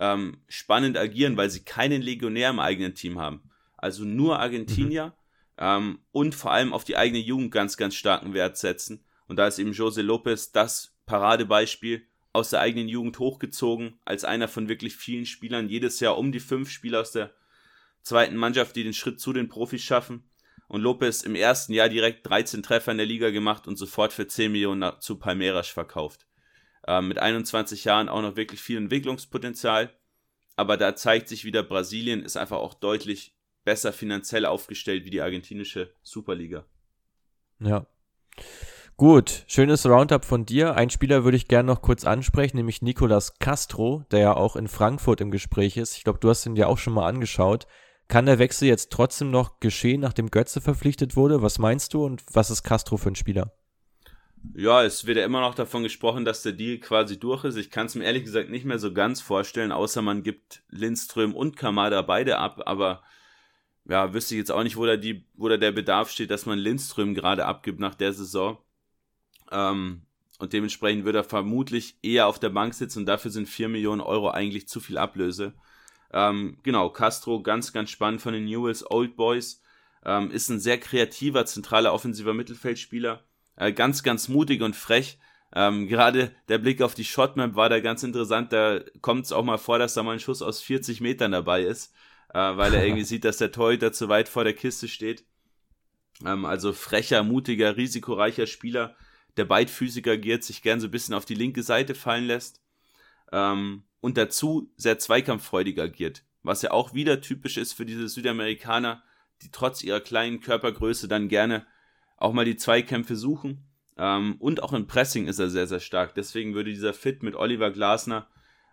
ähm, 0.00 0.38
spannend 0.48 0.96
agieren, 0.96 1.36
weil 1.36 1.50
sie 1.50 1.62
keinen 1.62 2.02
Legionär 2.02 2.50
im 2.50 2.58
eigenen 2.58 2.94
Team 2.94 3.20
haben. 3.20 3.42
Also 3.76 4.04
nur 4.04 4.40
Argentinier 4.40 5.06
mhm. 5.06 5.12
ähm, 5.58 5.98
und 6.10 6.34
vor 6.34 6.52
allem 6.52 6.72
auf 6.72 6.84
die 6.84 6.96
eigene 6.96 7.20
Jugend 7.20 7.52
ganz, 7.52 7.76
ganz 7.76 7.94
starken 7.94 8.34
Wert 8.34 8.56
setzen. 8.56 9.04
Und 9.28 9.36
da 9.36 9.46
ist 9.46 9.58
eben 9.58 9.72
Jose 9.72 10.02
Lopez 10.02 10.50
das 10.50 10.96
Paradebeispiel 11.06 12.06
aus 12.32 12.50
der 12.50 12.60
eigenen 12.60 12.88
Jugend 12.88 13.18
hochgezogen, 13.18 13.98
als 14.04 14.24
einer 14.24 14.48
von 14.48 14.68
wirklich 14.68 14.96
vielen 14.96 15.26
Spielern. 15.26 15.68
Jedes 15.68 16.00
Jahr 16.00 16.16
um 16.16 16.32
die 16.32 16.40
fünf 16.40 16.70
Spieler 16.70 17.00
aus 17.00 17.12
der 17.12 17.32
zweiten 18.02 18.36
Mannschaft, 18.36 18.76
die 18.76 18.84
den 18.84 18.94
Schritt 18.94 19.20
zu 19.20 19.32
den 19.32 19.48
Profis 19.48 19.82
schaffen. 19.82 20.24
Und 20.68 20.82
Lopez 20.82 21.22
im 21.22 21.34
ersten 21.34 21.72
Jahr 21.72 21.88
direkt 21.88 22.26
13 22.28 22.62
Treffer 22.62 22.92
in 22.92 22.98
der 22.98 23.06
Liga 23.06 23.30
gemacht 23.30 23.66
und 23.66 23.76
sofort 23.76 24.12
für 24.12 24.28
10 24.28 24.52
Millionen 24.52 24.92
zu 25.00 25.16
Palmeiras 25.16 25.68
verkauft. 25.68 26.26
Ähm, 26.86 27.08
mit 27.08 27.18
21 27.18 27.84
Jahren 27.84 28.08
auch 28.08 28.22
noch 28.22 28.36
wirklich 28.36 28.60
viel 28.60 28.78
Entwicklungspotenzial. 28.78 29.90
Aber 30.56 30.76
da 30.76 30.94
zeigt 30.94 31.28
sich 31.28 31.44
wieder, 31.44 31.62
Brasilien 31.62 32.22
ist 32.22 32.36
einfach 32.36 32.58
auch 32.58 32.74
deutlich 32.74 33.34
besser 33.64 33.92
finanziell 33.92 34.46
aufgestellt 34.46 35.04
wie 35.04 35.10
die 35.10 35.22
argentinische 35.22 35.94
Superliga. 36.02 36.64
Ja. 37.60 37.86
Gut, 38.96 39.44
schönes 39.46 39.86
Roundup 39.86 40.26
von 40.26 40.44
dir. 40.44 40.74
Ein 40.74 40.90
Spieler 40.90 41.24
würde 41.24 41.36
ich 41.36 41.48
gerne 41.48 41.66
noch 41.66 41.80
kurz 41.80 42.04
ansprechen, 42.04 42.58
nämlich 42.58 42.82
Nicolas 42.82 43.38
Castro, 43.38 44.04
der 44.10 44.20
ja 44.20 44.36
auch 44.36 44.56
in 44.56 44.68
Frankfurt 44.68 45.22
im 45.22 45.30
Gespräch 45.30 45.78
ist. 45.78 45.96
Ich 45.96 46.04
glaube, 46.04 46.18
du 46.18 46.28
hast 46.28 46.44
ihn 46.44 46.56
ja 46.56 46.66
auch 46.66 46.76
schon 46.76 46.92
mal 46.92 47.08
angeschaut. 47.08 47.66
Kann 48.08 48.26
der 48.26 48.38
Wechsel 48.38 48.68
jetzt 48.68 48.90
trotzdem 48.90 49.30
noch 49.30 49.60
geschehen, 49.60 50.00
nachdem 50.00 50.30
Götze 50.30 50.60
verpflichtet 50.60 51.16
wurde? 51.16 51.40
Was 51.40 51.58
meinst 51.58 51.94
du 51.94 52.04
und 52.04 52.22
was 52.32 52.50
ist 52.50 52.62
Castro 52.62 52.98
für 52.98 53.10
ein 53.10 53.14
Spieler? 53.14 53.54
Ja, 54.54 54.82
es 54.82 55.06
wird 55.06 55.18
ja 55.18 55.24
immer 55.24 55.40
noch 55.40 55.54
davon 55.54 55.82
gesprochen, 55.82 56.24
dass 56.24 56.42
der 56.42 56.52
Deal 56.52 56.78
quasi 56.78 57.18
durch 57.18 57.44
ist. 57.44 57.56
Ich 57.56 57.70
kann 57.70 57.86
es 57.86 57.94
mir 57.94 58.04
ehrlich 58.04 58.24
gesagt 58.24 58.50
nicht 58.50 58.64
mehr 58.64 58.78
so 58.78 58.92
ganz 58.92 59.20
vorstellen, 59.20 59.70
außer 59.70 60.02
man 60.02 60.22
gibt 60.22 60.62
Lindström 60.70 61.34
und 61.34 61.56
Kamada 61.56 62.02
beide 62.02 62.38
ab, 62.38 62.62
aber 62.66 63.02
ja, 63.86 64.12
wüsste 64.14 64.34
ich 64.34 64.38
jetzt 64.38 64.52
auch 64.52 64.62
nicht, 64.62 64.76
wo 64.76 64.86
da, 64.86 64.96
die, 64.96 65.24
wo 65.34 65.48
da 65.48 65.56
der 65.56 65.72
Bedarf 65.72 66.10
steht, 66.10 66.30
dass 66.30 66.46
man 66.46 66.58
Lindström 66.58 67.14
gerade 67.14 67.44
abgibt 67.44 67.80
nach 67.80 67.94
der 67.94 68.12
Saison. 68.12 68.58
Ähm, 69.50 70.02
und 70.38 70.52
dementsprechend 70.52 71.04
wird 71.04 71.16
er 71.16 71.24
vermutlich 71.24 71.98
eher 72.02 72.26
auf 72.26 72.38
der 72.38 72.50
Bank 72.50 72.72
sitzen 72.74 73.00
und 73.00 73.06
dafür 73.06 73.30
sind 73.30 73.48
4 73.48 73.68
Millionen 73.68 74.00
Euro 74.00 74.30
eigentlich 74.30 74.68
zu 74.68 74.80
viel 74.80 74.96
Ablöse. 74.96 75.54
Ähm, 76.12 76.58
genau, 76.62 76.90
Castro, 76.90 77.42
ganz, 77.42 77.72
ganz 77.72 77.90
spannend 77.90 78.22
von 78.22 78.32
den 78.32 78.46
Newells 78.46 78.90
Old 78.90 79.16
Boys. 79.16 79.62
Ähm, 80.04 80.30
ist 80.30 80.48
ein 80.48 80.60
sehr 80.60 80.78
kreativer, 80.78 81.44
zentraler 81.44 81.92
offensiver 81.92 82.32
Mittelfeldspieler 82.32 83.22
äh, 83.60 83.72
ganz, 83.72 84.02
ganz 84.02 84.28
mutig 84.28 84.62
und 84.62 84.74
frech. 84.74 85.18
Ähm, 85.54 85.86
gerade 85.88 86.32
der 86.48 86.58
Blick 86.58 86.82
auf 86.82 86.94
die 86.94 87.04
Shotmap 87.04 87.54
war 87.54 87.68
da 87.68 87.80
ganz 87.80 88.02
interessant. 88.02 88.52
Da 88.52 88.80
kommt 89.02 89.26
es 89.26 89.32
auch 89.32 89.44
mal 89.44 89.58
vor, 89.58 89.78
dass 89.78 89.94
da 89.94 90.02
mal 90.02 90.12
ein 90.12 90.20
Schuss 90.20 90.42
aus 90.42 90.60
40 90.62 91.00
Metern 91.00 91.32
dabei 91.32 91.62
ist, 91.62 91.94
äh, 92.30 92.38
weil 92.38 92.74
er 92.74 92.84
irgendwie 92.84 93.04
sieht, 93.10 93.24
dass 93.24 93.36
der 93.36 93.52
Torhüter 93.52 93.92
zu 93.92 94.08
weit 94.08 94.28
vor 94.28 94.44
der 94.44 94.54
Kiste 94.54 94.88
steht. 94.88 95.24
Ähm, 96.24 96.46
also 96.46 96.72
frecher, 96.72 97.22
mutiger, 97.22 97.76
risikoreicher 97.76 98.46
Spieler, 98.46 98.96
der 99.36 99.44
beidfüßig 99.44 100.08
agiert, 100.08 100.42
sich 100.42 100.62
gern 100.62 100.80
so 100.80 100.88
ein 100.88 100.90
bisschen 100.90 101.14
auf 101.14 101.26
die 101.26 101.34
linke 101.34 101.62
Seite 101.62 101.94
fallen 101.94 102.26
lässt. 102.26 102.62
Ähm, 103.30 103.84
und 104.00 104.16
dazu 104.16 104.72
sehr 104.78 104.98
zweikampffreudig 104.98 105.78
agiert, 105.78 106.24
was 106.42 106.62
ja 106.62 106.70
auch 106.70 106.94
wieder 106.94 107.20
typisch 107.20 107.58
ist 107.58 107.74
für 107.74 107.84
diese 107.84 108.08
Südamerikaner, 108.08 109.02
die 109.42 109.50
trotz 109.50 109.82
ihrer 109.82 110.00
kleinen 110.00 110.40
Körpergröße 110.40 111.06
dann 111.06 111.28
gerne 111.28 111.66
auch 112.20 112.32
mal 112.32 112.44
die 112.44 112.56
Zweikämpfe 112.56 113.16
suchen. 113.16 113.66
Ähm, 113.96 114.36
und 114.38 114.62
auch 114.62 114.72
im 114.72 114.86
Pressing 114.86 115.26
ist 115.26 115.40
er 115.40 115.50
sehr, 115.50 115.66
sehr 115.66 115.80
stark. 115.80 116.14
Deswegen 116.14 116.54
würde 116.54 116.70
dieser 116.70 116.94
Fit 116.94 117.24
mit 117.24 117.34
Oliver 117.34 117.72
Glasner 117.72 118.28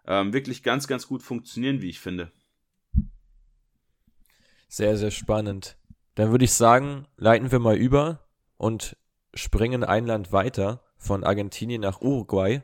ähm, 0.05 0.33
wirklich 0.33 0.61
ganz, 0.61 0.87
ganz 0.87 1.07
gut 1.07 1.23
funktionieren, 1.23 1.81
wie 1.81 1.89
ich 1.89 1.99
finde. 1.99 2.31
Sehr, 4.67 4.97
sehr 4.97 5.11
spannend. 5.11 5.77
Dann 6.15 6.31
würde 6.31 6.45
ich 6.45 6.53
sagen, 6.53 7.07
leiten 7.17 7.51
wir 7.51 7.59
mal 7.59 7.77
über 7.77 8.27
und 8.57 8.97
springen 9.33 9.83
ein 9.83 10.05
Land 10.05 10.31
weiter 10.31 10.83
von 10.97 11.23
Argentinien 11.23 11.81
nach 11.81 12.01
Uruguay. 12.01 12.61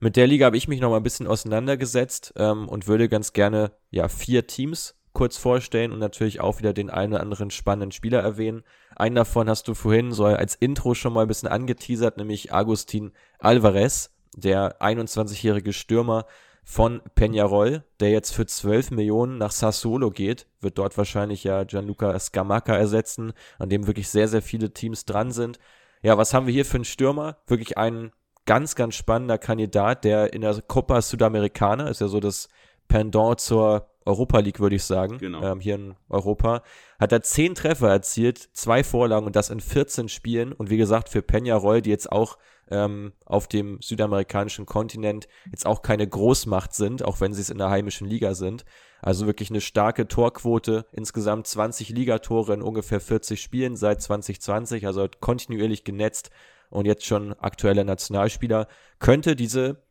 Mit 0.00 0.16
der 0.16 0.26
Liga 0.26 0.46
habe 0.46 0.56
ich 0.56 0.68
mich 0.68 0.80
noch 0.80 0.90
mal 0.90 0.98
ein 0.98 1.02
bisschen 1.02 1.26
auseinandergesetzt 1.26 2.34
ähm, 2.36 2.68
und 2.68 2.86
würde 2.86 3.08
ganz 3.08 3.32
gerne 3.32 3.72
ja 3.90 4.08
vier 4.08 4.46
Teams 4.46 4.94
kurz 5.14 5.38
vorstellen 5.38 5.92
und 5.92 6.00
natürlich 6.00 6.40
auch 6.40 6.58
wieder 6.58 6.74
den 6.74 6.90
einen 6.90 7.14
oder 7.14 7.22
anderen 7.22 7.50
spannenden 7.50 7.92
Spieler 7.92 8.20
erwähnen. 8.20 8.64
Einen 8.96 9.14
davon 9.14 9.48
hast 9.48 9.66
du 9.68 9.74
vorhin 9.74 10.12
so 10.12 10.26
als 10.26 10.56
Intro 10.56 10.94
schon 10.94 11.14
mal 11.14 11.22
ein 11.22 11.28
bisschen 11.28 11.48
angeteasert, 11.48 12.18
nämlich 12.18 12.52
Agustin 12.52 13.12
Alvarez, 13.38 14.10
der 14.36 14.80
21-jährige 14.82 15.72
Stürmer 15.72 16.26
von 16.64 17.00
Peñarol, 17.14 17.82
der 18.00 18.10
jetzt 18.10 18.34
für 18.34 18.46
12 18.46 18.90
Millionen 18.90 19.38
nach 19.38 19.52
Sassuolo 19.52 20.10
geht, 20.10 20.46
wird 20.60 20.78
dort 20.78 20.98
wahrscheinlich 20.98 21.44
ja 21.44 21.64
Gianluca 21.64 22.18
Scamacca 22.18 22.74
ersetzen, 22.74 23.32
an 23.58 23.68
dem 23.68 23.86
wirklich 23.86 24.08
sehr, 24.08 24.28
sehr 24.28 24.42
viele 24.42 24.72
Teams 24.72 25.04
dran 25.04 25.30
sind. 25.30 25.58
Ja, 26.02 26.18
was 26.18 26.34
haben 26.34 26.46
wir 26.46 26.54
hier 26.54 26.64
für 26.64 26.76
einen 26.76 26.84
Stürmer? 26.84 27.38
Wirklich 27.46 27.78
ein 27.78 28.12
ganz, 28.46 28.74
ganz 28.74 28.94
spannender 28.94 29.38
Kandidat, 29.38 30.04
der 30.04 30.32
in 30.32 30.40
der 30.40 30.60
Copa 30.62 31.00
Sudamericana, 31.00 31.88
ist 31.88 32.00
ja 32.00 32.08
so 32.08 32.20
das 32.20 32.48
Pendant 32.88 33.40
zur 33.40 33.93
Europa 34.04 34.38
League, 34.38 34.60
würde 34.60 34.76
ich 34.76 34.84
sagen, 34.84 35.18
genau. 35.18 35.42
ähm, 35.42 35.60
hier 35.60 35.76
in 35.76 35.94
Europa, 36.08 36.62
hat 36.98 37.12
er 37.12 37.22
zehn 37.22 37.54
Treffer 37.54 37.88
erzielt, 37.88 38.38
zwei 38.52 38.84
Vorlagen 38.84 39.26
und 39.26 39.36
das 39.36 39.50
in 39.50 39.60
14 39.60 40.08
Spielen. 40.08 40.52
Und 40.52 40.70
wie 40.70 40.76
gesagt, 40.76 41.08
für 41.08 41.20
Peñarol, 41.20 41.80
die 41.80 41.90
jetzt 41.90 42.12
auch 42.12 42.38
ähm, 42.70 43.12
auf 43.24 43.48
dem 43.48 43.80
südamerikanischen 43.80 44.66
Kontinent 44.66 45.28
jetzt 45.50 45.66
auch 45.66 45.82
keine 45.82 46.06
Großmacht 46.06 46.74
sind, 46.74 47.04
auch 47.04 47.20
wenn 47.20 47.32
sie 47.32 47.40
es 47.40 47.50
in 47.50 47.58
der 47.58 47.70
heimischen 47.70 48.06
Liga 48.06 48.34
sind. 48.34 48.64
Also 49.00 49.26
wirklich 49.26 49.50
eine 49.50 49.60
starke 49.60 50.08
Torquote, 50.08 50.86
insgesamt 50.92 51.46
20 51.46 51.90
Ligatore 51.90 52.54
in 52.54 52.62
ungefähr 52.62 53.00
40 53.00 53.40
Spielen 53.40 53.76
seit 53.76 54.00
2020, 54.00 54.86
also 54.86 55.06
kontinuierlich 55.20 55.84
genetzt 55.84 56.30
und 56.70 56.86
jetzt 56.86 57.04
schon 57.04 57.34
aktueller 57.34 57.84
Nationalspieler, 57.84 58.66
könnte 58.98 59.36
diese 59.36 59.82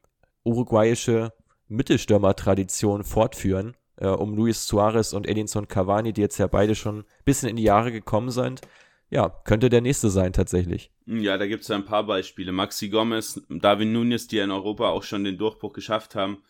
uruguayische 0.44 1.32
Mittelstürmer-Tradition 1.68 3.04
fortführen 3.04 3.76
äh, 4.04 4.08
um 4.08 4.36
Luis 4.36 4.68
Suarez 4.68 5.14
und 5.14 5.28
Edinson 5.28 5.68
Cavani, 5.68 6.14
die 6.14 6.22
jetzt 6.22 6.38
ja 6.38 6.48
beide 6.48 6.76
schon 6.76 7.00
ein 7.00 7.06
bisschen 7.26 7.50
in 7.50 7.56
die 7.56 7.64
Jahre 7.64 7.92
gekommen 7.92 8.30
sind. 8.30 8.62
Ja, 9.10 9.30
könnte 9.30 9.70
der 9.70 9.82
nächste 9.82 10.10
sein 10.10 10.34
tatsächlich. 10.34 10.92
Ja, 11.06 11.38
da 11.38 11.48
gibt 11.48 11.64
es 11.64 11.72
ein 11.72 11.86
paar 11.86 12.06
Beispiele. 12.06 12.52
Maxi 12.52 12.90
Gomez, 12.90 13.42
David 13.50 13.90
Nunes, 13.90 14.28
die 14.28 14.38
ja 14.38 14.44
in 14.44 14.52
Europa 14.52 14.90
auch 14.90 15.04
schon 15.04 15.24
den 15.24 15.38
Durchbruch 15.38 15.74
geschafft 15.74 16.16
haben. 16.16 16.44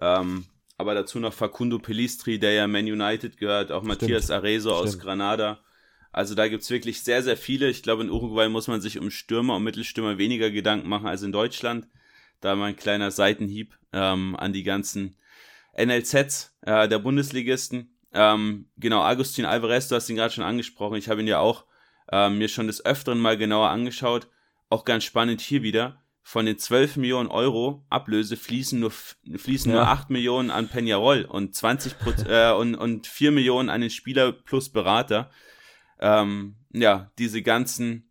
Ähm, 0.00 0.46
aber 0.76 0.94
dazu 0.94 1.20
noch 1.20 1.32
Facundo 1.32 1.78
Pelistri, 1.78 2.38
der 2.38 2.52
ja 2.52 2.66
Man 2.66 2.86
United 2.86 3.36
gehört, 3.36 3.70
auch 3.70 3.84
Stimmt. 3.84 4.02
Matthias 4.02 4.30
Arezo 4.30 4.72
aus 4.72 4.98
Granada. 4.98 5.60
Also 6.12 6.34
da 6.34 6.48
gibt 6.48 6.64
es 6.64 6.70
wirklich 6.70 7.02
sehr, 7.02 7.22
sehr 7.22 7.36
viele. 7.36 7.68
Ich 7.70 7.82
glaube, 7.82 8.02
in 8.02 8.10
Uruguay 8.10 8.48
muss 8.48 8.66
man 8.66 8.80
sich 8.80 8.98
um 8.98 9.10
Stürmer 9.10 9.56
und 9.56 9.62
Mittelstürmer 9.62 10.18
weniger 10.18 10.50
Gedanken 10.50 10.88
machen 10.88 11.06
als 11.06 11.22
in 11.22 11.32
Deutschland. 11.32 11.86
Da 12.40 12.56
mal 12.56 12.66
ein 12.66 12.76
kleiner 12.76 13.10
Seitenhieb 13.10 13.78
ähm, 13.92 14.34
an 14.36 14.52
die 14.52 14.64
ganzen 14.64 15.14
NLZs 15.84 16.56
äh, 16.62 16.88
der 16.88 16.98
Bundesligisten. 16.98 17.96
Ähm, 18.12 18.70
genau, 18.76 19.02
Agustin 19.02 19.44
Alvarez, 19.44 19.88
du 19.88 19.94
hast 19.94 20.08
ihn 20.08 20.16
gerade 20.16 20.34
schon 20.34 20.44
angesprochen. 20.44 20.96
Ich 20.96 21.08
habe 21.08 21.20
ihn 21.20 21.26
ja 21.26 21.38
auch 21.38 21.64
äh, 22.10 22.28
mir 22.28 22.48
schon 22.48 22.66
des 22.66 22.84
Öfteren 22.84 23.20
mal 23.20 23.36
genauer 23.36 23.70
angeschaut. 23.70 24.28
Auch 24.68 24.84
ganz 24.84 25.04
spannend 25.04 25.40
hier 25.40 25.62
wieder. 25.62 26.02
Von 26.22 26.46
den 26.46 26.58
12 26.58 26.96
Millionen 26.96 27.28
Euro 27.28 27.84
Ablöse 27.88 28.36
fließen 28.36 28.78
nur, 28.78 28.90
fließen 28.90 29.70
ja. 29.72 29.78
nur 29.78 29.88
8 29.88 30.10
Millionen 30.10 30.50
an 30.50 30.68
Peñarol 30.68 31.24
und 31.24 31.54
20 31.54 31.94
äh, 32.28 32.52
und, 32.52 32.74
und 32.74 33.06
4 33.06 33.32
Millionen 33.32 33.70
an 33.70 33.80
den 33.80 33.90
Spieler 33.90 34.32
plus 34.32 34.68
Berater. 34.68 35.30
Ähm, 35.98 36.56
ja, 36.72 37.10
diese 37.18 37.42
ganzen 37.42 38.10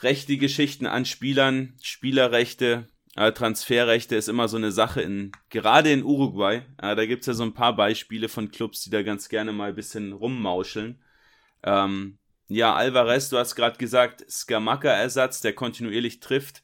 rechte 0.00 0.36
Geschichten 0.36 0.86
an 0.86 1.04
Spielern, 1.04 1.74
Spielerrechte, 1.82 2.88
Transferrechte 3.18 4.14
ist 4.14 4.28
immer 4.28 4.46
so 4.48 4.56
eine 4.56 4.70
Sache, 4.70 5.00
in, 5.00 5.32
gerade 5.50 5.90
in 5.90 6.04
Uruguay. 6.04 6.62
Da 6.76 7.04
gibt 7.04 7.22
es 7.22 7.26
ja 7.26 7.32
so 7.32 7.42
ein 7.42 7.54
paar 7.54 7.74
Beispiele 7.74 8.28
von 8.28 8.50
Clubs, 8.50 8.82
die 8.82 8.90
da 8.90 9.02
ganz 9.02 9.28
gerne 9.28 9.52
mal 9.52 9.70
ein 9.70 9.74
bisschen 9.74 10.12
rummauscheln. 10.12 11.02
Ähm, 11.64 12.18
ja, 12.46 12.74
Alvarez, 12.74 13.28
du 13.28 13.36
hast 13.36 13.56
gerade 13.56 13.76
gesagt, 13.76 14.24
Skamaka-Ersatz, 14.30 15.40
der 15.40 15.52
kontinuierlich 15.52 16.20
trifft. 16.20 16.62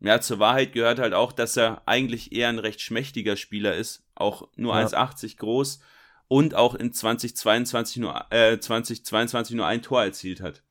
Ja, 0.00 0.20
zur 0.20 0.40
Wahrheit 0.40 0.72
gehört 0.72 0.98
halt 0.98 1.14
auch, 1.14 1.32
dass 1.32 1.56
er 1.56 1.82
eigentlich 1.86 2.32
eher 2.32 2.48
ein 2.48 2.58
recht 2.58 2.80
schmächtiger 2.80 3.36
Spieler 3.36 3.76
ist, 3.76 4.04
auch 4.16 4.48
nur 4.56 4.74
ja. 4.74 4.84
1,80 4.84 5.38
groß 5.38 5.80
und 6.26 6.54
auch 6.54 6.74
in 6.74 6.92
2022 6.92 7.98
nur, 7.98 8.26
äh, 8.30 8.58
2022 8.58 9.54
nur 9.54 9.66
ein 9.66 9.82
Tor 9.82 10.02
erzielt 10.02 10.40
hat. 10.40 10.64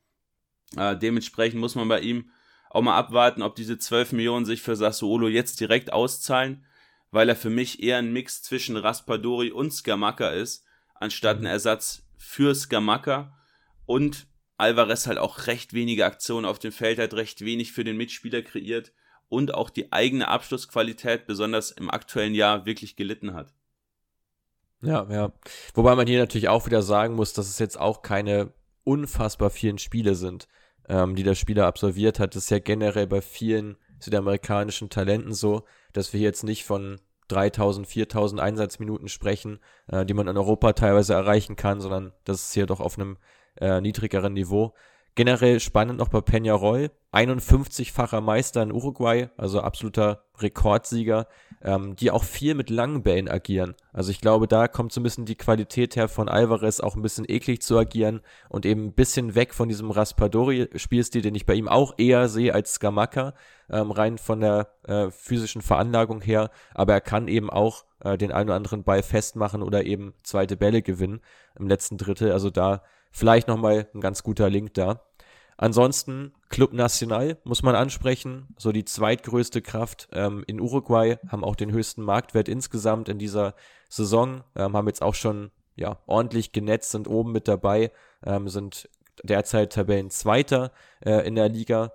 Äh, 0.76 0.96
dementsprechend 0.96 1.60
muss 1.60 1.74
man 1.74 1.88
bei 1.88 2.00
ihm 2.00 2.30
auch 2.72 2.82
mal 2.82 2.96
abwarten, 2.96 3.42
ob 3.42 3.54
diese 3.54 3.78
12 3.78 4.12
Millionen 4.12 4.46
sich 4.46 4.62
für 4.62 4.76
Sassuolo 4.76 5.28
jetzt 5.28 5.60
direkt 5.60 5.92
auszahlen, 5.92 6.64
weil 7.10 7.28
er 7.28 7.36
für 7.36 7.50
mich 7.50 7.82
eher 7.82 7.98
ein 7.98 8.12
Mix 8.12 8.42
zwischen 8.42 8.78
Raspadori 8.78 9.50
und 9.50 9.72
Skamaka 9.72 10.30
ist, 10.30 10.64
anstatt 10.94 11.38
ein 11.38 11.46
Ersatz 11.46 12.06
für 12.16 12.54
Skamaka 12.54 13.38
und 13.84 14.26
Alvarez 14.56 15.06
halt 15.06 15.18
auch 15.18 15.46
recht 15.48 15.74
wenige 15.74 16.06
Aktionen 16.06 16.46
auf 16.46 16.58
dem 16.58 16.72
Feld 16.72 16.98
hat, 16.98 17.12
recht 17.14 17.44
wenig 17.44 17.72
für 17.72 17.84
den 17.84 17.98
Mitspieler 17.98 18.40
kreiert 18.40 18.92
und 19.28 19.52
auch 19.52 19.68
die 19.68 19.92
eigene 19.92 20.28
Abschlussqualität 20.28 21.26
besonders 21.26 21.72
im 21.72 21.90
aktuellen 21.90 22.34
Jahr 22.34 22.64
wirklich 22.64 22.96
gelitten 22.96 23.34
hat. 23.34 23.52
Ja, 24.80 25.06
ja. 25.10 25.32
Wobei 25.74 25.94
man 25.94 26.06
hier 26.06 26.20
natürlich 26.20 26.48
auch 26.48 26.64
wieder 26.66 26.82
sagen 26.82 27.14
muss, 27.14 27.34
dass 27.34 27.48
es 27.48 27.58
jetzt 27.58 27.78
auch 27.78 28.02
keine 28.02 28.52
unfassbar 28.84 29.50
vielen 29.50 29.78
Spiele 29.78 30.14
sind, 30.14 30.48
ähm, 30.88 31.14
die 31.14 31.22
der 31.22 31.34
Spieler 31.34 31.66
absolviert 31.66 32.18
hat. 32.18 32.34
Das 32.34 32.44
ist 32.44 32.50
ja 32.50 32.58
generell 32.58 33.06
bei 33.06 33.20
vielen 33.20 33.76
südamerikanischen 34.00 34.90
Talenten 34.90 35.32
so, 35.32 35.64
dass 35.92 36.12
wir 36.12 36.20
jetzt 36.20 36.44
nicht 36.44 36.64
von 36.64 37.00
3000, 37.28 37.86
4000 37.86 38.40
Einsatzminuten 38.40 39.08
sprechen, 39.08 39.60
äh, 39.88 40.04
die 40.04 40.14
man 40.14 40.28
in 40.28 40.36
Europa 40.36 40.72
teilweise 40.72 41.14
erreichen 41.14 41.56
kann, 41.56 41.80
sondern 41.80 42.12
das 42.24 42.42
ist 42.42 42.54
hier 42.54 42.66
doch 42.66 42.80
auf 42.80 42.98
einem 42.98 43.16
äh, 43.60 43.80
niedrigeren 43.80 44.32
Niveau. 44.32 44.74
Generell 45.14 45.60
spannend 45.60 45.98
noch 45.98 46.08
bei 46.08 46.20
Peñarol, 46.20 46.90
51-facher 47.12 48.22
Meister 48.22 48.62
in 48.62 48.72
Uruguay, 48.72 49.28
also 49.36 49.60
absoluter 49.60 50.24
Rekordsieger, 50.38 51.26
ähm, 51.64 51.96
die 51.96 52.10
auch 52.10 52.24
viel 52.24 52.54
mit 52.54 52.70
langen 52.70 53.02
Bällen 53.02 53.28
agieren. 53.28 53.74
Also 53.92 54.10
ich 54.10 54.20
glaube, 54.20 54.48
da 54.48 54.68
kommt 54.68 54.92
so 54.92 55.00
ein 55.00 55.04
bisschen 55.04 55.24
die 55.24 55.36
Qualität 55.36 55.96
her 55.96 56.08
von 56.08 56.28
Alvarez, 56.28 56.80
auch 56.80 56.96
ein 56.96 57.02
bisschen 57.02 57.24
eklig 57.28 57.62
zu 57.62 57.78
agieren 57.78 58.20
und 58.48 58.66
eben 58.66 58.86
ein 58.86 58.92
bisschen 58.92 59.34
weg 59.34 59.54
von 59.54 59.68
diesem 59.68 59.90
Raspadori-Spielstil, 59.90 61.22
den 61.22 61.34
ich 61.34 61.46
bei 61.46 61.54
ihm 61.54 61.68
auch 61.68 61.94
eher 61.98 62.28
sehe 62.28 62.54
als 62.54 62.74
Skamaka, 62.74 63.34
ähm, 63.70 63.90
rein 63.90 64.18
von 64.18 64.40
der 64.40 64.68
äh, 64.84 65.10
physischen 65.10 65.62
Veranlagung 65.62 66.20
her. 66.20 66.50
Aber 66.74 66.92
er 66.92 67.00
kann 67.00 67.28
eben 67.28 67.50
auch 67.50 67.84
äh, 68.04 68.18
den 68.18 68.32
einen 68.32 68.48
oder 68.48 68.56
anderen 68.56 68.84
Ball 68.84 69.02
festmachen 69.02 69.62
oder 69.62 69.84
eben 69.84 70.14
zweite 70.22 70.56
Bälle 70.56 70.82
gewinnen 70.82 71.20
im 71.58 71.68
letzten 71.68 71.96
Drittel. 71.96 72.32
Also 72.32 72.50
da 72.50 72.82
Vielleicht 73.14 73.46
nochmal 73.46 73.88
ein 73.94 74.00
ganz 74.00 74.22
guter 74.22 74.48
Link 74.48 74.72
da. 74.72 75.02
Ansonsten 75.56 76.32
Club 76.48 76.72
Nacional 76.72 77.38
muss 77.44 77.62
man 77.62 77.74
ansprechen, 77.74 78.48
so 78.56 78.72
die 78.72 78.84
zweitgrößte 78.84 79.62
Kraft 79.62 80.08
ähm, 80.12 80.44
in 80.46 80.60
Uruguay, 80.60 81.18
haben 81.28 81.44
auch 81.44 81.56
den 81.56 81.72
höchsten 81.72 82.02
Marktwert 82.02 82.48
insgesamt 82.48 83.08
in 83.08 83.18
dieser 83.18 83.54
Saison, 83.88 84.42
ähm, 84.56 84.76
haben 84.76 84.88
jetzt 84.88 85.02
auch 85.02 85.14
schon 85.14 85.50
ja 85.76 85.98
ordentlich 86.06 86.52
genetzt, 86.52 86.90
sind 86.90 87.08
oben 87.08 87.32
mit 87.32 87.48
dabei, 87.48 87.92
ähm, 88.24 88.48
sind 88.48 88.88
derzeit 89.22 89.72
Tabellenzweiter 89.72 90.72
äh, 91.00 91.26
in 91.26 91.34
der 91.34 91.48
Liga. 91.48 91.92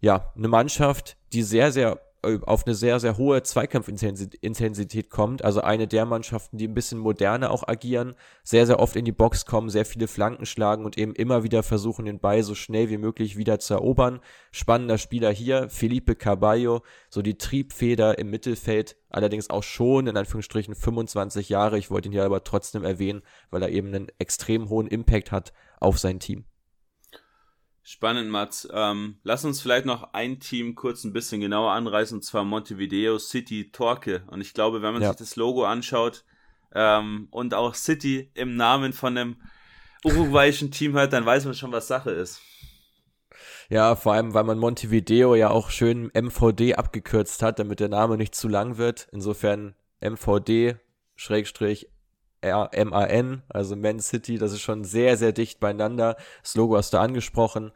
Ja, 0.00 0.32
eine 0.36 0.48
Mannschaft, 0.48 1.16
die 1.32 1.42
sehr, 1.42 1.72
sehr 1.72 2.00
auf 2.22 2.66
eine 2.66 2.74
sehr, 2.74 3.00
sehr 3.00 3.16
hohe 3.16 3.42
Zweikampfintensität 3.42 5.10
kommt. 5.10 5.44
Also 5.44 5.62
eine 5.62 5.88
der 5.88 6.04
Mannschaften, 6.04 6.58
die 6.58 6.68
ein 6.68 6.74
bisschen 6.74 6.98
moderner 6.98 7.50
auch 7.50 7.66
agieren, 7.66 8.14
sehr, 8.42 8.66
sehr 8.66 8.78
oft 8.78 8.96
in 8.96 9.04
die 9.04 9.12
Box 9.12 9.46
kommen, 9.46 9.70
sehr 9.70 9.84
viele 9.84 10.06
Flanken 10.06 10.46
schlagen 10.46 10.84
und 10.84 10.98
eben 10.98 11.14
immer 11.14 11.44
wieder 11.44 11.62
versuchen, 11.62 12.04
den 12.04 12.20
Ball 12.20 12.42
so 12.42 12.54
schnell 12.54 12.90
wie 12.90 12.98
möglich 12.98 13.36
wieder 13.36 13.58
zu 13.58 13.74
erobern. 13.74 14.20
Spannender 14.52 14.98
Spieler 14.98 15.30
hier, 15.30 15.68
Felipe 15.70 16.14
Carballo, 16.14 16.82
so 17.08 17.22
die 17.22 17.38
Triebfeder 17.38 18.18
im 18.18 18.30
Mittelfeld, 18.30 18.96
allerdings 19.08 19.48
auch 19.48 19.62
schon 19.62 20.06
in 20.06 20.16
Anführungsstrichen 20.16 20.74
25 20.74 21.48
Jahre. 21.48 21.78
Ich 21.78 21.90
wollte 21.90 22.08
ihn 22.08 22.12
hier 22.12 22.24
aber 22.24 22.44
trotzdem 22.44 22.84
erwähnen, 22.84 23.22
weil 23.50 23.62
er 23.62 23.70
eben 23.70 23.88
einen 23.88 24.08
extrem 24.18 24.68
hohen 24.68 24.86
Impact 24.88 25.32
hat 25.32 25.52
auf 25.80 25.98
sein 25.98 26.20
Team. 26.20 26.44
Spannend, 27.92 28.30
Mats. 28.30 28.68
Ähm, 28.72 29.16
lass 29.24 29.44
uns 29.44 29.60
vielleicht 29.60 29.84
noch 29.84 30.12
ein 30.12 30.38
Team 30.38 30.76
kurz 30.76 31.02
ein 31.02 31.12
bisschen 31.12 31.40
genauer 31.40 31.72
anreißen, 31.72 32.18
und 32.18 32.22
zwar 32.22 32.44
Montevideo 32.44 33.18
City 33.18 33.72
Torque. 33.72 34.22
Und 34.28 34.40
ich 34.40 34.54
glaube, 34.54 34.80
wenn 34.80 34.92
man 34.92 35.02
ja. 35.02 35.08
sich 35.08 35.18
das 35.18 35.34
Logo 35.34 35.64
anschaut 35.64 36.22
ähm, 36.72 37.26
und 37.32 37.52
auch 37.52 37.74
City 37.74 38.30
im 38.34 38.54
Namen 38.54 38.92
von 38.92 39.18
einem 39.18 39.42
uruguayischen 40.04 40.70
Team 40.70 40.94
hat, 40.94 41.12
dann 41.12 41.26
weiß 41.26 41.46
man 41.46 41.54
schon, 41.54 41.72
was 41.72 41.88
Sache 41.88 42.12
ist. 42.12 42.40
Ja, 43.68 43.96
vor 43.96 44.12
allem, 44.12 44.34
weil 44.34 44.44
man 44.44 44.60
Montevideo 44.60 45.34
ja 45.34 45.50
auch 45.50 45.70
schön 45.70 46.12
MVD 46.14 46.76
abgekürzt 46.76 47.42
hat, 47.42 47.58
damit 47.58 47.80
der 47.80 47.88
Name 47.88 48.16
nicht 48.16 48.36
zu 48.36 48.46
lang 48.46 48.78
wird. 48.78 49.08
Insofern 49.10 49.74
MVD 50.00 50.76
Schrägstrich 51.16 51.88
MAN, 52.42 53.42
also 53.48 53.76
Man 53.76 54.00
City, 54.00 54.38
das 54.38 54.52
ist 54.52 54.62
schon 54.62 54.84
sehr, 54.84 55.16
sehr 55.16 55.32
dicht 55.32 55.60
beieinander. 55.60 56.16
Das 56.42 56.54
Logo 56.54 56.76
hast 56.76 56.92
du 56.92 56.98
angesprochen. 56.98 57.72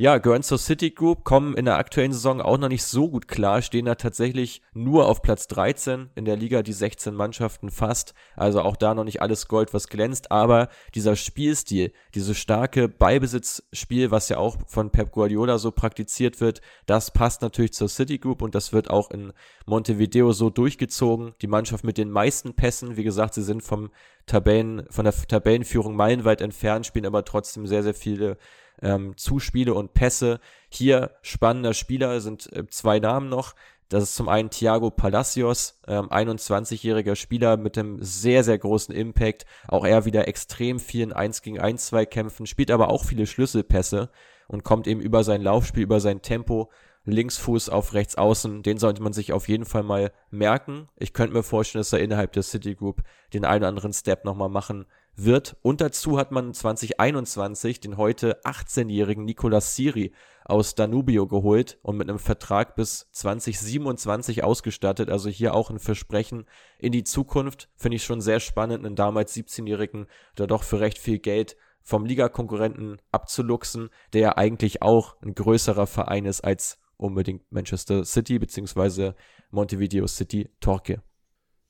Ja, 0.00 0.20
zur 0.42 0.58
City 0.58 0.92
Group, 0.92 1.24
kommen 1.24 1.56
in 1.56 1.64
der 1.64 1.76
aktuellen 1.76 2.12
Saison 2.12 2.40
auch 2.40 2.56
noch 2.56 2.68
nicht 2.68 2.84
so 2.84 3.10
gut 3.10 3.26
klar, 3.26 3.62
stehen 3.62 3.86
da 3.86 3.96
tatsächlich 3.96 4.62
nur 4.72 5.08
auf 5.08 5.22
Platz 5.22 5.48
13 5.48 6.10
in 6.14 6.24
der 6.24 6.36
Liga, 6.36 6.62
die 6.62 6.72
16 6.72 7.12
Mannschaften 7.12 7.68
fast. 7.72 8.14
Also 8.36 8.62
auch 8.62 8.76
da 8.76 8.94
noch 8.94 9.02
nicht 9.02 9.20
alles 9.20 9.48
Gold, 9.48 9.74
was 9.74 9.88
glänzt, 9.88 10.30
aber 10.30 10.68
dieser 10.94 11.16
Spielstil, 11.16 11.92
dieses 12.14 12.38
starke 12.38 12.88
Beibesitzspiel, 12.88 14.12
was 14.12 14.28
ja 14.28 14.36
auch 14.36 14.58
von 14.68 14.90
Pep 14.90 15.10
Guardiola 15.10 15.58
so 15.58 15.72
praktiziert 15.72 16.40
wird, 16.40 16.60
das 16.86 17.10
passt 17.10 17.42
natürlich 17.42 17.72
zur 17.72 17.88
City 17.88 18.18
Group 18.18 18.40
und 18.40 18.54
das 18.54 18.72
wird 18.72 18.90
auch 18.90 19.10
in 19.10 19.32
Montevideo 19.66 20.30
so 20.30 20.48
durchgezogen. 20.48 21.34
Die 21.42 21.48
Mannschaft 21.48 21.82
mit 21.82 21.98
den 21.98 22.12
meisten 22.12 22.54
Pässen, 22.54 22.96
wie 22.96 23.02
gesagt, 23.02 23.34
sie 23.34 23.42
sind 23.42 23.64
vom 23.64 23.90
Tabellen, 24.26 24.86
von 24.90 25.06
der 25.06 25.14
Tabellenführung 25.14 25.96
meilenweit 25.96 26.40
entfernt, 26.40 26.86
spielen 26.86 27.06
aber 27.06 27.24
trotzdem 27.24 27.66
sehr, 27.66 27.82
sehr 27.82 27.94
viele 27.94 28.38
ähm, 28.82 29.16
Zuspiele 29.16 29.74
und 29.74 29.94
Pässe. 29.94 30.40
Hier 30.68 31.12
spannender 31.22 31.74
Spieler 31.74 32.20
sind 32.20 32.52
äh, 32.52 32.66
zwei 32.68 32.98
Namen 32.98 33.28
noch. 33.28 33.54
Das 33.88 34.02
ist 34.02 34.16
zum 34.16 34.28
einen 34.28 34.50
Thiago 34.50 34.90
Palacios, 34.90 35.80
ähm, 35.86 36.10
21-jähriger 36.10 37.16
Spieler 37.16 37.56
mit 37.56 37.78
einem 37.78 38.02
sehr, 38.02 38.44
sehr 38.44 38.58
großen 38.58 38.94
Impact. 38.94 39.46
Auch 39.66 39.86
er 39.86 40.04
wieder 40.04 40.28
extrem 40.28 40.78
vielen 40.78 41.12
1 41.12 41.40
gegen 41.40 41.58
1 41.58 41.86
Zweikämpfen, 41.86 42.46
spielt 42.46 42.70
aber 42.70 42.90
auch 42.90 43.04
viele 43.04 43.26
Schlüsselpässe 43.26 44.10
und 44.46 44.62
kommt 44.62 44.86
eben 44.86 45.00
über 45.00 45.24
sein 45.24 45.40
Laufspiel, 45.40 45.84
über 45.84 46.00
sein 46.00 46.20
Tempo 46.20 46.70
Linksfuß 47.04 47.70
auf 47.70 47.94
rechts 47.94 48.16
außen, 48.16 48.62
den 48.62 48.78
sollte 48.78 49.02
man 49.02 49.12
sich 49.14 49.32
auf 49.32 49.48
jeden 49.48 49.64
Fall 49.64 49.82
mal 49.82 50.12
merken. 50.30 50.88
Ich 50.96 51.14
könnte 51.14 51.34
mir 51.34 51.42
vorstellen, 51.42 51.80
dass 51.80 51.92
er 51.92 52.00
innerhalb 52.00 52.32
der 52.32 52.42
City 52.42 52.74
Group 52.74 53.02
den 53.32 53.44
einen 53.44 53.62
oder 53.62 53.68
anderen 53.68 53.94
Step 53.94 54.24
nochmal 54.24 54.50
machen 54.50 54.86
wird. 55.18 55.56
Und 55.62 55.80
dazu 55.80 56.18
hat 56.18 56.32
man 56.32 56.54
2021 56.54 57.80
den 57.80 57.96
heute 57.96 58.40
18-jährigen 58.44 59.24
Nicolas 59.24 59.76
Siri 59.76 60.12
aus 60.44 60.74
Danubio 60.74 61.26
geholt 61.26 61.78
und 61.82 61.96
mit 61.96 62.08
einem 62.08 62.18
Vertrag 62.18 62.74
bis 62.74 63.08
2027 63.12 64.44
ausgestattet. 64.44 65.10
Also 65.10 65.28
hier 65.28 65.54
auch 65.54 65.70
ein 65.70 65.78
Versprechen 65.78 66.46
in 66.78 66.92
die 66.92 67.04
Zukunft. 67.04 67.68
Finde 67.76 67.96
ich 67.96 68.04
schon 68.04 68.20
sehr 68.20 68.40
spannend, 68.40 68.84
einen 68.84 68.96
damals 68.96 69.34
17-jährigen 69.36 70.06
da 70.36 70.46
doch 70.46 70.62
für 70.62 70.80
recht 70.80 70.98
viel 70.98 71.18
Geld 71.18 71.56
vom 71.82 72.04
Ligakonkurrenten 72.04 73.00
abzuluxen, 73.12 73.90
der 74.12 74.20
ja 74.20 74.36
eigentlich 74.36 74.82
auch 74.82 75.16
ein 75.22 75.34
größerer 75.34 75.86
Verein 75.86 76.26
ist 76.26 76.42
als 76.42 76.78
unbedingt 76.96 77.50
Manchester 77.50 78.04
City 78.04 78.38
beziehungsweise 78.38 79.14
Montevideo 79.50 80.06
City 80.06 80.50
Torque. 80.60 81.00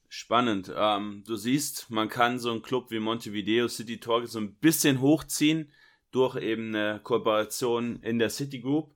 Spannend. 0.08 0.72
Ähm, 0.74 1.22
du 1.26 1.36
siehst, 1.36 1.90
man 1.90 2.08
kann 2.08 2.38
so 2.38 2.50
einen 2.50 2.62
Club 2.62 2.90
wie 2.90 2.98
Montevideo 2.98 3.68
City 3.68 4.00
Torque 4.00 4.26
so 4.26 4.40
ein 4.40 4.54
bisschen 4.54 5.00
hochziehen 5.00 5.70
durch 6.10 6.36
eben 6.36 6.74
eine 6.74 7.00
Kooperation 7.02 8.00
in 8.02 8.18
der 8.18 8.30
City 8.30 8.60
Group. 8.60 8.94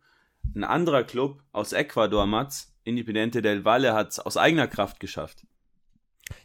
Ein 0.55 0.65
anderer 0.65 1.05
Club 1.05 1.43
aus 1.53 1.73
Ecuador, 1.73 2.27
Mats, 2.27 2.75
Independiente 2.85 3.43
del 3.43 3.65
Valle, 3.65 3.93
hat 3.93 4.11
es 4.11 4.21
aus 4.21 4.37
eigener 4.37 4.67
Kraft 4.67 5.01
geschafft. 5.01 5.47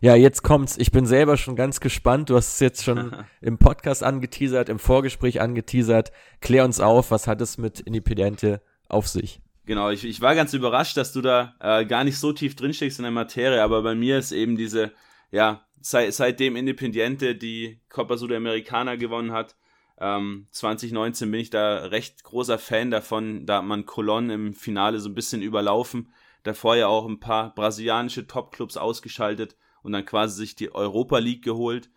Ja, 0.01 0.15
jetzt 0.15 0.43
kommt's. 0.43 0.77
Ich 0.77 0.91
bin 0.91 1.05
selber 1.05 1.37
schon 1.37 1.55
ganz 1.55 1.79
gespannt. 1.79 2.29
Du 2.29 2.35
hast 2.35 2.55
es 2.55 2.59
jetzt 2.59 2.83
schon 2.83 3.15
im 3.41 3.57
Podcast 3.57 4.03
angeteasert, 4.03 4.69
im 4.69 4.79
Vorgespräch 4.79 5.39
angeteasert. 5.39 6.11
Klär 6.41 6.65
uns 6.65 6.79
auf, 6.79 7.09
was 7.09 7.27
hat 7.27 7.41
es 7.41 7.57
mit 7.57 7.79
Independiente 7.79 8.61
auf 8.89 9.07
sich? 9.07 9.39
Genau, 9.67 9.89
ich, 9.89 10.05
ich 10.05 10.21
war 10.21 10.33
ganz 10.33 10.53
überrascht, 10.53 10.95
dass 10.95 11.11
du 11.11 11.19
da 11.19 11.53
äh, 11.59 11.85
gar 11.85 12.05
nicht 12.05 12.17
so 12.17 12.31
tief 12.31 12.55
drinsteckst 12.55 12.99
in 12.99 13.03
der 13.03 13.11
Materie, 13.11 13.61
aber 13.61 13.83
bei 13.83 13.95
mir 13.95 14.17
ist 14.17 14.31
eben 14.31 14.55
diese, 14.55 14.93
ja, 15.29 15.67
seit, 15.81 16.13
seitdem 16.13 16.55
Independiente 16.55 17.35
die 17.35 17.81
Copa 17.89 18.15
Sudamericana 18.15 18.95
gewonnen 18.95 19.33
hat, 19.33 19.57
ähm, 19.99 20.47
2019 20.51 21.29
bin 21.29 21.41
ich 21.41 21.49
da 21.49 21.79
recht 21.87 22.23
großer 22.23 22.57
Fan 22.59 22.91
davon. 22.91 23.45
Da 23.45 23.57
hat 23.57 23.65
man 23.65 23.85
Colon 23.85 24.29
im 24.29 24.53
Finale 24.53 25.01
so 25.01 25.09
ein 25.09 25.15
bisschen 25.15 25.41
überlaufen. 25.41 26.13
Davor 26.43 26.77
ja 26.77 26.87
auch 26.87 27.05
ein 27.05 27.19
paar 27.19 27.53
brasilianische 27.53 28.25
Topclubs 28.25 28.77
ausgeschaltet 28.77 29.57
und 29.83 29.91
dann 29.91 30.05
quasi 30.05 30.37
sich 30.37 30.55
die 30.55 30.73
Europa 30.73 31.17
League 31.17 31.43
geholt, 31.43 31.89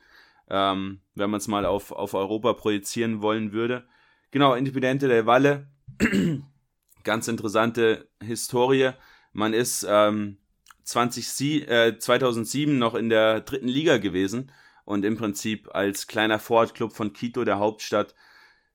ähm, 0.49 1.03
wenn 1.14 1.31
man 1.31 1.39
es 1.39 1.47
mal 1.47 1.64
auf, 1.64 1.93
auf 1.93 2.14
Europa 2.14 2.53
projizieren 2.55 3.23
wollen 3.23 3.53
würde. 3.53 3.87
Genau, 4.33 4.55
Independiente 4.55 5.07
del 5.07 5.27
Valle 5.27 5.68
ganz 7.11 7.26
interessante 7.26 8.08
Historie. 8.22 8.92
Man 9.32 9.52
ist 9.52 9.84
ähm, 9.88 10.36
20, 10.84 11.68
äh, 11.68 11.98
2007 11.98 12.78
noch 12.78 12.94
in 12.94 13.08
der 13.08 13.40
dritten 13.40 13.66
Liga 13.66 13.98
gewesen 13.98 14.52
und 14.84 15.04
im 15.04 15.16
Prinzip 15.16 15.74
als 15.74 16.06
kleiner 16.06 16.38
Vorortclub 16.38 16.92
von 16.92 17.12
Quito, 17.12 17.44
der 17.44 17.58
Hauptstadt, 17.58 18.14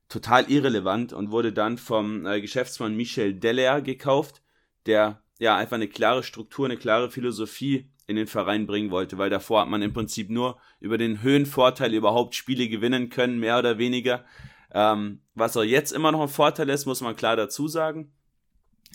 total 0.09 0.51
irrelevant 0.51 1.13
und 1.13 1.31
wurde 1.31 1.53
dann 1.53 1.77
vom 1.77 2.25
äh, 2.25 2.41
Geschäftsmann 2.41 2.97
Michel 2.97 3.35
Deller 3.35 3.81
gekauft, 3.81 4.41
der 4.85 5.23
ja 5.39 5.55
einfach 5.55 5.75
eine 5.75 5.87
klare 5.87 6.21
Struktur, 6.21 6.65
eine 6.65 6.75
klare 6.75 7.09
Philosophie 7.09 7.89
in 8.05 8.17
den 8.17 8.27
Verein 8.27 8.67
bringen 8.67 8.91
wollte, 8.91 9.17
weil 9.17 9.29
davor 9.29 9.61
hat 9.61 9.69
man 9.69 9.81
im 9.81 9.93
Prinzip 9.93 10.29
nur 10.29 10.59
über 10.81 10.97
den 10.97 11.21
Höhenvorteil 11.21 11.93
überhaupt 11.93 12.35
Spiele 12.35 12.67
gewinnen 12.67 13.07
können, 13.07 13.39
mehr 13.39 13.59
oder 13.59 13.77
weniger. 13.77 14.25
Ähm, 14.73 15.21
was 15.35 15.55
auch 15.55 15.63
jetzt 15.63 15.93
immer 15.93 16.11
noch 16.11 16.19
ein 16.19 16.27
Vorteil 16.27 16.69
ist, 16.69 16.85
muss 16.85 16.99
man 16.99 17.15
klar 17.15 17.37
dazu 17.37 17.69
sagen. 17.69 18.11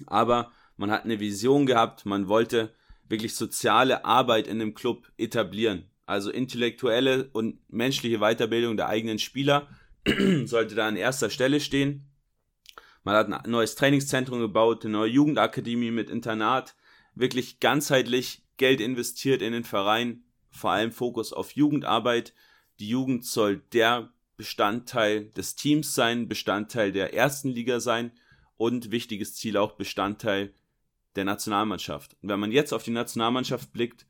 Aber 0.07 0.53
man 0.77 0.91
hat 0.91 1.05
eine 1.05 1.21
Vision 1.21 1.67
gehabt, 1.67 2.07
man 2.07 2.29
wollte 2.29 2.75
wirklich 3.09 3.35
soziale 3.35 4.05
Arbeit 4.05 4.47
in 4.47 4.59
dem 4.59 4.75
Club 4.75 5.11
etablieren. 5.19 5.85
also 6.07 6.31
intellektuelle 6.33 7.31
und 7.33 7.61
menschliche 7.71 8.19
Weiterbildung 8.19 8.77
der 8.77 8.89
eigenen 8.89 9.21
Spieler, 9.21 9.69
sollte 10.45 10.75
da 10.75 10.89
an 10.89 10.97
erster 10.97 11.31
Stelle 11.31 11.61
stehen. 11.61 12.11
Man 13.05 13.15
hat 13.15 13.33
ein 13.33 13.51
neues 13.51 13.77
Trainingszentrum 13.77 14.41
gebaut, 14.41 14.85
eine 14.85 14.93
neue 14.93 15.11
Jugendakademie 15.11 15.93
mit 15.93 16.11
Internat, 16.11 16.75
wirklich 17.15 17.61
ganzheitlich 17.61 18.43
Geld 18.57 18.81
investiert 18.81 19.41
in 19.41 19.53
den 19.53 19.65
Verein, 19.65 20.25
vor 20.51 20.73
allem 20.73 20.91
Fokus 20.91 21.33
auf 21.33 21.53
Jugendarbeit. 21.53 22.35
Die 22.81 22.89
Jugend 22.89 23.25
soll 23.25 23.59
der 23.73 24.13
Bestandteil 24.37 25.27
des 25.27 25.55
Teams 25.55 25.95
sein, 25.95 26.27
Bestandteil 26.27 26.91
der 26.91 27.15
ersten 27.15 27.51
Liga 27.51 27.79
sein 27.79 28.11
und 28.61 28.91
wichtiges 28.91 29.35
Ziel 29.35 29.57
auch 29.57 29.73
Bestandteil 29.73 30.53
der 31.17 31.25
Nationalmannschaft. 31.25 32.15
Und 32.21 32.29
wenn 32.29 32.39
man 32.39 32.53
jetzt 32.53 32.75
auf 32.75 32.83
die 32.83 32.91
Nationalmannschaft 32.91 33.73
blickt, 33.73 34.05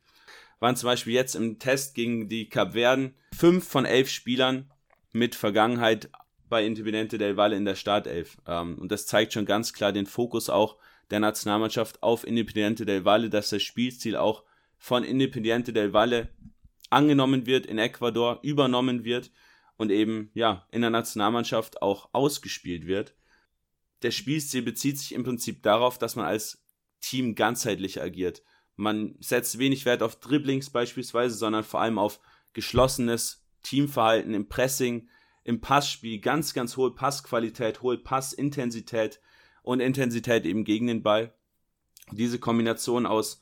waren 0.59 0.75
zum 0.75 0.87
Beispiel 0.87 1.13
jetzt 1.13 1.35
im 1.35 1.57
Test 1.57 1.95
gegen 1.95 2.27
die 2.27 2.49
Kapverden 2.49 3.15
fünf 3.33 3.65
von 3.65 3.85
elf 3.85 4.09
Spielern 4.09 4.69
mit 5.13 5.35
Vergangenheit 5.35 6.09
bei 6.49 6.65
Independiente 6.65 7.17
del 7.17 7.37
Valle 7.37 7.55
in 7.55 7.63
der 7.63 7.75
Startelf. 7.75 8.39
Ähm, 8.45 8.77
und 8.77 8.91
das 8.91 9.07
zeigt 9.07 9.31
schon 9.31 9.45
ganz 9.45 9.71
klar 9.71 9.93
den 9.93 10.05
Fokus 10.05 10.49
auch 10.49 10.75
der 11.11 11.21
Nationalmannschaft 11.21 12.03
auf 12.03 12.27
Independiente 12.27 12.85
del 12.85 13.05
Valle, 13.05 13.29
dass 13.29 13.51
das 13.51 13.63
Spielstil 13.63 14.17
auch 14.17 14.43
von 14.77 15.05
Independiente 15.05 15.71
del 15.71 15.93
Valle 15.93 16.27
angenommen 16.89 17.45
wird 17.45 17.65
in 17.65 17.77
Ecuador, 17.77 18.39
übernommen 18.43 19.05
wird 19.05 19.31
und 19.77 19.91
eben 19.91 20.29
ja 20.33 20.67
in 20.71 20.81
der 20.81 20.89
Nationalmannschaft 20.89 21.81
auch 21.81 22.09
ausgespielt 22.11 22.85
wird. 22.85 23.15
Der 24.01 24.11
Spielstil 24.11 24.61
bezieht 24.61 24.97
sich 24.97 25.13
im 25.13 25.23
Prinzip 25.23 25.63
darauf, 25.63 25.97
dass 25.97 26.15
man 26.15 26.25
als 26.25 26.63
Team 27.01 27.35
ganzheitlich 27.35 28.01
agiert. 28.01 28.43
Man 28.75 29.15
setzt 29.19 29.59
wenig 29.59 29.85
Wert 29.85 30.01
auf 30.01 30.19
Dribblings 30.19 30.69
beispielsweise, 30.69 31.35
sondern 31.35 31.63
vor 31.63 31.81
allem 31.81 31.99
auf 31.99 32.19
geschlossenes 32.53 33.45
Teamverhalten 33.63 34.33
im 34.33 34.47
Pressing, 34.47 35.09
im 35.43 35.61
Passspiel, 35.61 36.19
ganz, 36.19 36.53
ganz 36.53 36.77
hohe 36.77 36.93
Passqualität, 36.93 37.81
hohe 37.81 37.97
Passintensität 37.97 39.19
und 39.63 39.79
Intensität 39.79 40.45
eben 40.45 40.63
gegen 40.63 40.87
den 40.87 41.03
Ball. 41.03 41.33
Diese 42.11 42.39
Kombination 42.39 43.05
aus 43.05 43.41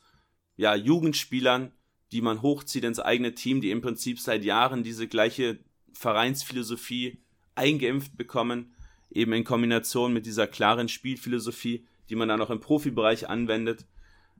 ja, 0.56 0.74
Jugendspielern, 0.74 1.72
die 2.12 2.20
man 2.20 2.42
hochzieht 2.42 2.84
ins 2.84 3.00
eigene 3.00 3.34
Team, 3.34 3.60
die 3.60 3.70
im 3.70 3.80
Prinzip 3.80 4.18
seit 4.20 4.44
Jahren 4.44 4.82
diese 4.82 5.08
gleiche 5.08 5.60
Vereinsphilosophie 5.92 7.22
eingeimpft 7.54 8.16
bekommen, 8.16 8.74
eben 9.10 9.32
in 9.32 9.44
Kombination 9.44 10.12
mit 10.12 10.26
dieser 10.26 10.46
klaren 10.46 10.88
Spielphilosophie, 10.88 11.86
die 12.08 12.16
man 12.16 12.28
dann 12.28 12.40
auch 12.40 12.50
im 12.50 12.60
Profibereich 12.60 13.28
anwendet, 13.28 13.86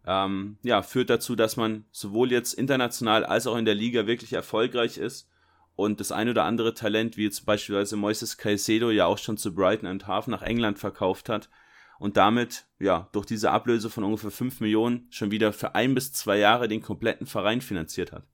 ähm, 0.06 0.58
ja, 0.62 0.82
führt 0.82 1.10
dazu, 1.10 1.36
dass 1.36 1.56
man 1.56 1.84
sowohl 1.92 2.32
jetzt 2.32 2.54
international 2.54 3.24
als 3.24 3.46
auch 3.46 3.56
in 3.56 3.64
der 3.64 3.74
Liga 3.74 4.06
wirklich 4.06 4.32
erfolgreich 4.32 4.96
ist 4.96 5.28
und 5.76 6.00
das 6.00 6.12
ein 6.12 6.28
oder 6.28 6.44
andere 6.44 6.74
Talent, 6.74 7.16
wie 7.16 7.24
jetzt 7.24 7.44
beispielsweise 7.44 7.96
Moises 7.96 8.38
Caicedo 8.38 8.90
ja 8.90 9.06
auch 9.06 9.18
schon 9.18 9.36
zu 9.36 9.54
Brighton 9.54 9.88
and 9.88 10.06
Half 10.06 10.26
nach 10.26 10.42
England 10.42 10.78
verkauft 10.78 11.28
hat 11.28 11.50
und 11.98 12.16
damit, 12.16 12.66
ja, 12.78 13.08
durch 13.12 13.26
diese 13.26 13.50
Ablöse 13.50 13.90
von 13.90 14.04
ungefähr 14.04 14.30
5 14.30 14.60
Millionen 14.60 15.06
schon 15.10 15.30
wieder 15.30 15.52
für 15.52 15.74
ein 15.74 15.94
bis 15.94 16.12
zwei 16.12 16.38
Jahre 16.38 16.66
den 16.66 16.80
kompletten 16.80 17.26
Verein 17.26 17.60
finanziert 17.60 18.12
hat. 18.12 18.24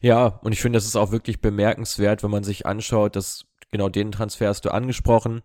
Ja, 0.00 0.26
und 0.42 0.52
ich 0.52 0.60
finde, 0.60 0.78
das 0.78 0.86
ist 0.86 0.96
auch 0.96 1.12
wirklich 1.12 1.40
bemerkenswert, 1.40 2.22
wenn 2.22 2.30
man 2.30 2.42
sich 2.42 2.66
anschaut, 2.66 3.14
dass 3.16 3.44
genau 3.72 3.88
den 3.88 4.12
Transfer 4.12 4.48
hast 4.48 4.64
du 4.64 4.70
angesprochen. 4.70 5.42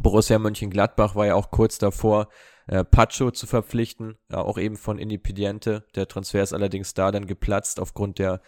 Borussia 0.00 0.38
Mönchengladbach 0.38 1.14
war 1.14 1.26
ja 1.26 1.34
auch 1.36 1.50
kurz 1.50 1.78
davor, 1.78 2.28
äh, 2.66 2.82
Pacho 2.82 3.30
zu 3.30 3.46
verpflichten, 3.46 4.16
ja, 4.30 4.38
auch 4.38 4.58
eben 4.58 4.76
von 4.76 4.98
Independiente. 4.98 5.84
Der 5.94 6.08
Transfer 6.08 6.42
ist 6.42 6.52
allerdings 6.52 6.94
da 6.94 7.12
dann 7.12 7.26
geplatzt 7.26 7.78
aufgrund 7.78 8.18
der 8.18 8.40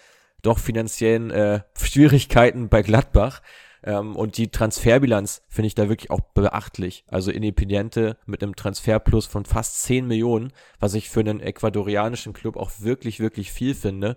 doch 0.43 0.59
finanziellen 0.59 1.31
äh, 1.31 1.61
Schwierigkeiten 1.79 2.69
bei 2.69 2.83
Gladbach. 2.83 3.43
Ähm, 3.83 4.17
und 4.17 4.39
die 4.39 4.51
Transferbilanz 4.51 5.43
finde 5.49 5.67
ich 5.67 5.75
da 5.75 5.89
wirklich 5.89 6.11
auch 6.11 6.21
beachtlich. 6.21 7.05
Also 7.09 7.31
Independiente 7.31 8.17
mit 8.25 8.43
einem 8.43 8.57
Transferplus 8.57 9.27
von 9.27 9.45
fast 9.45 9.83
10 9.83 10.07
Millionen, 10.07 10.53
was 10.79 10.95
ich 10.95 11.11
für 11.11 11.21
einen 11.21 11.41
ecuadorianischen 11.41 12.33
Club 12.33 12.57
auch 12.57 12.71
wirklich, 12.79 13.21
wirklich 13.21 13.53
viel 13.53 13.75
finde. 13.75 14.17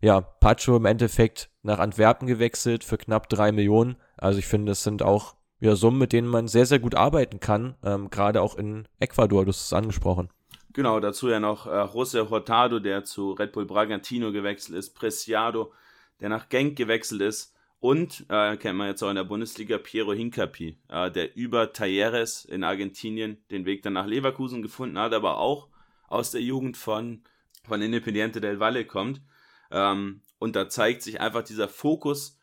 Ja, 0.00 0.20
Pacho 0.20 0.76
im 0.76 0.86
Endeffekt 0.86 1.50
nach 1.64 1.78
Antwerpen 1.78 2.28
gewechselt 2.28 2.84
für 2.84 2.98
knapp 2.98 3.28
3 3.28 3.52
Millionen. 3.52 3.96
Also 4.16 4.38
ich 4.38 4.46
finde, 4.46 4.70
das 4.70 4.82
sind 4.82 5.02
auch 5.02 5.34
ja, 5.60 5.76
Summen, 5.76 5.98
mit 5.98 6.12
denen 6.12 6.28
man 6.28 6.46
sehr, 6.46 6.66
sehr 6.66 6.78
gut 6.78 6.94
arbeiten 6.94 7.40
kann, 7.40 7.74
ähm, 7.82 8.10
gerade 8.10 8.42
auch 8.42 8.56
in 8.56 8.86
Ecuador, 9.00 9.44
du 9.44 9.48
hast 9.48 9.66
es 9.66 9.72
angesprochen. 9.72 10.28
Genau, 10.74 11.00
dazu 11.00 11.28
ja 11.28 11.40
noch 11.40 11.66
äh, 11.66 11.70
José 11.70 12.28
Hurtado, 12.28 12.80
der 12.80 13.04
zu 13.04 13.32
Red 13.32 13.52
Bull 13.52 13.64
Bragantino 13.64 14.32
gewechselt 14.32 14.76
ist, 14.76 14.94
Preciado, 14.94 15.72
der 16.20 16.28
nach 16.28 16.48
Genk 16.48 16.76
gewechselt 16.76 17.22
ist 17.22 17.54
und, 17.80 18.26
äh, 18.28 18.56
kennt 18.56 18.76
man 18.76 18.88
jetzt 18.88 19.02
auch 19.02 19.10
in 19.10 19.16
der 19.16 19.24
Bundesliga, 19.24 19.78
Piero 19.78 20.12
Hincapi, 20.12 20.78
äh, 20.88 21.10
der 21.10 21.36
über 21.36 21.72
Talleres 21.72 22.44
in 22.44 22.64
Argentinien 22.64 23.38
den 23.50 23.64
Weg 23.64 23.82
dann 23.82 23.92
nach 23.92 24.06
Leverkusen 24.06 24.62
gefunden 24.62 24.98
hat, 24.98 25.14
aber 25.14 25.38
auch 25.38 25.68
aus 26.08 26.30
der 26.30 26.42
Jugend 26.42 26.76
von, 26.76 27.22
von 27.62 27.80
Independiente 27.80 28.40
del 28.40 28.60
Valle 28.60 28.84
kommt. 28.84 29.22
Ähm, 29.70 30.20
und 30.44 30.54
da 30.54 30.68
zeigt 30.68 31.00
sich 31.00 31.22
einfach 31.22 31.42
dieser 31.42 31.70
Fokus 31.70 32.38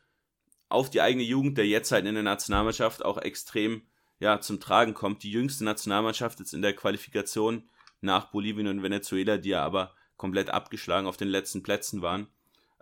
auf 0.68 0.90
die 0.90 1.00
eigene 1.00 1.22
Jugend, 1.22 1.56
der 1.56 1.68
jetzt 1.68 1.92
halt 1.92 2.04
in 2.04 2.14
der 2.14 2.24
Nationalmannschaft 2.24 3.04
auch 3.04 3.16
extrem 3.16 3.82
ja, 4.18 4.40
zum 4.40 4.58
Tragen 4.58 4.92
kommt. 4.92 5.22
Die 5.22 5.30
jüngste 5.30 5.64
Nationalmannschaft 5.64 6.40
jetzt 6.40 6.52
in 6.52 6.62
der 6.62 6.74
Qualifikation 6.74 7.70
nach 8.00 8.32
Bolivien 8.32 8.66
und 8.66 8.82
Venezuela, 8.82 9.36
die 9.38 9.50
ja 9.50 9.64
aber 9.64 9.94
komplett 10.16 10.50
abgeschlagen 10.50 11.06
auf 11.06 11.16
den 11.16 11.28
letzten 11.28 11.62
Plätzen 11.62 12.02
waren. 12.02 12.26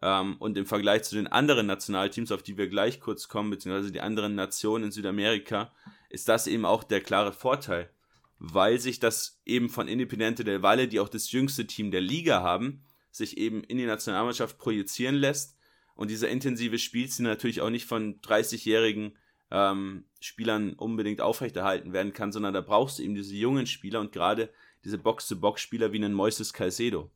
Ähm, 0.01 0.37
und 0.39 0.57
im 0.57 0.65
Vergleich 0.65 1.03
zu 1.03 1.17
den 1.17 1.27
anderen 1.27 1.67
Nationalteams, 1.67 2.33
auf 2.33 2.43
die 2.43 2.57
wir 2.57 2.69
gleich 2.69 2.99
kurz 2.99 3.29
kommen, 3.29 3.51
beziehungsweise 3.51 3.93
die 3.93 4.01
anderen 4.01 4.35
Nationen 4.35 4.85
in 4.85 4.91
Südamerika, 4.91 5.71
ist 6.09 6.31
das 6.31 6.47
eben 6.47 6.65
auch 6.65 6.83
der 6.83 7.03
klare 7.03 7.35
Vorteil, 7.35 7.91
weil 8.39 8.79
sich 8.79 9.01
das 9.01 9.43
eben 9.45 9.69
von 9.69 9.87
Independiente 9.87 10.45
del 10.45 10.63
Valle, 10.63 10.89
die 10.89 10.99
auch 10.99 11.11
das 11.11 11.31
jüngste 11.31 11.67
Team 11.67 11.91
der 11.91 12.01
Liga 12.01 12.41
haben, 12.41 12.87
sich 13.11 13.39
eben 13.39 13.63
in 13.65 13.79
die 13.79 13.87
Nationalmannschaft 13.87 14.59
projizieren 14.59 15.15
lässt 15.15 15.57
und 15.95 16.11
dieser 16.11 16.29
intensive 16.29 16.79
Spielstil 16.79 17.27
natürlich 17.27 17.61
auch 17.61 17.71
nicht 17.71 17.87
von 17.87 18.21
30-jährigen 18.21 19.17
ähm, 19.51 20.05
Spielern 20.21 20.75
unbedingt 20.75 21.21
aufrechterhalten 21.21 21.93
werden 21.93 22.13
kann, 22.13 22.33
sondern 22.33 22.55
da 22.55 22.61
brauchst 22.61 22.99
du 22.99 23.03
eben 23.03 23.15
diese 23.15 23.35
jungen 23.35 23.67
Spieler 23.67 24.01
und 24.01 24.13
gerade 24.13 24.51
diese 24.85 24.99
Box-to-Box-Spieler 24.99 25.93
wie 25.93 25.97
einen 25.97 26.15
Moises 26.15 26.53
Calcedo. 26.53 27.11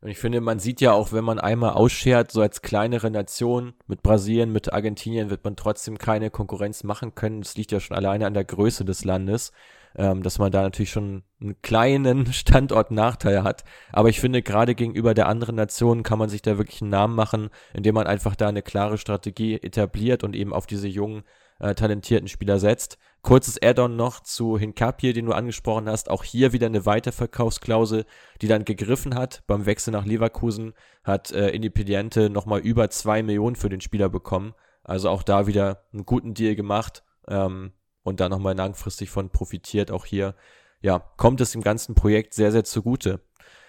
Und 0.00 0.08
ich 0.08 0.18
finde, 0.18 0.40
man 0.40 0.58
sieht 0.58 0.80
ja 0.80 0.92
auch, 0.92 1.12
wenn 1.12 1.24
man 1.24 1.38
einmal 1.38 1.74
ausschert, 1.74 2.32
so 2.32 2.40
als 2.40 2.60
kleinere 2.60 3.10
Nation 3.10 3.74
mit 3.86 4.02
Brasilien, 4.02 4.50
mit 4.50 4.72
Argentinien, 4.72 5.30
wird 5.30 5.44
man 5.44 5.54
trotzdem 5.54 5.96
keine 5.96 6.28
Konkurrenz 6.28 6.82
machen 6.82 7.14
können. 7.14 7.42
Das 7.42 7.56
liegt 7.56 7.70
ja 7.70 7.78
schon 7.78 7.96
alleine 7.96 8.26
an 8.26 8.34
der 8.34 8.44
Größe 8.44 8.84
des 8.84 9.04
Landes 9.04 9.52
ähm, 9.96 10.22
dass 10.22 10.38
man 10.38 10.52
da 10.52 10.62
natürlich 10.62 10.90
schon 10.90 11.22
einen 11.40 11.60
kleinen 11.62 12.26
Standortnachteil 12.32 13.42
hat. 13.42 13.64
Aber 13.92 14.08
ich 14.08 14.20
finde, 14.20 14.42
gerade 14.42 14.74
gegenüber 14.74 15.14
der 15.14 15.28
anderen 15.28 15.56
Nationen 15.56 16.02
kann 16.02 16.18
man 16.18 16.28
sich 16.28 16.42
da 16.42 16.58
wirklich 16.58 16.82
einen 16.82 16.90
Namen 16.90 17.14
machen, 17.14 17.50
indem 17.74 17.94
man 17.94 18.06
einfach 18.06 18.36
da 18.36 18.48
eine 18.48 18.62
klare 18.62 18.98
Strategie 18.98 19.54
etabliert 19.54 20.24
und 20.24 20.36
eben 20.36 20.52
auf 20.52 20.66
diese 20.66 20.88
jungen, 20.88 21.24
äh, 21.62 21.74
talentierten 21.74 22.28
Spieler 22.28 22.58
setzt. 22.58 22.98
Kurzes 23.22 23.62
Add-on 23.62 23.94
noch 23.94 24.20
zu 24.20 24.58
Hinkapie, 24.58 25.12
den 25.12 25.26
du 25.26 25.32
angesprochen 25.32 25.88
hast. 25.88 26.10
Auch 26.10 26.24
hier 26.24 26.52
wieder 26.52 26.66
eine 26.66 26.84
Weiterverkaufsklausel, 26.86 28.04
die 28.40 28.48
dann 28.48 28.64
gegriffen 28.64 29.14
hat. 29.14 29.44
Beim 29.46 29.64
Wechsel 29.64 29.92
nach 29.92 30.04
Leverkusen 30.04 30.74
hat 31.04 31.30
äh, 31.30 31.50
Independiente 31.50 32.30
nochmal 32.30 32.60
über 32.60 32.90
zwei 32.90 33.22
Millionen 33.22 33.54
für 33.54 33.68
den 33.68 33.80
Spieler 33.80 34.08
bekommen. 34.08 34.54
Also 34.82 35.08
auch 35.08 35.22
da 35.22 35.46
wieder 35.46 35.84
einen 35.92 36.04
guten 36.04 36.34
Deal 36.34 36.56
gemacht. 36.56 37.04
Ähm, 37.28 37.72
und 38.02 38.20
da 38.20 38.28
nochmal 38.28 38.56
langfristig 38.56 39.10
von 39.10 39.30
profitiert. 39.30 39.90
Auch 39.90 40.06
hier, 40.06 40.34
ja, 40.80 40.98
kommt 41.16 41.40
es 41.40 41.52
dem 41.52 41.62
ganzen 41.62 41.94
Projekt 41.94 42.34
sehr, 42.34 42.52
sehr 42.52 42.64
zugute. 42.64 43.20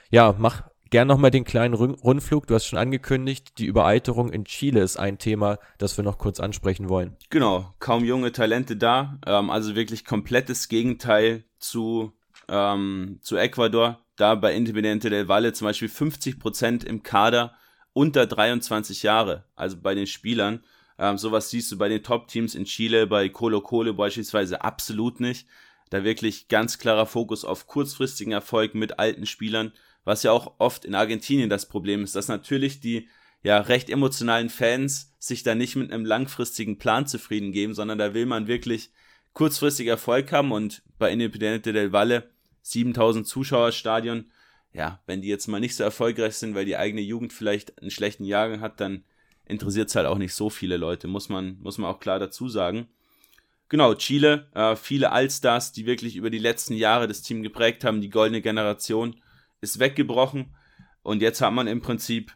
Ja, 0.10 0.36
mach 0.38 0.64
gern 0.94 1.08
nochmal 1.08 1.32
den 1.32 1.44
kleinen 1.44 1.74
Rundflug. 1.74 2.46
Du 2.46 2.54
hast 2.54 2.68
schon 2.68 2.78
angekündigt, 2.78 3.58
die 3.58 3.66
Überalterung 3.66 4.32
in 4.32 4.46
Chile 4.46 4.82
ist 4.82 4.98
ein 4.98 5.18
Thema, 5.18 5.58
das 5.80 5.98
wir 5.98 6.04
noch 6.04 6.20
kurz 6.20 6.40
ansprechen 6.40 6.88
wollen. 6.88 7.18
Genau, 7.32 7.74
kaum 7.80 8.06
junge 8.06 8.32
Talente 8.32 8.78
da. 8.78 9.18
Ähm, 9.26 9.50
also 9.50 9.76
wirklich 9.76 10.06
komplettes 10.06 10.70
Gegenteil 10.70 11.46
zu, 11.58 12.14
ähm, 12.48 13.18
zu 13.24 13.38
Ecuador. 13.38 14.00
Da 14.18 14.36
bei 14.36 14.54
Independiente 14.54 15.10
del 15.10 15.28
Valle 15.28 15.54
zum 15.54 15.66
Beispiel 15.66 15.90
50 15.90 16.40
Prozent 16.40 16.84
im 16.84 17.02
Kader 17.02 17.56
unter 17.94 18.28
23 18.28 19.02
Jahre, 19.02 19.46
also 19.56 19.78
bei 19.82 19.96
den 19.96 20.06
Spielern. 20.06 20.64
Ähm, 20.98 21.18
sowas 21.18 21.50
siehst 21.50 21.72
du 21.72 21.78
bei 21.78 21.90
den 21.90 22.04
Top-Teams 22.04 22.56
in 22.56 22.66
Chile, 22.66 23.08
bei 23.08 23.30
Colo 23.30 23.62
Colo 23.62 23.94
beispielsweise 23.94 24.64
absolut 24.64 25.20
nicht. 25.20 25.48
Da 25.90 26.04
wirklich 26.04 26.48
ganz 26.48 26.80
klarer 26.80 27.06
Fokus 27.06 27.46
auf 27.46 27.68
kurzfristigen 27.68 28.34
Erfolg 28.34 28.76
mit 28.76 29.00
alten 29.00 29.26
Spielern, 29.26 29.74
was 30.04 30.24
ja 30.24 30.32
auch 30.32 30.54
oft 30.58 30.86
in 30.86 30.96
Argentinien 30.96 31.50
das 31.50 31.68
Problem 31.68 32.04
ist, 32.04 32.16
dass 32.16 32.28
natürlich 32.28 32.80
die 32.80 33.08
ja 33.44 33.60
recht 33.60 33.90
emotionalen 33.90 34.50
Fans 34.50 35.14
sich 35.20 35.44
da 35.44 35.56
nicht 35.56 35.76
mit 35.76 35.92
einem 35.92 36.06
langfristigen 36.06 36.78
Plan 36.78 37.08
zufrieden 37.08 37.52
geben, 37.52 37.74
sondern 37.74 37.98
da 37.98 38.14
will 38.14 38.26
man 38.26 38.48
wirklich 38.48 38.92
kurzfristig 39.34 39.88
Erfolg 39.88 40.32
haben 40.32 40.52
und 40.52 40.82
bei 40.98 41.12
Independiente 41.12 41.74
del 41.74 41.92
Valle 41.92 42.30
7000 42.62 43.28
Zuschauerstadion 43.28 44.26
ja, 44.74 45.00
wenn 45.06 45.22
die 45.22 45.28
jetzt 45.28 45.48
mal 45.48 45.60
nicht 45.60 45.76
so 45.76 45.84
erfolgreich 45.84 46.36
sind, 46.36 46.56
weil 46.56 46.66
die 46.66 46.78
eigene 46.78 47.02
Jugend 47.02 47.32
vielleicht 47.32 47.80
einen 47.80 47.92
schlechten 47.92 48.26
Jahrgang 48.26 48.60
hat, 48.60 48.82
dann 48.82 49.04
interessiert 49.48 49.90
es 49.90 49.96
halt 49.96 50.08
auch 50.08 50.18
nicht 50.18 50.34
so 50.34 50.50
viele 50.50 50.78
Leute, 50.78 51.08
muss 51.08 51.30
man, 51.30 51.58
muss 51.62 51.78
man 51.78 51.92
auch 51.92 52.00
klar 52.00 52.20
dazu 52.20 52.48
sagen. 52.48 52.88
Genau, 53.70 53.96
Chile, 53.96 54.48
äh, 54.54 54.76
viele 54.76 55.12
Allstars, 55.12 55.72
die 55.72 55.86
wirklich 55.86 56.16
über 56.16 56.30
die 56.30 56.38
letzten 56.40 56.76
Jahre 56.76 57.08
das 57.08 57.22
Team 57.22 57.44
geprägt 57.44 57.84
haben, 57.84 58.02
die 58.02 58.10
goldene 58.10 58.42
Generation 58.42 59.16
ist 59.62 59.80
weggebrochen 59.80 60.54
und 61.02 61.22
jetzt 61.22 61.42
hat 61.42 61.54
man 61.54 61.68
im 61.68 61.82
Prinzip 61.82 62.36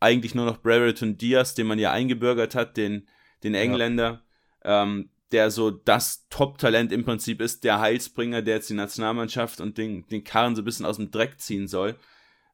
eigentlich 0.00 0.34
nur 0.34 0.46
noch 0.46 0.58
Brereton 0.58 1.16
Diaz, 1.16 1.54
den 1.54 1.66
man 1.66 1.78
ja 1.78 1.92
eingebürgert 1.92 2.54
hat, 2.54 2.76
den, 2.76 3.08
den 3.42 3.54
Engländer, 3.54 4.22
ja. 4.64 4.82
ähm, 4.82 5.10
der 5.32 5.50
so 5.50 5.70
das 5.70 6.26
Top-Talent 6.30 6.92
im 6.92 7.04
Prinzip 7.04 7.40
ist, 7.40 7.64
der 7.64 7.80
Heilsbringer, 7.80 8.42
der 8.42 8.56
jetzt 8.56 8.70
die 8.70 8.74
Nationalmannschaft 8.74 9.60
und 9.60 9.76
den, 9.78 10.06
den 10.08 10.24
Karren 10.24 10.56
so 10.56 10.62
ein 10.62 10.64
bisschen 10.64 10.86
aus 10.86 10.96
dem 10.96 11.10
Dreck 11.10 11.40
ziehen 11.40 11.68
soll. 11.68 11.96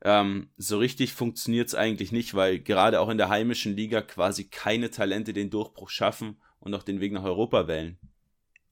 Ähm, 0.04 0.50
so 0.58 0.78
richtig 0.78 1.14
funktioniert 1.14 1.68
es 1.68 1.74
eigentlich 1.74 2.12
nicht, 2.12 2.34
weil 2.34 2.58
gerade 2.58 3.00
auch 3.00 3.08
in 3.08 3.16
der 3.16 3.30
heimischen 3.30 3.74
Liga 3.74 4.02
quasi 4.02 4.44
keine 4.44 4.90
Talente 4.90 5.32
den 5.32 5.48
Durchbruch 5.48 5.88
schaffen 5.88 6.36
und 6.60 6.74
auch 6.74 6.82
den 6.82 7.00
Weg 7.00 7.12
nach 7.12 7.24
Europa 7.24 7.66
wählen. 7.66 7.98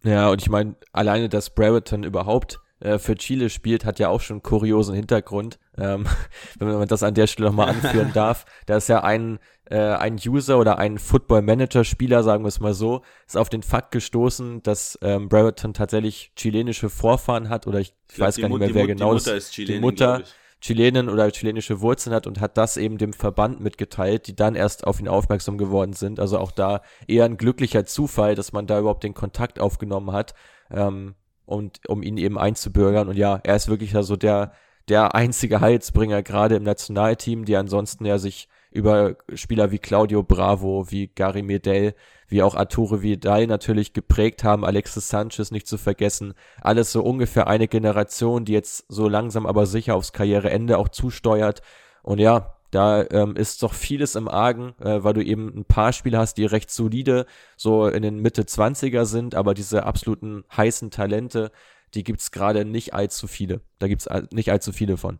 Ja, 0.04 0.28
und 0.30 0.42
ich 0.42 0.50
meine, 0.50 0.76
alleine, 0.92 1.28
dass 1.28 1.50
Brereton 1.50 2.04
überhaupt 2.04 2.60
äh, 2.80 2.98
für 2.98 3.14
Chile 3.14 3.48
spielt, 3.48 3.84
hat 3.84 3.98
ja 3.98 4.08
auch 4.08 4.20
schon 4.20 4.36
einen 4.36 4.42
kuriosen 4.42 4.94
Hintergrund, 4.94 5.58
ähm, 5.78 6.06
wenn 6.58 6.68
man 6.68 6.88
das 6.88 7.02
an 7.02 7.14
der 7.14 7.26
Stelle 7.26 7.48
nochmal 7.48 7.68
anführen 7.68 8.10
darf. 8.14 8.44
Da 8.66 8.76
ist 8.76 8.88
ja 8.88 9.02
ein, 9.02 9.38
äh, 9.70 9.78
ein 9.78 10.16
User 10.16 10.58
oder 10.58 10.78
ein 10.78 10.98
Football 10.98 11.42
Manager 11.42 11.84
Spieler, 11.84 12.22
sagen 12.24 12.44
wir 12.44 12.48
es 12.48 12.60
mal 12.60 12.74
so, 12.74 13.02
ist 13.26 13.38
auf 13.38 13.48
den 13.48 13.62
Fakt 13.62 13.92
gestoßen, 13.92 14.62
dass 14.62 14.98
ähm, 15.00 15.28
Brereton 15.28 15.72
tatsächlich 15.72 16.32
chilenische 16.36 16.90
Vorfahren 16.90 17.48
hat 17.48 17.66
oder 17.66 17.78
ich, 17.80 17.94
ich, 18.08 18.14
ich 18.16 18.20
weiß 18.20 18.36
gar 18.36 18.48
nicht 18.48 18.58
mehr, 18.58 18.74
wer 18.74 18.86
genau 18.86 19.14
ist. 19.14 19.26
Die 19.26 19.30
Mutter 19.30 19.36
ist 19.38 19.52
Chilenin, 19.52 19.74
die 19.74 19.80
Mutter 19.80 20.22
Chilenen 20.62 21.08
oder 21.08 21.30
chilenische 21.30 21.80
Wurzeln 21.80 22.14
hat 22.14 22.26
und 22.26 22.40
hat 22.40 22.56
das 22.56 22.76
eben 22.76 22.96
dem 22.96 23.12
Verband 23.12 23.60
mitgeteilt, 23.60 24.28
die 24.28 24.36
dann 24.36 24.54
erst 24.54 24.86
auf 24.86 25.00
ihn 25.00 25.08
aufmerksam 25.08 25.58
geworden 25.58 25.92
sind. 25.92 26.20
Also 26.20 26.38
auch 26.38 26.52
da 26.52 26.82
eher 27.06 27.24
ein 27.24 27.36
glücklicher 27.36 27.84
Zufall, 27.84 28.34
dass 28.34 28.52
man 28.52 28.66
da 28.66 28.78
überhaupt 28.78 29.02
den 29.02 29.12
Kontakt 29.12 29.58
aufgenommen 29.60 30.12
hat. 30.12 30.34
Ähm, 30.70 31.16
und 31.44 31.80
um 31.88 32.02
ihn 32.02 32.16
eben 32.16 32.38
einzubürgern. 32.38 33.08
Und 33.08 33.16
ja, 33.16 33.40
er 33.42 33.56
ist 33.56 33.68
wirklich 33.68 33.92
so 33.92 34.16
der, 34.16 34.52
der 34.88 35.14
einzige 35.14 35.60
Heilsbringer, 35.60 36.22
gerade 36.22 36.56
im 36.56 36.62
Nationalteam, 36.62 37.44
die 37.44 37.56
ansonsten 37.56 38.04
ja 38.04 38.18
sich 38.18 38.48
über 38.70 39.16
Spieler 39.34 39.70
wie 39.70 39.78
Claudio 39.78 40.22
Bravo, 40.22 40.90
wie 40.90 41.08
Gary 41.08 41.42
Medel, 41.42 41.94
wie 42.32 42.42
auch 42.42 42.56
Arturo 42.56 43.02
Vidal 43.02 43.46
natürlich 43.46 43.92
geprägt 43.92 44.42
haben, 44.42 44.64
Alexis 44.64 45.08
Sanchez 45.08 45.52
nicht 45.52 45.68
zu 45.68 45.78
vergessen. 45.78 46.34
Alles 46.60 46.90
so 46.90 47.02
ungefähr 47.02 47.46
eine 47.46 47.68
Generation, 47.68 48.44
die 48.44 48.52
jetzt 48.52 48.86
so 48.88 49.08
langsam 49.08 49.46
aber 49.46 49.66
sicher 49.66 49.94
aufs 49.94 50.12
Karriereende 50.12 50.78
auch 50.78 50.88
zusteuert. 50.88 51.62
Und 52.02 52.18
ja, 52.18 52.56
da 52.72 53.04
ähm, 53.10 53.36
ist 53.36 53.62
doch 53.62 53.74
vieles 53.74 54.14
im 54.14 54.28
Argen, 54.28 54.74
äh, 54.80 55.04
weil 55.04 55.12
du 55.12 55.22
eben 55.22 55.48
ein 55.54 55.64
paar 55.66 55.92
Spieler 55.92 56.20
hast, 56.20 56.38
die 56.38 56.46
recht 56.46 56.70
solide, 56.70 57.26
so 57.56 57.86
in 57.86 58.02
den 58.02 58.18
Mitte 58.18 58.42
20er 58.42 59.04
sind, 59.04 59.34
aber 59.34 59.52
diese 59.52 59.84
absoluten 59.84 60.44
heißen 60.56 60.90
Talente, 60.90 61.52
die 61.94 62.02
gibt's 62.02 62.30
gerade 62.30 62.64
nicht 62.64 62.94
allzu 62.94 63.26
viele. 63.26 63.60
Da 63.78 63.88
gibt's 63.88 64.08
nicht 64.30 64.50
allzu 64.50 64.72
viele 64.72 64.96
von. 64.96 65.18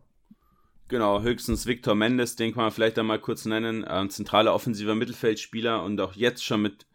Genau, 0.87 1.21
höchstens 1.21 1.67
Victor 1.67 1.93
Mendes, 1.93 2.35
den 2.35 2.53
kann 2.53 2.63
man 2.63 2.71
vielleicht 2.71 2.97
einmal 2.97 3.19
kurz 3.19 3.45
nennen, 3.45 3.83
äh, 3.83 4.07
zentraler 4.09 4.53
offensiver 4.53 4.95
Mittelfeldspieler 4.95 5.83
und 5.83 6.01
auch 6.01 6.13
jetzt 6.13 6.43
schon 6.43 6.61
mit 6.63 6.87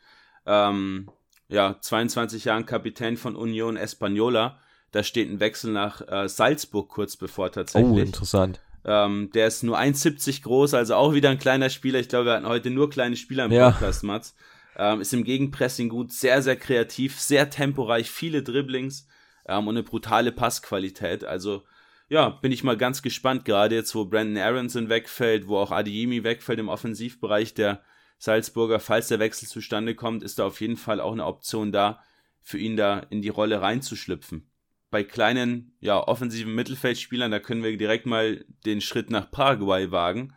ähm, 0.49 1.11
ja, 1.49 1.77
22 1.81 2.47
Jahren 2.47 2.67
Kapitän 2.67 3.17
von 3.17 3.37
Union 3.37 3.77
Española. 3.77 4.57
Da 4.91 5.03
steht 5.03 5.31
ein 5.31 5.41
Wechsel 5.41 5.73
nach 5.73 6.01
äh, 6.09 6.29
Salzburg 6.29 6.89
kurz 6.89 7.17
bevor 7.17 7.53
tatsächlich. 7.53 7.93
Oh, 7.93 7.99
interessant. 7.99 8.61
Ähm, 8.85 9.31
der 9.35 9.49
ist 9.49 9.63
nur 9.63 9.79
1,70 9.79 10.43
groß, 10.43 10.75
also 10.75 10.95
auch 10.95 11.13
wieder 11.13 11.29
ein 11.29 11.39
kleiner 11.39 11.69
Spieler. 11.69 12.01
Ich 12.01 12.09
glaube, 12.09 12.27
wir 12.27 12.33
hatten 12.33 12.47
heute 12.47 12.71
nur 12.71 12.89
kleine 12.89 13.17
Spieler 13.17 13.45
im 13.45 13.53
ja. 13.53 13.71
Podcast, 13.71 14.03
Mats. 14.03 14.35
Ähm, 14.77 15.01
ist 15.01 15.13
im 15.13 15.25
Gegenpressing 15.25 15.89
gut, 15.89 16.13
sehr, 16.13 16.41
sehr 16.41 16.57
kreativ, 16.57 17.21
sehr 17.21 17.51
temporeich, 17.51 18.11
viele 18.11 18.43
Dribblings 18.43 19.07
ähm, 19.47 19.67
und 19.67 19.77
eine 19.77 19.83
brutale 19.83 20.33
Passqualität. 20.33 21.25
Also, 21.25 21.65
ja, 22.09 22.31
bin 22.31 22.53
ich 22.53 22.65
mal 22.65 22.77
ganz 22.77 23.03
gespannt, 23.03 23.45
gerade 23.45 23.75
jetzt, 23.75 23.95
wo 23.95 24.07
Brandon 24.07 24.43
Aronson 24.43 24.89
wegfällt, 24.89 25.49
wo 25.49 25.59
auch 25.59 25.73
Adeyemi 25.73 26.25
wegfällt 26.25 26.61
im 26.61 26.69
Offensivbereich 26.69 27.53
der 27.55 27.83
Salzburger. 28.19 28.81
Falls 28.81 29.09
der 29.09 29.19
Wechsel 29.19 29.49
zustande 29.49 29.95
kommt, 29.95 30.23
ist 30.23 30.39
da 30.39 30.47
auf 30.47 30.61
jeden 30.61 30.77
Fall 30.77 31.01
auch 31.01 31.13
eine 31.13 31.27
Option 31.27 31.73
da, 31.73 32.03
für 32.43 32.59
ihn 32.59 32.77
da 32.77 33.01
in 33.11 33.23
die 33.23 33.29
Rolle 33.29 33.61
reinzuschlüpfen 33.61 34.49
bei 34.91 35.05
kleinen, 35.05 35.73
ja, 35.81 35.99
offensiven 35.99 36.55
Mittelfeldspielern, 36.55 37.31
da 37.31 37.41
können 37.41 37.63
wir 37.63 37.77
direkt 37.77 38.07
mal 38.07 38.45
den 38.65 38.81
Schritt 38.81 39.11
nach 39.11 39.31
Paraguay 39.31 39.91
wagen. 39.91 40.35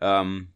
Ähm, 0.00 0.48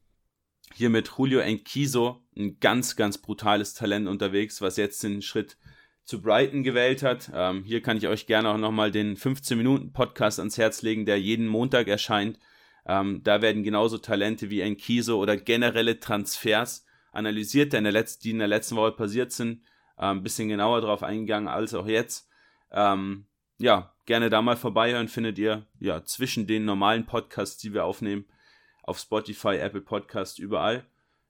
hier 0.74 0.90
mit 0.90 1.10
Julio 1.16 1.40
Enquiso, 1.40 2.22
ein 2.36 2.58
ganz, 2.60 2.96
ganz 2.96 3.18
brutales 3.18 3.74
Talent 3.74 4.08
unterwegs, 4.08 4.60
was 4.60 4.76
jetzt 4.76 5.02
den 5.02 5.22
Schritt 5.22 5.56
zu 6.04 6.22
Brighton 6.22 6.62
gewählt 6.62 7.02
hat. 7.02 7.30
Ähm, 7.34 7.64
hier 7.64 7.82
kann 7.82 7.96
ich 7.96 8.06
euch 8.08 8.26
gerne 8.26 8.50
auch 8.50 8.58
nochmal 8.58 8.90
den 8.90 9.16
15-Minuten-Podcast 9.16 10.38
ans 10.38 10.56
Herz 10.56 10.82
legen, 10.82 11.04
der 11.04 11.20
jeden 11.20 11.46
Montag 11.46 11.88
erscheint. 11.88 12.38
Ähm, 12.87 13.22
da 13.24 13.43
werden 13.43 13.64
genauso 13.64 13.99
Talente 13.99 14.49
wie 14.49 14.61
Enquiso 14.61 15.18
oder 15.18 15.37
generelle 15.37 15.99
Transfers 15.99 16.87
analysiert, 17.12 17.72
die 17.72 17.78
in 17.78 17.84
der, 17.84 17.93
letzten, 17.93 18.28
in 18.28 18.39
der 18.39 18.49
letzten 18.49 18.76
Woche 18.76 18.93
passiert 18.93 19.32
sind. 19.32 19.62
Äh, 19.97 20.07
ein 20.07 20.22
bisschen 20.22 20.49
genauer 20.49 20.80
drauf 20.80 21.03
eingegangen 21.03 21.49
als 21.49 21.74
auch 21.74 21.87
jetzt. 21.87 22.28
Ähm, 22.70 23.26
ja, 23.59 23.95
gerne 24.05 24.30
da 24.30 24.43
mal 24.43 24.57
vorbeihören, 24.57 25.09
findet 25.09 25.39
ihr 25.39 25.66
ja 25.80 26.05
zwischen 26.05 26.47
den 26.47 26.64
normalen 26.64 27.07
Podcasts, 27.07 27.59
die 27.59 27.72
wir 27.72 27.84
aufnehmen, 27.84 28.26
auf 28.82 28.99
Spotify, 28.99 29.57
Apple 29.57 29.80
Podcast, 29.80 30.39
überall. 30.39 30.84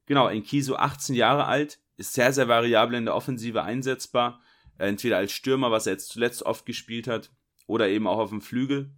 Genau, 0.06 0.28
Enkiso 0.28 0.76
18 0.76 1.14
Jahre 1.14 1.46
alt, 1.46 1.78
ist 1.96 2.12
sehr, 2.12 2.32
sehr 2.32 2.48
variabel 2.48 2.98
in 2.98 3.06
der 3.06 3.14
Offensive 3.14 3.62
einsetzbar. 3.62 4.40
Entweder 4.78 5.16
als 5.16 5.32
Stürmer, 5.32 5.70
was 5.70 5.86
er 5.86 5.94
jetzt 5.94 6.10
zuletzt 6.10 6.42
oft 6.42 6.66
gespielt 6.66 7.08
hat, 7.08 7.30
oder 7.66 7.88
eben 7.88 8.06
auch 8.06 8.18
auf 8.18 8.30
dem 8.30 8.42
Flügel. 8.42 8.90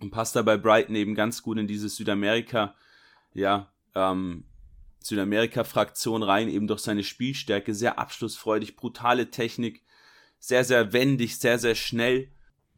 Und 0.00 0.10
passt 0.10 0.34
da 0.36 0.42
bei 0.42 0.56
Brighton 0.56 0.96
eben 0.96 1.14
ganz 1.14 1.42
gut 1.42 1.58
in 1.58 1.66
diese 1.66 1.88
Südamerika, 1.88 2.74
ja, 3.34 3.72
ähm, 3.94 4.44
Südamerika-Fraktion 5.00 6.22
rein, 6.22 6.48
eben 6.48 6.66
durch 6.66 6.80
seine 6.80 7.04
Spielstärke, 7.04 7.74
sehr 7.74 7.98
abschlussfreudig, 7.98 8.76
brutale 8.76 9.30
Technik, 9.30 9.82
sehr, 10.38 10.64
sehr 10.64 10.92
wendig, 10.92 11.38
sehr, 11.38 11.58
sehr 11.58 11.74
schnell. 11.74 12.30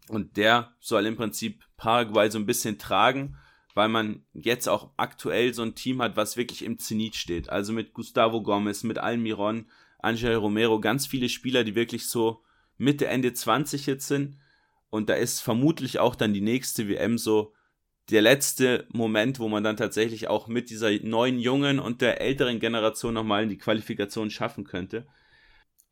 Und 0.09 0.36
der 0.36 0.74
soll 0.80 1.07
im 1.07 1.16
Prinzip 1.16 1.64
Paraguay 1.76 2.30
so 2.30 2.38
ein 2.38 2.46
bisschen 2.46 2.78
tragen, 2.78 3.36
weil 3.74 3.88
man 3.88 4.24
jetzt 4.32 4.68
auch 4.68 4.90
aktuell 4.96 5.55
so 5.55 5.62
ein 5.62 5.74
Team 5.74 6.02
hat, 6.02 6.16
was 6.16 6.36
wirklich 6.36 6.62
im 6.62 6.78
Zenit 6.78 7.16
steht. 7.16 7.48
Also 7.48 7.72
mit 7.72 7.94
Gustavo 7.94 8.42
Gomez, 8.42 8.84
mit 8.84 8.98
Almiron, 8.98 9.66
Angel 9.98 10.34
Romero, 10.36 10.80
ganz 10.80 11.07
viele 11.07 11.28
Spieler, 11.28 11.64
die 11.64 11.74
wirklich 11.74 12.07
so 12.07 12.42
Mitte, 12.76 13.07
Ende 13.07 13.32
20 13.32 13.86
jetzt 13.86 14.07
sind. 14.07 14.36
Und 14.95 15.09
da 15.09 15.14
ist 15.14 15.40
vermutlich 15.40 15.99
auch 15.99 16.14
dann 16.14 16.32
die 16.32 16.40
nächste 16.40 16.88
WM 16.88 17.18
so 17.18 17.53
der 18.11 18.22
letzte 18.22 18.86
Moment, 18.92 19.38
wo 19.38 19.49
man 19.49 19.64
dann 19.64 19.76
tatsächlich 19.76 20.28
auch 20.28 20.47
mit 20.47 20.70
dieser 20.70 20.90
neuen 21.03 21.38
jungen 21.38 21.78
und 21.78 22.01
der 22.01 22.20
älteren 22.20 22.61
Generation 22.61 23.14
nochmal 23.14 23.47
die 23.49 23.59
Qualifikation 23.59 24.30
schaffen 24.30 24.64
könnte 24.64 25.07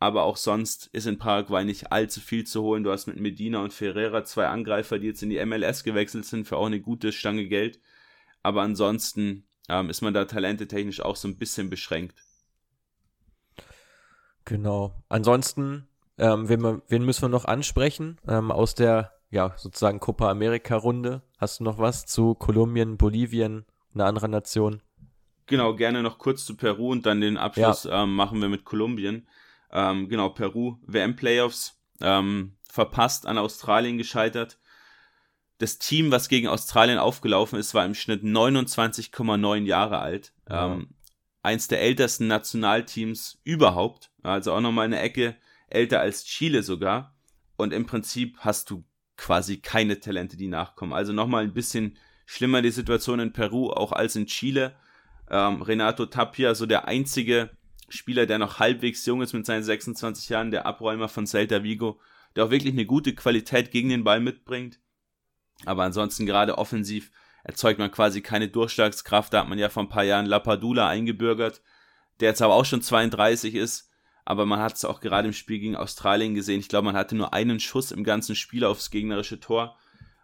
aber 0.02 0.24
auch 0.24 0.36
sonst 0.36 0.88
ist 0.92 1.06
in 1.06 1.16
Paraguay 1.16 1.64
nicht 1.64 1.92
allzu 1.92 2.20
viel 2.20 2.44
zu 2.44 2.62
holen. 2.62 2.82
Du 2.82 2.90
hast 2.90 3.06
mit 3.06 3.20
Medina 3.20 3.62
und 3.62 3.72
Ferreira 3.72 4.24
zwei 4.24 4.48
Angreifer, 4.48 4.98
die 4.98 5.06
jetzt 5.06 5.22
in 5.22 5.30
die 5.30 5.44
MLS 5.46 5.84
gewechselt 5.84 6.24
sind, 6.24 6.48
für 6.48 6.56
auch 6.56 6.66
eine 6.66 6.80
gute 6.80 7.12
Stange 7.12 7.46
Geld. 7.46 7.78
Aber 8.42 8.62
ansonsten 8.62 9.46
ähm, 9.68 9.90
ist 9.90 10.00
man 10.00 10.12
da 10.12 10.24
talentetechnisch 10.24 11.02
auch 11.02 11.14
so 11.14 11.28
ein 11.28 11.38
bisschen 11.38 11.70
beschränkt. 11.70 12.24
Genau. 14.44 14.92
Ansonsten, 15.08 15.86
ähm, 16.18 16.48
wen, 16.48 16.82
wen, 16.88 17.04
müssen 17.04 17.22
wir 17.22 17.28
noch 17.28 17.44
ansprechen 17.44 18.18
ähm, 18.28 18.50
aus 18.50 18.74
der, 18.74 19.12
ja, 19.30 19.54
sozusagen 19.56 20.00
Copa 20.00 20.30
America-Runde? 20.30 21.22
Hast 21.38 21.60
du 21.60 21.64
noch 21.64 21.78
was 21.78 22.06
zu 22.06 22.34
Kolumbien, 22.34 22.96
Bolivien, 22.96 23.64
einer 23.94 24.06
anderen 24.06 24.30
Nation? 24.30 24.82
Genau, 25.46 25.74
gerne 25.74 26.02
noch 26.02 26.18
kurz 26.18 26.44
zu 26.44 26.56
Peru 26.56 26.92
und 26.92 27.06
dann 27.06 27.20
den 27.20 27.36
Abschluss 27.36 27.84
ja. 27.84 28.04
ähm, 28.04 28.14
machen 28.14 28.40
wir 28.40 28.48
mit 28.48 28.64
Kolumbien. 28.64 29.26
Ähm, 29.70 30.08
genau, 30.08 30.28
Peru, 30.28 30.76
WM-Playoffs, 30.86 31.80
ähm, 32.00 32.56
verpasst, 32.70 33.26
an 33.26 33.38
Australien 33.38 33.98
gescheitert. 33.98 34.58
Das 35.58 35.78
Team, 35.78 36.10
was 36.10 36.28
gegen 36.28 36.48
Australien 36.48 36.98
aufgelaufen 36.98 37.58
ist, 37.58 37.74
war 37.74 37.84
im 37.84 37.94
Schnitt 37.94 38.22
29,9 38.22 39.64
Jahre 39.64 39.98
alt. 39.98 40.32
Ja. 40.48 40.74
Ähm, 40.74 40.94
eins 41.42 41.68
der 41.68 41.80
ältesten 41.80 42.26
Nationalteams 42.28 43.40
überhaupt. 43.44 44.10
Also 44.22 44.52
auch 44.52 44.60
nochmal 44.60 44.86
eine 44.86 45.00
Ecke 45.00 45.36
älter 45.74 46.00
als 46.00 46.24
Chile 46.24 46.62
sogar. 46.62 47.16
Und 47.56 47.72
im 47.72 47.86
Prinzip 47.86 48.38
hast 48.38 48.70
du 48.70 48.84
quasi 49.16 49.58
keine 49.58 50.00
Talente, 50.00 50.36
die 50.36 50.48
nachkommen. 50.48 50.92
Also 50.92 51.12
nochmal 51.12 51.44
ein 51.44 51.54
bisschen 51.54 51.98
schlimmer 52.26 52.62
die 52.62 52.70
Situation 52.70 53.20
in 53.20 53.32
Peru, 53.32 53.70
auch 53.70 53.92
als 53.92 54.16
in 54.16 54.26
Chile. 54.26 54.74
Ähm, 55.30 55.62
Renato 55.62 56.06
Tapia, 56.06 56.54
so 56.54 56.66
der 56.66 56.88
einzige 56.88 57.50
Spieler, 57.88 58.26
der 58.26 58.38
noch 58.38 58.58
halbwegs 58.58 59.04
jung 59.06 59.22
ist 59.22 59.32
mit 59.32 59.46
seinen 59.46 59.62
26 59.62 60.28
Jahren, 60.30 60.50
der 60.50 60.66
Abräumer 60.66 61.08
von 61.08 61.26
Celta 61.26 61.62
Vigo, 61.62 62.00
der 62.34 62.46
auch 62.46 62.50
wirklich 62.50 62.72
eine 62.72 62.86
gute 62.86 63.14
Qualität 63.14 63.70
gegen 63.70 63.90
den 63.90 64.04
Ball 64.04 64.20
mitbringt. 64.20 64.80
Aber 65.66 65.84
ansonsten 65.84 66.26
gerade 66.26 66.58
offensiv 66.58 67.12
erzeugt 67.44 67.78
man 67.78 67.90
quasi 67.90 68.22
keine 68.22 68.48
Durchschlagskraft. 68.48 69.32
Da 69.32 69.40
hat 69.40 69.48
man 69.48 69.58
ja 69.58 69.68
vor 69.68 69.82
ein 69.82 69.88
paar 69.88 70.04
Jahren 70.04 70.26
Lapadula 70.26 70.88
eingebürgert, 70.88 71.62
der 72.20 72.30
jetzt 72.30 72.42
aber 72.42 72.54
auch 72.54 72.64
schon 72.64 72.82
32 72.82 73.54
ist. 73.54 73.90
Aber 74.24 74.46
man 74.46 74.60
hat 74.60 74.74
es 74.74 74.84
auch 74.84 75.00
gerade 75.00 75.28
im 75.28 75.34
Spiel 75.34 75.58
gegen 75.58 75.76
Australien 75.76 76.34
gesehen. 76.34 76.60
Ich 76.60 76.68
glaube, 76.68 76.86
man 76.86 76.96
hatte 76.96 77.16
nur 77.16 77.34
einen 77.34 77.58
Schuss 77.60 77.90
im 77.90 78.04
ganzen 78.04 78.36
Spiel 78.36 78.64
aufs 78.64 78.90
gegnerische 78.90 79.40
Tor. 79.40 79.76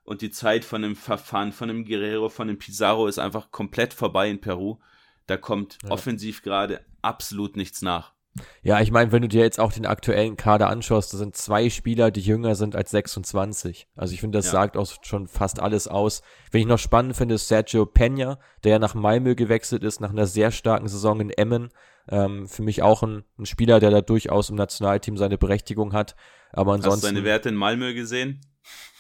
Und 0.05 0.23
die 0.23 0.31
Zeit 0.31 0.65
von 0.65 0.83
dem 0.83 0.97
Verfahren, 0.97 1.53
von 1.53 1.69
dem 1.69 1.85
Guerrero, 1.85 2.29
von 2.29 2.49
dem 2.49 2.59
Pizarro 2.59 3.09
ist 3.09 3.19
einfach 3.19 3.51
komplett 3.51 3.93
vorbei 3.93 4.31
in 4.31 4.41
Peru. 4.41 4.79
Da 5.27 5.37
kommt 5.37 5.79
ja. 5.83 5.91
offensiv 5.91 6.43
gerade 6.43 6.85
absolut 7.03 7.57
nichts 7.57 7.83
nach. 7.83 8.15
Ja, 8.63 8.81
ich 8.81 8.91
meine, 8.91 9.13
wenn 9.13 9.23
du 9.23 9.29
dir 9.29 9.43
jetzt 9.43 9.61
auch 9.61 9.73
den 9.73 9.87
aktuellen 9.87 10.37
Kader 10.37 10.69
anschaust, 10.69 11.13
da 11.13 11.19
sind 11.19 11.37
zwei 11.37 11.71
Spieler, 11.71 12.11
die 12.11 12.21
jünger 12.21 12.55
sind 12.55 12.77
als 12.77 12.91
26. 12.91 13.89
Also 13.97 14.15
ich 14.15 14.21
finde, 14.21 14.39
das 14.39 14.47
ja. 14.47 14.53
sagt 14.53 14.77
auch 14.77 14.87
schon 15.03 15.27
fast 15.27 15.61
alles 15.61 15.89
aus. 15.89 16.23
Wenn 16.51 16.63
ich 16.63 16.67
noch 16.67 16.79
spannend 16.79 17.17
finde, 17.17 17.37
ist 17.37 17.49
Sergio 17.49 17.85
Peña, 17.85 18.39
der 18.65 18.73
ja 18.73 18.79
nach 18.79 18.95
Malmö 18.95 19.35
gewechselt 19.35 19.85
ist, 19.85 20.01
nach 20.01 20.11
einer 20.11 20.27
sehr 20.27 20.51
starken 20.51 20.89
Saison 20.89 21.21
in 21.21 21.31
Emmen. 21.31 21.71
Ähm, 22.11 22.49
für 22.49 22.63
mich 22.63 22.83
auch 22.83 23.03
ein, 23.03 23.25
ein, 23.39 23.47
Spieler, 23.47 23.81
der 23.81 23.91
da 23.91 24.01
durchaus 24.01 24.49
im 24.49 24.57
Nationalteam 24.57 25.17
seine 25.17 25.37
Berechtigung 25.37 25.93
hat. 25.93 26.17
Aber 26.53 26.73
ansonsten. 26.73 26.93
Hast 26.93 27.03
du 27.03 27.07
seine 27.17 27.25
Werte 27.25 27.51
in 27.51 27.55
Malmö 27.55 27.93
gesehen? 27.93 28.41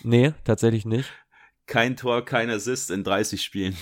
Nee, 0.02 0.34
tatsächlich 0.44 0.84
nicht. 0.84 1.10
Kein 1.66 1.96
Tor, 1.96 2.24
kein 2.24 2.50
Assist 2.50 2.90
in 2.90 3.04
30 3.04 3.42
Spielen. 3.42 3.76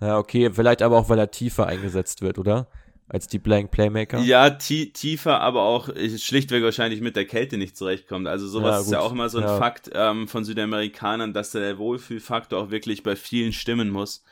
Ja, 0.00 0.18
okay, 0.18 0.50
vielleicht 0.52 0.82
aber 0.82 0.98
auch, 0.98 1.08
weil 1.08 1.18
er 1.18 1.30
tiefer 1.30 1.66
eingesetzt 1.66 2.22
wird, 2.22 2.38
oder? 2.38 2.66
Als 3.08 3.26
die 3.26 3.38
Blank 3.38 3.70
Playmaker. 3.70 4.18
Ja, 4.20 4.50
tiefer, 4.50 5.40
aber 5.40 5.62
auch 5.62 5.90
schlichtweg 6.16 6.62
wahrscheinlich 6.62 7.00
mit 7.00 7.16
der 7.16 7.26
Kälte 7.26 7.58
nicht 7.58 7.76
zurechtkommt. 7.76 8.26
Also 8.26 8.48
sowas 8.48 8.76
ja, 8.76 8.80
ist 8.80 8.92
ja 8.92 9.00
auch 9.00 9.12
immer 9.12 9.28
so 9.28 9.38
ein 9.38 9.44
ja. 9.44 9.58
Fakt 9.58 9.90
ähm, 9.92 10.28
von 10.28 10.44
Südamerikanern, 10.44 11.32
dass 11.32 11.50
der 11.50 11.78
Wohlfühlfaktor 11.78 12.58
auch 12.58 12.70
wirklich 12.70 13.02
bei 13.02 13.16
vielen 13.16 13.52
stimmen 13.52 13.90
muss. 13.90 14.24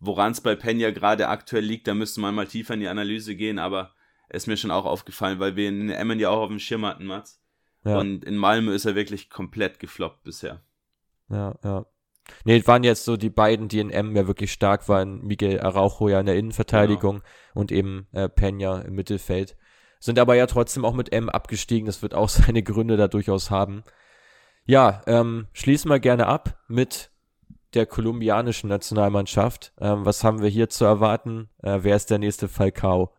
Woran 0.00 0.32
es 0.32 0.40
bei 0.40 0.54
Pena 0.54 0.90
gerade 0.90 1.28
aktuell 1.28 1.64
liegt, 1.64 1.88
da 1.88 1.94
müsste 1.94 2.20
man 2.20 2.34
mal 2.34 2.46
tiefer 2.46 2.74
in 2.74 2.80
die 2.80 2.88
Analyse 2.88 3.34
gehen, 3.34 3.58
aber 3.58 3.92
ist 4.28 4.46
mir 4.46 4.56
schon 4.56 4.70
auch 4.70 4.84
aufgefallen, 4.84 5.40
weil 5.40 5.56
wir 5.56 5.68
in 5.68 5.90
Emmen 5.90 6.20
ja 6.20 6.30
auch 6.30 6.42
auf 6.42 6.48
dem 6.48 6.60
Schirm 6.60 6.86
hatten, 6.86 7.06
Mats. 7.06 7.40
Ja. 7.84 7.98
Und 7.98 8.24
in 8.24 8.36
Malmö 8.36 8.72
ist 8.72 8.84
er 8.84 8.94
wirklich 8.94 9.30
komplett 9.30 9.80
gefloppt 9.80 10.22
bisher. 10.22 10.62
Ja, 11.28 11.56
ja. 11.64 11.86
Nee, 12.44 12.66
waren 12.66 12.84
jetzt 12.84 13.04
so 13.04 13.16
die 13.16 13.30
beiden, 13.30 13.68
die 13.68 13.80
in 13.80 13.90
M 13.90 14.14
ja 14.16 14.26
wirklich 14.26 14.52
stark 14.52 14.88
waren. 14.88 15.24
Miguel 15.24 15.60
Araujo 15.60 16.08
ja 16.08 16.20
in 16.20 16.26
der 16.26 16.36
Innenverteidigung 16.36 17.16
genau. 17.16 17.26
und 17.54 17.72
eben 17.72 18.06
äh, 18.12 18.24
Peña 18.24 18.82
im 18.84 18.94
Mittelfeld. 18.94 19.56
Sind 20.00 20.18
aber 20.18 20.34
ja 20.34 20.46
trotzdem 20.46 20.84
auch 20.84 20.94
mit 20.94 21.12
M 21.12 21.28
abgestiegen. 21.28 21.86
Das 21.86 22.02
wird 22.02 22.14
auch 22.14 22.28
seine 22.28 22.62
Gründe 22.62 22.96
da 22.96 23.08
durchaus 23.08 23.50
haben. 23.50 23.82
Ja, 24.64 25.02
ähm, 25.06 25.46
schließen 25.52 25.90
wir 25.90 25.98
gerne 25.98 26.26
ab 26.26 26.58
mit 26.68 27.10
der 27.74 27.86
kolumbianischen 27.86 28.68
Nationalmannschaft. 28.68 29.72
Ähm, 29.80 30.04
was 30.04 30.24
haben 30.24 30.42
wir 30.42 30.48
hier 30.48 30.68
zu 30.68 30.84
erwarten? 30.84 31.48
Äh, 31.62 31.78
wer 31.82 31.96
ist 31.96 32.10
der 32.10 32.18
nächste 32.18 32.48
Falcao? 32.48 33.14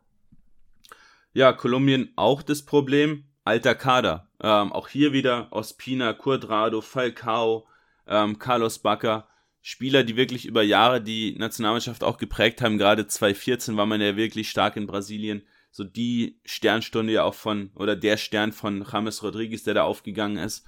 Ja, 1.34 1.53
Kolumbien 1.53 2.12
auch 2.16 2.41
das 2.41 2.66
Problem. 2.66 3.26
Alter 3.45 3.76
Kader. 3.76 4.28
Ähm, 4.41 4.72
auch 4.72 4.88
hier 4.88 5.14
wieder 5.14 5.47
Ospina, 5.51 6.14
Cuadrado, 6.14 6.82
Falcao, 6.82 7.68
ähm, 8.10 8.39
Carlos 8.39 8.80
Backer, 8.80 9.30
Spieler, 9.62 10.03
die 10.03 10.16
wirklich 10.16 10.45
über 10.45 10.64
Jahre 10.64 11.01
die 11.01 11.36
Nationalmannschaft 11.38 12.03
auch 12.03 12.18
geprägt 12.18 12.62
haben. 12.62 12.78
Gerade 12.78 13.07
2014 13.07 13.78
war 13.78 13.86
man 13.86 14.01
ja 14.01 14.16
wirklich 14.16 14.49
stark 14.49 14.76
in 14.76 14.88
Brasilien. 14.88 15.43
So 15.72 15.84
die 15.84 16.39
Sternstunde 16.45 17.14
ja 17.14 17.24
auch 17.24 17.36
von, 17.36 17.72
oder 17.76 17.95
der 17.95 18.18
Stern 18.18 18.51
von 18.51 18.86
James 18.91 19.22
Rodriguez, 19.22 19.64
der 19.64 19.76
da 19.76 19.84
aufgegangen 19.84 20.38
ist. 20.38 20.66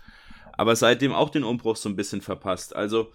Aber 0.53 0.75
seitdem 0.75 1.13
auch 1.13 1.29
den 1.29 1.43
Umbruch 1.43 1.77
so 1.77 1.89
ein 1.89 1.95
bisschen 1.95 2.21
verpasst. 2.21 2.75
Also 2.75 3.11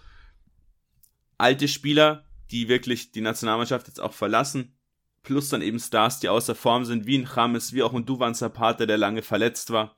alte 1.39 1.69
Spieler, 1.69 2.25
die 2.51 2.69
wirklich 2.69 3.13
die 3.13 3.21
Nationalmannschaft 3.21 3.87
jetzt 3.87 4.01
auch 4.01 4.13
verlassen, 4.13 4.77
plus 5.23 5.51
dann 5.51 5.63
eben 5.63 5.79
Stars, 5.79 6.19
die 6.19 6.29
außer 6.29 6.55
Form 6.55 6.85
sind, 6.85 7.07
wie 7.07 7.19
ein 7.19 7.29
James, 7.37 7.73
wie 7.73 7.83
auch 7.83 7.93
ein 7.93 8.07
Duvan 8.07 8.35
Zapata, 8.35 8.87
der 8.87 8.99
lange 8.99 9.23
verletzt 9.23 9.71
war. 9.71 9.97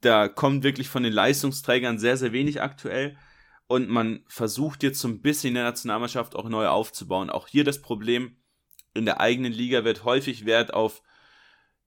Da 0.00 0.28
kommt 0.28 0.62
wirklich 0.62 0.88
von 0.88 1.02
den 1.02 1.12
Leistungsträgern 1.12 1.98
sehr, 1.98 2.16
sehr 2.16 2.32
wenig 2.32 2.62
aktuell 2.62 3.16
und 3.72 3.88
man 3.88 4.22
versucht 4.26 4.82
jetzt 4.82 5.00
so 5.00 5.08
ein 5.08 5.22
bisschen 5.22 5.48
in 5.48 5.54
der 5.54 5.64
Nationalmannschaft 5.64 6.36
auch 6.36 6.46
neu 6.46 6.68
aufzubauen. 6.68 7.30
Auch 7.30 7.48
hier 7.48 7.64
das 7.64 7.80
Problem, 7.80 8.36
in 8.92 9.06
der 9.06 9.18
eigenen 9.18 9.50
Liga 9.50 9.82
wird 9.82 10.04
häufig 10.04 10.44
Wert 10.44 10.74
auf 10.74 11.02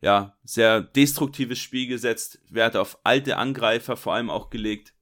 ja, 0.01 0.35
sehr 0.43 0.81
destruktives 0.81 1.59
Spiel 1.59 1.85
gesetzt, 1.85 2.39
Wert 2.49 2.75
auf 2.75 2.97
alte 3.03 3.37
Angreifer 3.37 3.97
vor 3.97 4.15
allem 4.15 4.31
auch 4.31 4.49
gelegt 4.49 4.95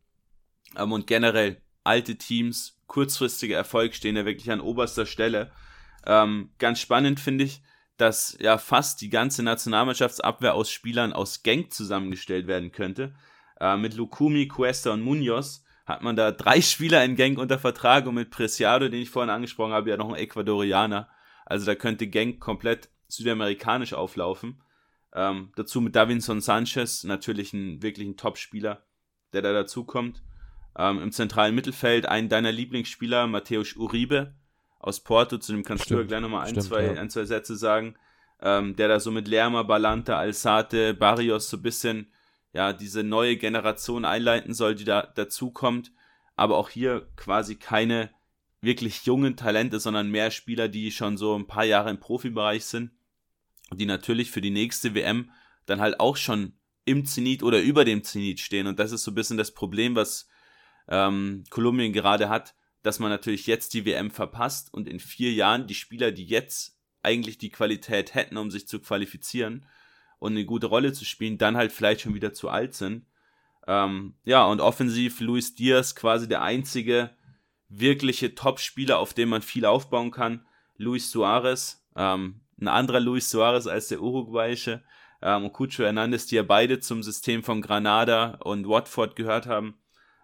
ähm, 0.76 0.92
und 0.92 1.08
generell 1.08 1.62
alte 1.86 2.18
Teams, 2.18 2.82
kurzfristige 2.88 3.56
Erfolg 3.56 3.96
stehen 3.96 4.18
ja 4.18 4.26
wirklich 4.26 4.52
an 4.52 4.60
oberster 4.60 5.06
Stelle. 5.06 5.54
Ähm, 6.06 6.52
ganz 6.60 6.82
spannend 6.82 7.22
finde 7.22 7.46
ich, 7.46 7.62
dass 7.96 8.38
ja 8.42 8.58
fast 8.58 9.00
die 9.00 9.10
ganze 9.10 9.42
Nationalmannschaftsabwehr 9.42 10.54
aus 10.54 10.70
Spielern 10.70 11.14
aus 11.14 11.44
Genk 11.44 11.74
zusammengestellt 11.74 12.46
werden 12.46 12.74
könnte. 12.74 13.16
Äh, 13.62 13.78
mit 13.78 13.94
Lukumi, 13.94 14.50
Cuesta 14.50 14.92
und 14.92 15.02
Munoz 15.02 15.63
hat 15.86 16.02
man 16.02 16.16
da 16.16 16.32
drei 16.32 16.62
Spieler 16.62 17.04
in 17.04 17.16
Genk 17.16 17.38
unter 17.38 17.60
Vertrag 17.60 18.06
und 18.06 18.16
mit 18.16 18.30
Preciado, 18.30 18.88
den 18.88 19.02
ich 19.02 19.10
vorhin 19.10 19.30
angesprochen 19.30 19.74
habe, 19.74 19.90
ja 19.90 19.98
noch 19.98 20.10
ein 20.10 20.16
Ecuadorianer. 20.16 21.10
Also 21.46 21.66
da 21.66 21.76
könnte 21.76 22.08
Genk 22.08 22.40
komplett 22.40 22.90
südamerikanisch 23.08 23.94
auflaufen. 23.94 24.62
Ähm, 25.14 25.52
dazu 25.56 25.82
mit 25.82 25.96
Davinson 25.96 26.42
Sanchez, 26.42 27.04
natürlich 27.04 27.54
ein 27.54 27.84
wirklich 27.84 28.08
ein 28.08 28.18
Top-Spieler, 28.18 28.84
der 29.34 29.42
da 29.42 29.54
dazukommt. 29.54 30.24
Ähm, 30.78 31.02
Im 31.02 31.12
zentralen 31.12 31.54
Mittelfeld 31.54 32.08
ein 32.08 32.30
deiner 32.30 32.52
Lieblingsspieler, 32.52 33.28
Mateusz 33.28 33.76
Uribe 33.76 34.34
aus 34.80 35.02
Porto, 35.02 35.38
zu 35.38 35.52
dem 35.52 35.64
kannst 35.64 35.86
stimmt, 35.86 36.02
du 36.02 36.08
gleich 36.08 36.22
nochmal 36.22 36.48
ein, 36.48 36.60
zwei, 36.60 36.86
ja. 36.86 36.94
ein, 36.94 37.10
zwei 37.10 37.26
Sätze 37.26 37.56
sagen. 37.56 37.96
Ähm, 38.42 38.76
der 38.76 38.88
da 38.88 39.00
so 39.00 39.12
mit 39.12 39.28
Lerma, 39.28 39.64
Balanta, 39.64 40.18
Alsate, 40.18 40.94
Barrios 40.94 41.50
so 41.50 41.58
ein 41.58 41.64
bisschen 41.64 42.13
ja, 42.54 42.72
diese 42.72 43.04
neue 43.04 43.36
Generation 43.36 44.06
einleiten 44.06 44.54
soll, 44.54 44.76
die 44.76 44.86
da 44.86 45.02
dazukommt. 45.16 45.92
Aber 46.36 46.58
auch 46.58 46.70
hier 46.70 47.08
quasi 47.16 47.56
keine 47.56 48.12
wirklich 48.62 49.06
jungen 49.06 49.36
Talente, 49.36 49.80
sondern 49.80 50.10
mehr 50.10 50.32
Spieler, 50.32 50.70
die 50.70 50.92
schon 50.92 51.18
so 51.18 51.38
ein 51.38 51.48
paar 51.48 51.66
Jahre 51.66 51.90
im 51.90 52.00
Profibereich 52.00 52.66
sind, 52.66 52.92
die 53.72 53.86
natürlich 53.86 54.32
für 54.32 54.42
die 54.42 54.52
nächste 54.52 54.96
WM 54.96 55.32
dann 55.66 55.82
halt 55.82 56.00
auch 56.00 56.16
schon 56.16 56.54
im 56.86 57.06
Zenit 57.06 57.44
oder 57.44 57.62
über 57.62 57.86
dem 57.86 58.04
Zenit 58.04 58.40
stehen. 58.40 58.68
Und 58.68 58.80
das 58.80 58.92
ist 58.92 59.04
so 59.04 59.12
ein 59.12 59.16
bisschen 59.16 59.38
das 59.38 59.54
Problem, 59.54 59.96
was 59.96 60.28
ähm, 60.88 61.44
Kolumbien 61.50 61.94
gerade 61.94 62.30
hat, 62.30 62.56
dass 62.84 63.00
man 63.00 63.10
natürlich 63.10 63.48
jetzt 63.48 63.74
die 63.74 63.86
WM 63.86 64.12
verpasst 64.12 64.74
und 64.74 64.88
in 64.88 65.00
vier 65.00 65.32
Jahren 65.34 65.68
die 65.68 65.76
Spieler, 65.76 66.12
die 66.12 66.26
jetzt 66.26 66.78
eigentlich 67.02 67.38
die 67.38 67.50
Qualität 67.50 68.14
hätten, 68.14 68.38
um 68.38 68.52
sich 68.52 68.68
zu 68.68 68.80
qualifizieren, 68.80 69.66
und 70.24 70.32
eine 70.32 70.46
gute 70.46 70.68
Rolle 70.68 70.94
zu 70.94 71.04
spielen, 71.04 71.38
dann 71.38 71.58
halt 71.58 71.74
vielleicht 71.74 72.00
schon 72.00 72.14
wieder 72.14 72.32
zu 72.32 72.48
alt 72.48 72.76
sind. 72.76 73.06
Ähm, 73.68 74.14
ja, 74.24 74.46
und 74.46 74.62
offensiv 74.62 75.20
Luis 75.20 75.54
Diaz 75.54 75.96
quasi 75.96 76.30
der 76.30 76.42
einzige 76.42 77.10
wirkliche 77.68 78.34
Top-Spieler, 78.34 79.00
auf 79.00 79.14
dem 79.14 79.28
man 79.28 79.42
viel 79.42 79.66
aufbauen 79.66 80.12
kann. 80.12 80.46
Luis 80.78 81.12
Suarez, 81.12 81.86
ähm, 81.98 82.40
ein 82.58 82.70
anderer 82.70 83.02
Luis 83.02 83.30
Suarez 83.30 83.68
als 83.68 83.90
der 83.90 84.02
uruguayische, 84.02 84.82
ähm, 85.22 85.44
und 85.44 85.52
Cucho 85.52 85.84
Hernandez, 85.84 86.26
die 86.28 86.36
ja 86.36 86.44
beide 86.44 86.80
zum 86.80 87.04
System 87.04 87.44
von 87.44 87.62
Granada 87.62 88.38
und 88.46 88.66
Watford 88.66 89.18
gehört 89.18 89.46
haben, 89.46 89.78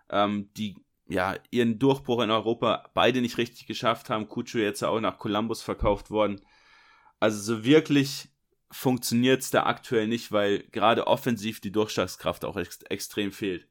ähm, 0.09 0.49
die 0.55 0.77
ja 1.09 1.35
ihren 1.51 1.77
Durchbruch 1.77 2.21
in 2.21 2.31
Europa 2.31 2.89
beide 2.93 3.19
nicht 3.19 3.37
richtig 3.37 3.67
geschafft 3.67 4.09
haben. 4.09 4.29
Cucho 4.29 4.59
jetzt 4.59 4.81
auch 4.81 5.01
nach 5.01 5.17
Columbus 5.17 5.61
verkauft 5.61 6.09
worden. 6.09 6.39
Also 7.19 7.41
so 7.41 7.65
wirklich 7.65 8.29
funktioniert 8.71 9.41
es 9.41 9.49
da 9.49 9.63
aktuell 9.63 10.07
nicht, 10.07 10.31
weil 10.31 10.63
gerade 10.71 11.07
offensiv 11.07 11.59
die 11.59 11.71
Durchschlagskraft 11.71 12.45
auch 12.45 12.55
ex 12.55 12.81
extrem 12.83 13.31
fehlt. 13.31 13.67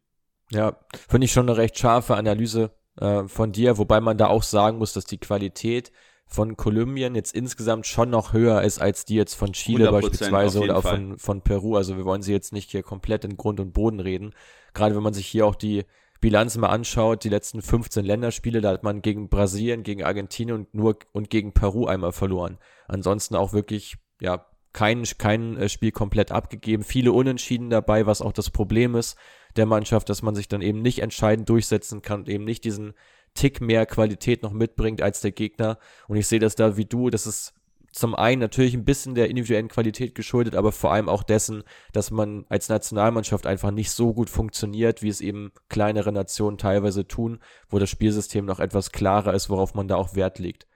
Ja, 0.51 0.79
finde 1.09 1.27
ich 1.27 1.33
schon 1.33 1.49
eine 1.49 1.59
recht 1.59 1.79
scharfe 1.79 2.17
Analyse 2.17 2.73
äh, 3.01 3.25
von 3.29 3.53
dir, 3.53 3.79
wobei 3.79 4.01
man 4.01 4.19
da 4.19 4.29
auch 4.29 4.43
sagen 4.43 4.79
muss, 4.79 4.93
dass 4.93 5.05
die 5.05 5.19
Qualität 5.19 5.93
von 6.27 6.57
Kolumbien 6.57 7.15
jetzt 7.15 7.35
insgesamt 7.35 7.87
schon 7.87 8.11
noch 8.11 8.35
höher 8.35 8.63
ist 8.63 8.81
als 8.81 9.07
die 9.07 9.15
jetzt 9.15 9.35
von 9.35 9.55
Chile 9.55 9.91
beispielsweise 9.91 10.61
oder 10.61 10.77
auch 10.77 10.83
von, 10.83 11.19
von 11.19 11.41
Peru. 11.41 11.77
Also 11.77 11.97
wir 11.97 12.05
wollen 12.05 12.23
sie 12.23 12.33
jetzt 12.33 12.53
nicht 12.53 12.71
hier 12.71 12.83
komplett 12.83 13.25
in 13.25 13.39
Grund 13.39 13.61
und 13.61 13.73
Boden 13.73 13.99
reden. 13.99 14.35
Gerade 14.75 14.95
wenn 14.95 15.03
man 15.03 15.15
sich 15.15 15.27
hier 15.27 15.47
auch 15.47 15.55
die 15.55 15.85
Bilanz 16.21 16.57
mal 16.59 16.69
anschaut, 16.69 17.25
die 17.25 17.31
letzten 17.31 17.63
15 17.63 18.05
Länderspiele, 18.05 18.61
da 18.61 18.71
hat 18.71 18.83
man 18.83 19.01
gegen 19.01 19.31
Brasilien, 19.31 19.85
gegen 19.85 20.05
Argentinien 20.05 20.59
und 20.59 20.75
nur 20.75 20.99
und 21.13 21.31
gegen 21.31 21.53
Peru 21.53 21.87
einmal 21.87 22.13
verloren. 22.13 22.59
Ansonsten 22.89 23.35
auch 23.35 23.55
wirklich, 23.55 23.97
ja, 24.21 24.47
kein, 24.73 25.05
kein 25.19 25.57
äh, 25.57 25.69
Spiel 25.69 25.93
komplett 25.93 26.33
abgegeben, 26.33 26.85
viele 26.85 27.13
Unentschieden 27.13 27.71
dabei, 27.71 28.07
was 28.07 28.23
auch 28.23 28.33
das 28.33 28.51
Problem 28.51 28.95
ist 28.95 29.17
der 29.57 29.67
Mannschaft, 29.67 30.09
dass 30.09 30.23
man 30.23 30.35
sich 30.35 30.49
dann 30.49 30.63
eben 30.63 30.83
nicht 30.83 31.01
entscheidend 31.01 31.49
durchsetzen 31.49 32.03
kann 32.03 32.21
und 32.21 32.29
eben 32.29 32.45
nicht 32.45 32.65
diesen 32.65 32.95
Tick 33.35 33.61
mehr 33.61 33.87
Qualität 33.87 34.43
noch 34.43 34.53
mitbringt 34.53 35.03
als 35.03 35.21
der 35.21 35.33
Gegner. 35.33 35.79
Und 36.07 36.17
ich 36.17 36.27
sehe 36.27 36.39
das 36.39 36.55
da 36.55 36.77
wie 36.77 36.85
du, 36.85 37.11
das 37.11 37.27
ist 37.27 37.55
zum 37.93 38.15
einen 38.15 38.41
natürlich 38.41 38.75
ein 38.75 38.85
bisschen 38.85 39.15
der 39.15 39.31
individuellen 39.31 39.69
Qualität 39.69 40.15
geschuldet, 40.15 40.55
aber 40.55 40.73
vor 40.73 40.93
allem 40.93 41.09
auch 41.09 41.23
dessen, 41.23 41.65
dass 41.93 42.11
man 42.11 42.45
als 42.49 42.69
Nationalmannschaft 42.69 43.47
einfach 43.47 43.71
nicht 43.71 43.91
so 43.91 44.13
gut 44.13 44.29
funktioniert, 44.31 45.03
wie 45.03 45.09
es 45.09 45.21
eben 45.21 45.53
kleinere 45.69 46.13
Nationen 46.13 46.59
teilweise 46.59 47.09
tun, 47.09 47.41
wo 47.69 47.79
das 47.79 47.91
Spielsystem 47.91 48.45
noch 48.45 48.61
etwas 48.61 48.93
klarer 48.93 49.33
ist, 49.35 49.49
worauf 49.49 49.75
man 49.75 49.89
da 49.89 49.97
auch 49.97 50.15
Wert 50.15 50.39
legt. 50.39 50.67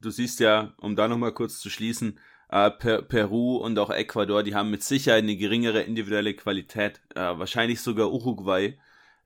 Du 0.00 0.10
siehst 0.10 0.38
ja, 0.38 0.74
um 0.80 0.94
da 0.94 1.08
nochmal 1.08 1.34
kurz 1.34 1.58
zu 1.58 1.70
schließen, 1.70 2.20
äh, 2.50 2.70
per 2.70 3.02
Peru 3.02 3.56
und 3.56 3.78
auch 3.78 3.90
Ecuador, 3.90 4.42
die 4.42 4.54
haben 4.54 4.70
mit 4.70 4.82
Sicherheit 4.82 5.22
eine 5.22 5.36
geringere 5.36 5.82
individuelle 5.82 6.34
Qualität, 6.34 7.00
äh, 7.14 7.20
wahrscheinlich 7.20 7.80
sogar 7.80 8.10
Uruguay, 8.10 8.78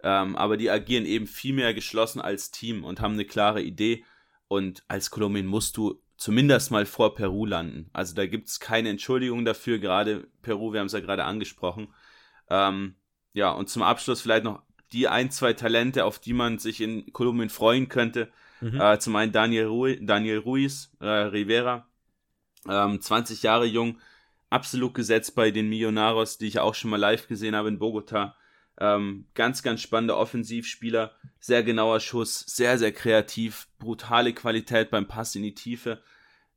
ähm, 0.03 0.37
aber 0.37 0.57
die 0.57 0.71
agieren 0.71 1.07
eben 1.07 1.27
viel 1.27 1.55
mehr 1.55 1.75
geschlossen 1.75 2.21
als 2.21 2.51
Team 2.51 2.85
und 2.85 3.01
haben 3.01 3.15
eine 3.15 3.25
klare 3.25 3.63
Idee. 3.63 4.05
Und 4.49 4.83
als 4.89 5.11
Kolumbien 5.11 5.47
musst 5.47 5.77
du 5.77 6.03
zumindest 6.17 6.71
mal 6.71 6.87
vor 6.87 7.15
Peru 7.15 7.47
landen. 7.47 7.89
Also 7.93 8.15
da 8.15 8.27
gibt 8.27 8.49
es 8.49 8.61
keine 8.61 8.91
Entschuldigung 8.91 9.45
dafür, 9.45 9.79
gerade 9.79 10.29
Peru, 10.43 10.73
wir 10.73 10.81
haben 10.81 10.87
es 10.87 10.93
ja 10.93 11.01
gerade 11.01 11.25
angesprochen. 11.25 11.89
Ähm, 12.51 12.97
ja, 13.33 13.51
und 13.51 13.69
zum 13.69 13.83
Abschluss 13.83 14.21
vielleicht 14.21 14.45
noch 14.45 14.63
die 14.93 15.09
ein, 15.09 15.31
zwei 15.31 15.53
Talente, 15.55 16.05
auf 16.05 16.19
die 16.19 16.35
man 16.35 16.59
sich 16.59 16.81
in 16.81 17.13
Kolumbien 17.13 17.49
freuen 17.49 17.89
könnte. 17.89 18.31
Mhm. 18.61 18.81
Äh, 18.81 18.99
zum 18.99 19.17
einen 19.17 19.33
Daniel, 19.33 19.67
Ruiz, 19.67 19.99
Daniel 20.03 20.39
Ruiz 20.39 20.93
äh, 21.01 21.07
Rivera, 21.07 21.89
ähm, 22.69 23.01
20 23.01 23.43
Jahre 23.43 23.67
jung, 23.67 23.99
absolut 24.51 24.95
gesetzt 24.95 25.35
bei 25.35 25.51
den 25.51 25.69
Millonarios, 25.69 26.39
die 26.39 26.47
ich 26.47 26.59
auch 26.59 26.75
schon 26.75 26.91
mal 26.91 26.99
live 26.99 27.27
gesehen 27.27 27.57
habe 27.57 27.69
in 27.69 27.79
Bogota. 27.79 28.37
Ähm, 28.79 29.27
ganz, 29.35 29.63
ganz 29.63 29.81
spannender 29.81 30.17
Offensivspieler, 30.17 31.15
sehr 31.41 31.63
genauer 31.63 32.01
Schuss, 32.01 32.41
sehr, 32.41 32.79
sehr 32.79 32.93
kreativ, 32.93 33.69
brutale 33.79 34.33
Qualität 34.33 34.91
beim 34.91 35.07
Pass 35.07 35.35
in 35.35 35.43
die 35.43 35.55
Tiefe. 35.55 36.03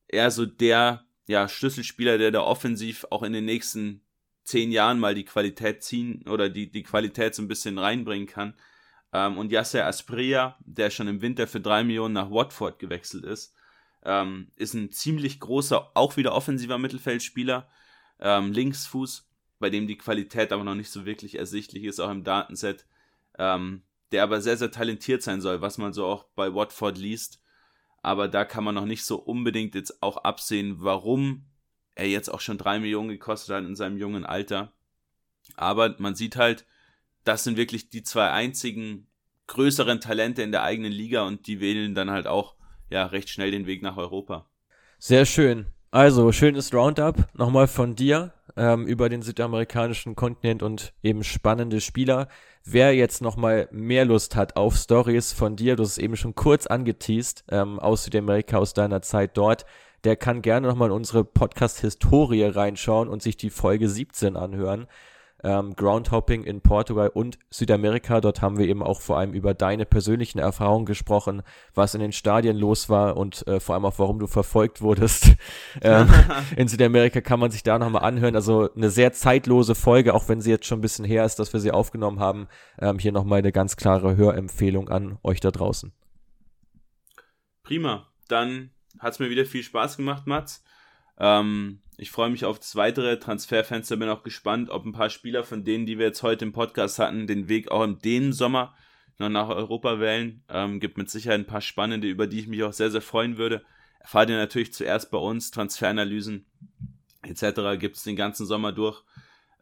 Eher 0.08 0.32
so 0.32 0.46
der 0.46 1.06
ja, 1.28 1.48
Schlüsselspieler, 1.48 2.18
der 2.18 2.32
da 2.32 2.42
offensiv 2.42 3.06
auch 3.10 3.24
in 3.24 3.34
den 3.34 3.46
nächsten 3.46 4.02
zehn 4.44 4.72
Jahren 4.72 5.00
mal 5.00 5.16
die 5.16 5.26
Qualität 5.26 5.84
ziehen 5.84 6.24
oder 6.28 6.50
die, 6.50 6.72
die 6.72 6.84
Qualität 6.84 7.36
so 7.36 7.42
ein 7.42 7.48
bisschen 7.48 7.78
reinbringen 7.78 8.28
kann. 8.28 8.54
Ähm, 9.12 9.38
und 9.38 9.52
Yasser 9.52 9.86
Aspria, 9.86 10.58
der 10.60 10.92
schon 10.92 11.08
im 11.08 11.22
Winter 11.22 11.48
für 11.48 11.60
drei 11.60 11.84
Millionen 11.84 12.14
nach 12.14 12.30
Watford 12.30 12.80
gewechselt 12.80 13.26
ist, 13.26 13.55
ähm, 14.06 14.52
ist 14.56 14.74
ein 14.74 14.92
ziemlich 14.92 15.40
großer, 15.40 15.92
auch 15.96 16.16
wieder 16.16 16.34
offensiver 16.34 16.78
Mittelfeldspieler, 16.78 17.68
ähm, 18.20 18.52
Linksfuß, 18.52 19.28
bei 19.60 19.70
dem 19.70 19.88
die 19.88 19.98
Qualität 19.98 20.52
aber 20.52 20.64
noch 20.64 20.76
nicht 20.76 20.92
so 20.92 21.06
wirklich 21.06 21.38
ersichtlich 21.38 21.84
ist, 21.84 22.00
auch 22.00 22.12
im 22.12 22.24
Datenset, 22.24 22.86
ähm, 23.38 23.84
der 24.12 24.24
aber 24.24 24.42
sehr, 24.42 24.58
sehr 24.58 24.72
talentiert 24.72 25.24
sein 25.24 25.42
soll, 25.42 25.62
was 25.62 25.78
man 25.78 25.92
so 25.92 26.06
auch 26.06 26.26
bei 26.36 26.54
Watford 26.54 26.98
liest. 26.98 27.42
Aber 28.02 28.28
da 28.28 28.46
kann 28.46 28.64
man 28.64 28.76
noch 28.76 28.86
nicht 28.86 29.04
so 29.04 29.18
unbedingt 29.18 29.74
jetzt 29.74 30.04
auch 30.04 30.18
absehen, 30.18 30.76
warum 30.80 31.46
er 31.96 32.08
jetzt 32.08 32.30
auch 32.30 32.42
schon 32.42 32.60
drei 32.60 32.80
Millionen 32.80 33.10
gekostet 33.10 33.56
hat 33.56 33.64
in 33.64 33.76
seinem 33.76 33.98
jungen 33.98 34.26
Alter. 34.26 34.74
Aber 35.56 35.96
man 35.98 36.16
sieht 36.16 36.36
halt, 36.36 36.66
das 37.24 37.44
sind 37.44 37.58
wirklich 37.58 37.90
die 37.90 38.04
zwei 38.04 38.30
einzigen 38.30 39.08
größeren 39.48 40.02
Talente 40.02 40.44
in 40.44 40.52
der 40.52 40.64
eigenen 40.64 40.92
Liga 40.92 41.24
und 41.24 41.48
die 41.48 41.60
wählen 41.60 41.96
dann 41.96 42.12
halt 42.12 42.28
auch 42.28 42.55
ja 42.90 43.06
recht 43.06 43.30
schnell 43.30 43.52
den 43.52 43.68
Weg 43.68 43.82
nach 43.82 43.98
Europa. 43.98 44.46
Sehr 44.98 45.26
schön. 45.26 45.68
Also, 45.92 46.32
schönes 46.32 46.74
Roundup 46.74 47.28
nochmal 47.34 47.68
von 47.68 47.96
dir 47.96 48.34
ähm, 48.58 48.86
über 48.86 49.10
den 49.10 49.22
südamerikanischen 49.22 50.16
Kontinent 50.16 50.62
und 50.64 50.94
eben 51.04 51.24
spannende 51.24 51.80
Spieler. 51.82 52.28
Wer 52.64 52.96
jetzt 52.96 53.22
nochmal 53.22 53.70
mehr 53.72 54.06
Lust 54.06 54.36
hat 54.36 54.56
auf 54.56 54.76
Stories 54.76 55.34
von 55.34 55.56
dir, 55.56 55.76
du 55.76 55.84
hast 55.84 55.92
es 55.92 55.98
eben 55.98 56.18
schon 56.18 56.36
kurz 56.36 56.68
angeteased, 56.68 57.46
ähm, 57.50 57.80
aus 57.80 58.06
Südamerika, 58.06 58.58
aus 58.58 58.74
deiner 58.74 59.02
Zeit 59.02 59.38
dort, 59.38 59.66
der 60.04 60.16
kann 60.16 60.42
gerne 60.42 60.68
nochmal 60.68 60.90
in 60.90 60.96
unsere 60.96 61.24
Podcast-Historie 61.24 62.44
reinschauen 62.44 63.08
und 63.08 63.22
sich 63.22 63.38
die 63.38 63.50
Folge 63.50 63.88
17 63.88 64.36
anhören 64.36 64.88
ähm, 65.46 65.76
Groundhopping 65.76 66.44
in 66.44 66.62
Portugal 66.62 67.10
und 67.10 67.38
Südamerika. 67.52 68.20
Dort 68.20 68.42
haben 68.42 68.58
wir 68.58 68.68
eben 68.68 68.82
auch 68.82 69.00
vor 69.00 69.20
allem 69.20 69.34
über 69.34 69.54
deine 69.54 69.86
persönlichen 69.86 70.40
Erfahrungen 70.40 70.86
gesprochen, 70.86 71.44
was 71.76 71.94
in 71.94 72.02
den 72.02 72.12
Stadien 72.12 72.58
los 72.58 72.90
war 72.90 73.16
und 73.16 73.48
äh, 73.48 73.60
vor 73.60 73.76
allem 73.76 73.86
auch, 73.86 74.00
warum 74.00 74.18
du 74.18 74.28
verfolgt 74.28 74.82
wurdest. 74.82 75.36
ähm, 75.82 76.10
in 76.58 76.68
Südamerika 76.68 77.22
kann 77.22 77.40
man 77.40 77.52
sich 77.52 77.62
da 77.62 77.78
nochmal 77.78 78.04
anhören. 78.04 78.36
Also 78.36 78.74
eine 78.74 78.90
sehr 78.90 79.14
zeitlose 79.14 79.76
Folge, 79.76 80.16
auch 80.16 80.28
wenn 80.28 80.42
sie 80.42 80.50
jetzt 80.50 80.66
schon 80.66 80.80
ein 80.80 80.82
bisschen 80.82 81.06
her 81.06 81.24
ist, 81.26 81.38
dass 81.38 81.54
wir 81.54 81.60
sie 81.60 81.72
aufgenommen 81.72 82.20
haben. 82.20 82.48
Ähm, 82.80 82.98
hier 82.98 83.12
nochmal 83.12 83.40
eine 83.40 83.52
ganz 83.52 83.78
klare 83.78 84.18
Hörempfehlung 84.18 84.90
an 84.90 85.20
euch 85.24 85.40
da 85.40 85.52
draußen. 85.52 85.94
Prima. 87.62 88.08
Dann 88.28 88.72
hat 88.98 89.14
es 89.14 89.20
mir 89.20 89.30
wieder 89.30 89.46
viel 89.46 89.62
Spaß 89.62 89.98
gemacht, 89.98 90.26
Mats. 90.26 90.64
Ähm, 91.20 91.82
ich 91.98 92.12
freue 92.12 92.30
mich 92.30 92.46
auf 92.46 92.60
das 92.60 92.76
weitere 92.76 93.18
Transferfenster, 93.18 93.98
bin 93.98 94.10
auch 94.10 94.24
gespannt, 94.24 94.70
ob 94.70 94.86
ein 94.86 94.92
paar 94.92 95.10
Spieler 95.10 95.44
von 95.44 95.64
denen, 95.64 95.86
die 95.86 95.98
wir 95.98 96.08
jetzt 96.08 96.24
heute 96.24 96.46
im 96.46 96.54
Podcast 96.54 97.00
hatten, 97.00 97.28
den 97.28 97.48
Weg 97.48 97.72
auch 97.72 97.84
in 97.84 98.00
dem 98.00 98.34
Sommer 98.34 98.76
noch 99.18 99.30
nach 99.30 99.50
Europa 99.50 100.00
wählen. 100.00 100.44
Ähm, 100.50 100.80
gibt 100.80 100.98
mit 100.98 101.10
Sicherheit 101.10 101.40
ein 101.40 101.48
paar 101.48 101.62
spannende, 101.62 102.08
über 102.08 102.28
die 102.28 102.40
ich 102.40 102.48
mich 102.48 102.64
auch 102.64 102.74
sehr, 102.74 102.92
sehr 102.92 103.02
freuen 103.02 103.38
würde. 103.38 103.64
Erfahrt 104.00 104.30
ihr 104.30 104.38
natürlich 104.38 104.74
zuerst 104.74 105.10
bei 105.10 105.18
uns, 105.18 105.52
Transferanalysen 105.52 106.46
etc. 107.24 107.80
gibt 107.80 107.96
es 107.96 108.04
den 108.04 108.16
ganzen 108.16 108.46
Sommer 108.46 108.72
durch. 108.72 109.02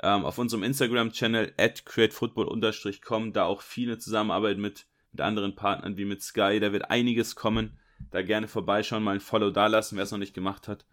Ähm, 0.02 0.26
auf 0.26 0.38
unserem 0.38 0.64
Instagram-Channel 0.64 1.54
at 1.58 1.86
createfootball-com, 1.86 3.32
da 3.32 3.46
auch 3.46 3.62
viele 3.62 4.00
Zusammenarbeit 4.00 4.58
mit, 4.58 4.86
mit 5.12 5.22
anderen 5.22 5.56
Partnern 5.56 5.98
wie 5.98 6.06
mit 6.06 6.22
Sky, 6.22 6.60
da 6.60 6.74
wird 6.74 6.90
einiges 6.90 7.36
kommen. 7.36 7.78
Da 8.12 8.22
gerne 8.22 8.50
vorbeischauen, 8.50 9.04
mal 9.04 9.14
ein 9.16 9.22
Follow 9.22 9.50
dalassen, 9.50 9.96
wer 9.96 10.04
es 10.04 10.12
noch 10.12 10.18
nicht 10.18 10.34
gemacht 10.34 10.68
hat. 10.68 10.86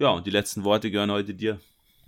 Ja, 0.00 0.12
und 0.12 0.26
die 0.26 0.30
letzten 0.30 0.64
Worte 0.64 0.90
gehören 0.90 1.10
heute 1.10 1.34
dir. 1.34 1.60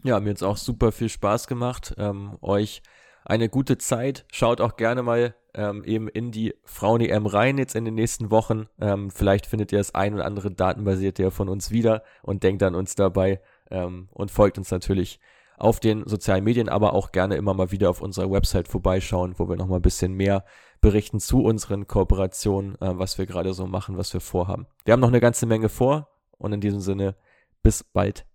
Ja, 0.03 0.19
mir 0.19 0.33
es 0.33 0.43
auch 0.43 0.57
super 0.57 0.93
viel 0.93 1.11
Spaß 1.11 1.47
gemacht. 1.47 1.95
Ähm, 1.99 2.39
euch 2.41 2.83
eine 3.23 3.51
gute 3.51 3.77
Zeit. 3.77 4.25
Schaut 4.33 4.63
auch 4.63 4.77
gerne 4.77 5.03
mal 5.03 5.35
ähm, 5.53 5.85
eben 5.85 6.09
in 6.09 6.33
die 6.33 6.55
Frauen-EM 6.65 7.27
rein 7.27 7.59
jetzt 7.59 7.77
in 7.77 7.85
den 7.85 7.95
nächsten 7.95 8.31
Wochen. 8.31 8.67
Ähm, 8.81 9.11
vielleicht 9.11 9.45
findet 9.45 9.73
ihr 9.73 9.79
das 9.79 9.95
ein 9.95 10.15
oder 10.15 10.25
andere 10.25 10.51
datenbasierte 10.51 11.31
von 11.31 11.51
uns 11.51 11.71
wieder 11.71 12.03
und 12.23 12.43
denkt 12.43 12.63
an 12.63 12.75
uns 12.75 12.95
dabei 12.95 13.43
ähm, 13.71 14.09
und 14.13 14.31
folgt 14.31 14.57
uns 14.57 14.71
natürlich 14.71 15.21
auf 15.59 15.79
den 15.79 16.07
sozialen 16.07 16.45
Medien, 16.45 16.71
aber 16.71 16.95
auch 16.95 17.13
gerne 17.13 17.37
immer 17.37 17.53
mal 17.53 17.73
wieder 17.73 17.91
auf 17.91 18.01
unserer 18.01 18.31
Website 18.31 18.69
vorbeischauen, 18.69 19.35
wo 19.37 19.51
wir 19.51 19.57
nochmal 19.57 19.81
ein 19.81 19.83
bisschen 19.83 20.15
mehr 20.15 20.47
berichten 20.81 21.21
zu 21.21 21.45
unseren 21.45 21.87
Kooperationen, 21.87 22.77
äh, 22.77 22.99
was 22.99 23.19
wir 23.19 23.27
gerade 23.27 23.53
so 23.53 23.67
machen, 23.67 23.99
was 23.99 24.15
wir 24.15 24.23
vorhaben. 24.23 24.67
Wir 24.87 24.93
haben 24.93 25.01
noch 25.01 25.09
eine 25.09 25.21
ganze 25.21 25.45
Menge 25.45 25.69
vor 25.69 26.09
und 26.39 26.55
in 26.55 26.63
diesem 26.63 26.81
Sinne 26.81 27.17
bis 27.63 27.85
bald. 27.85 28.27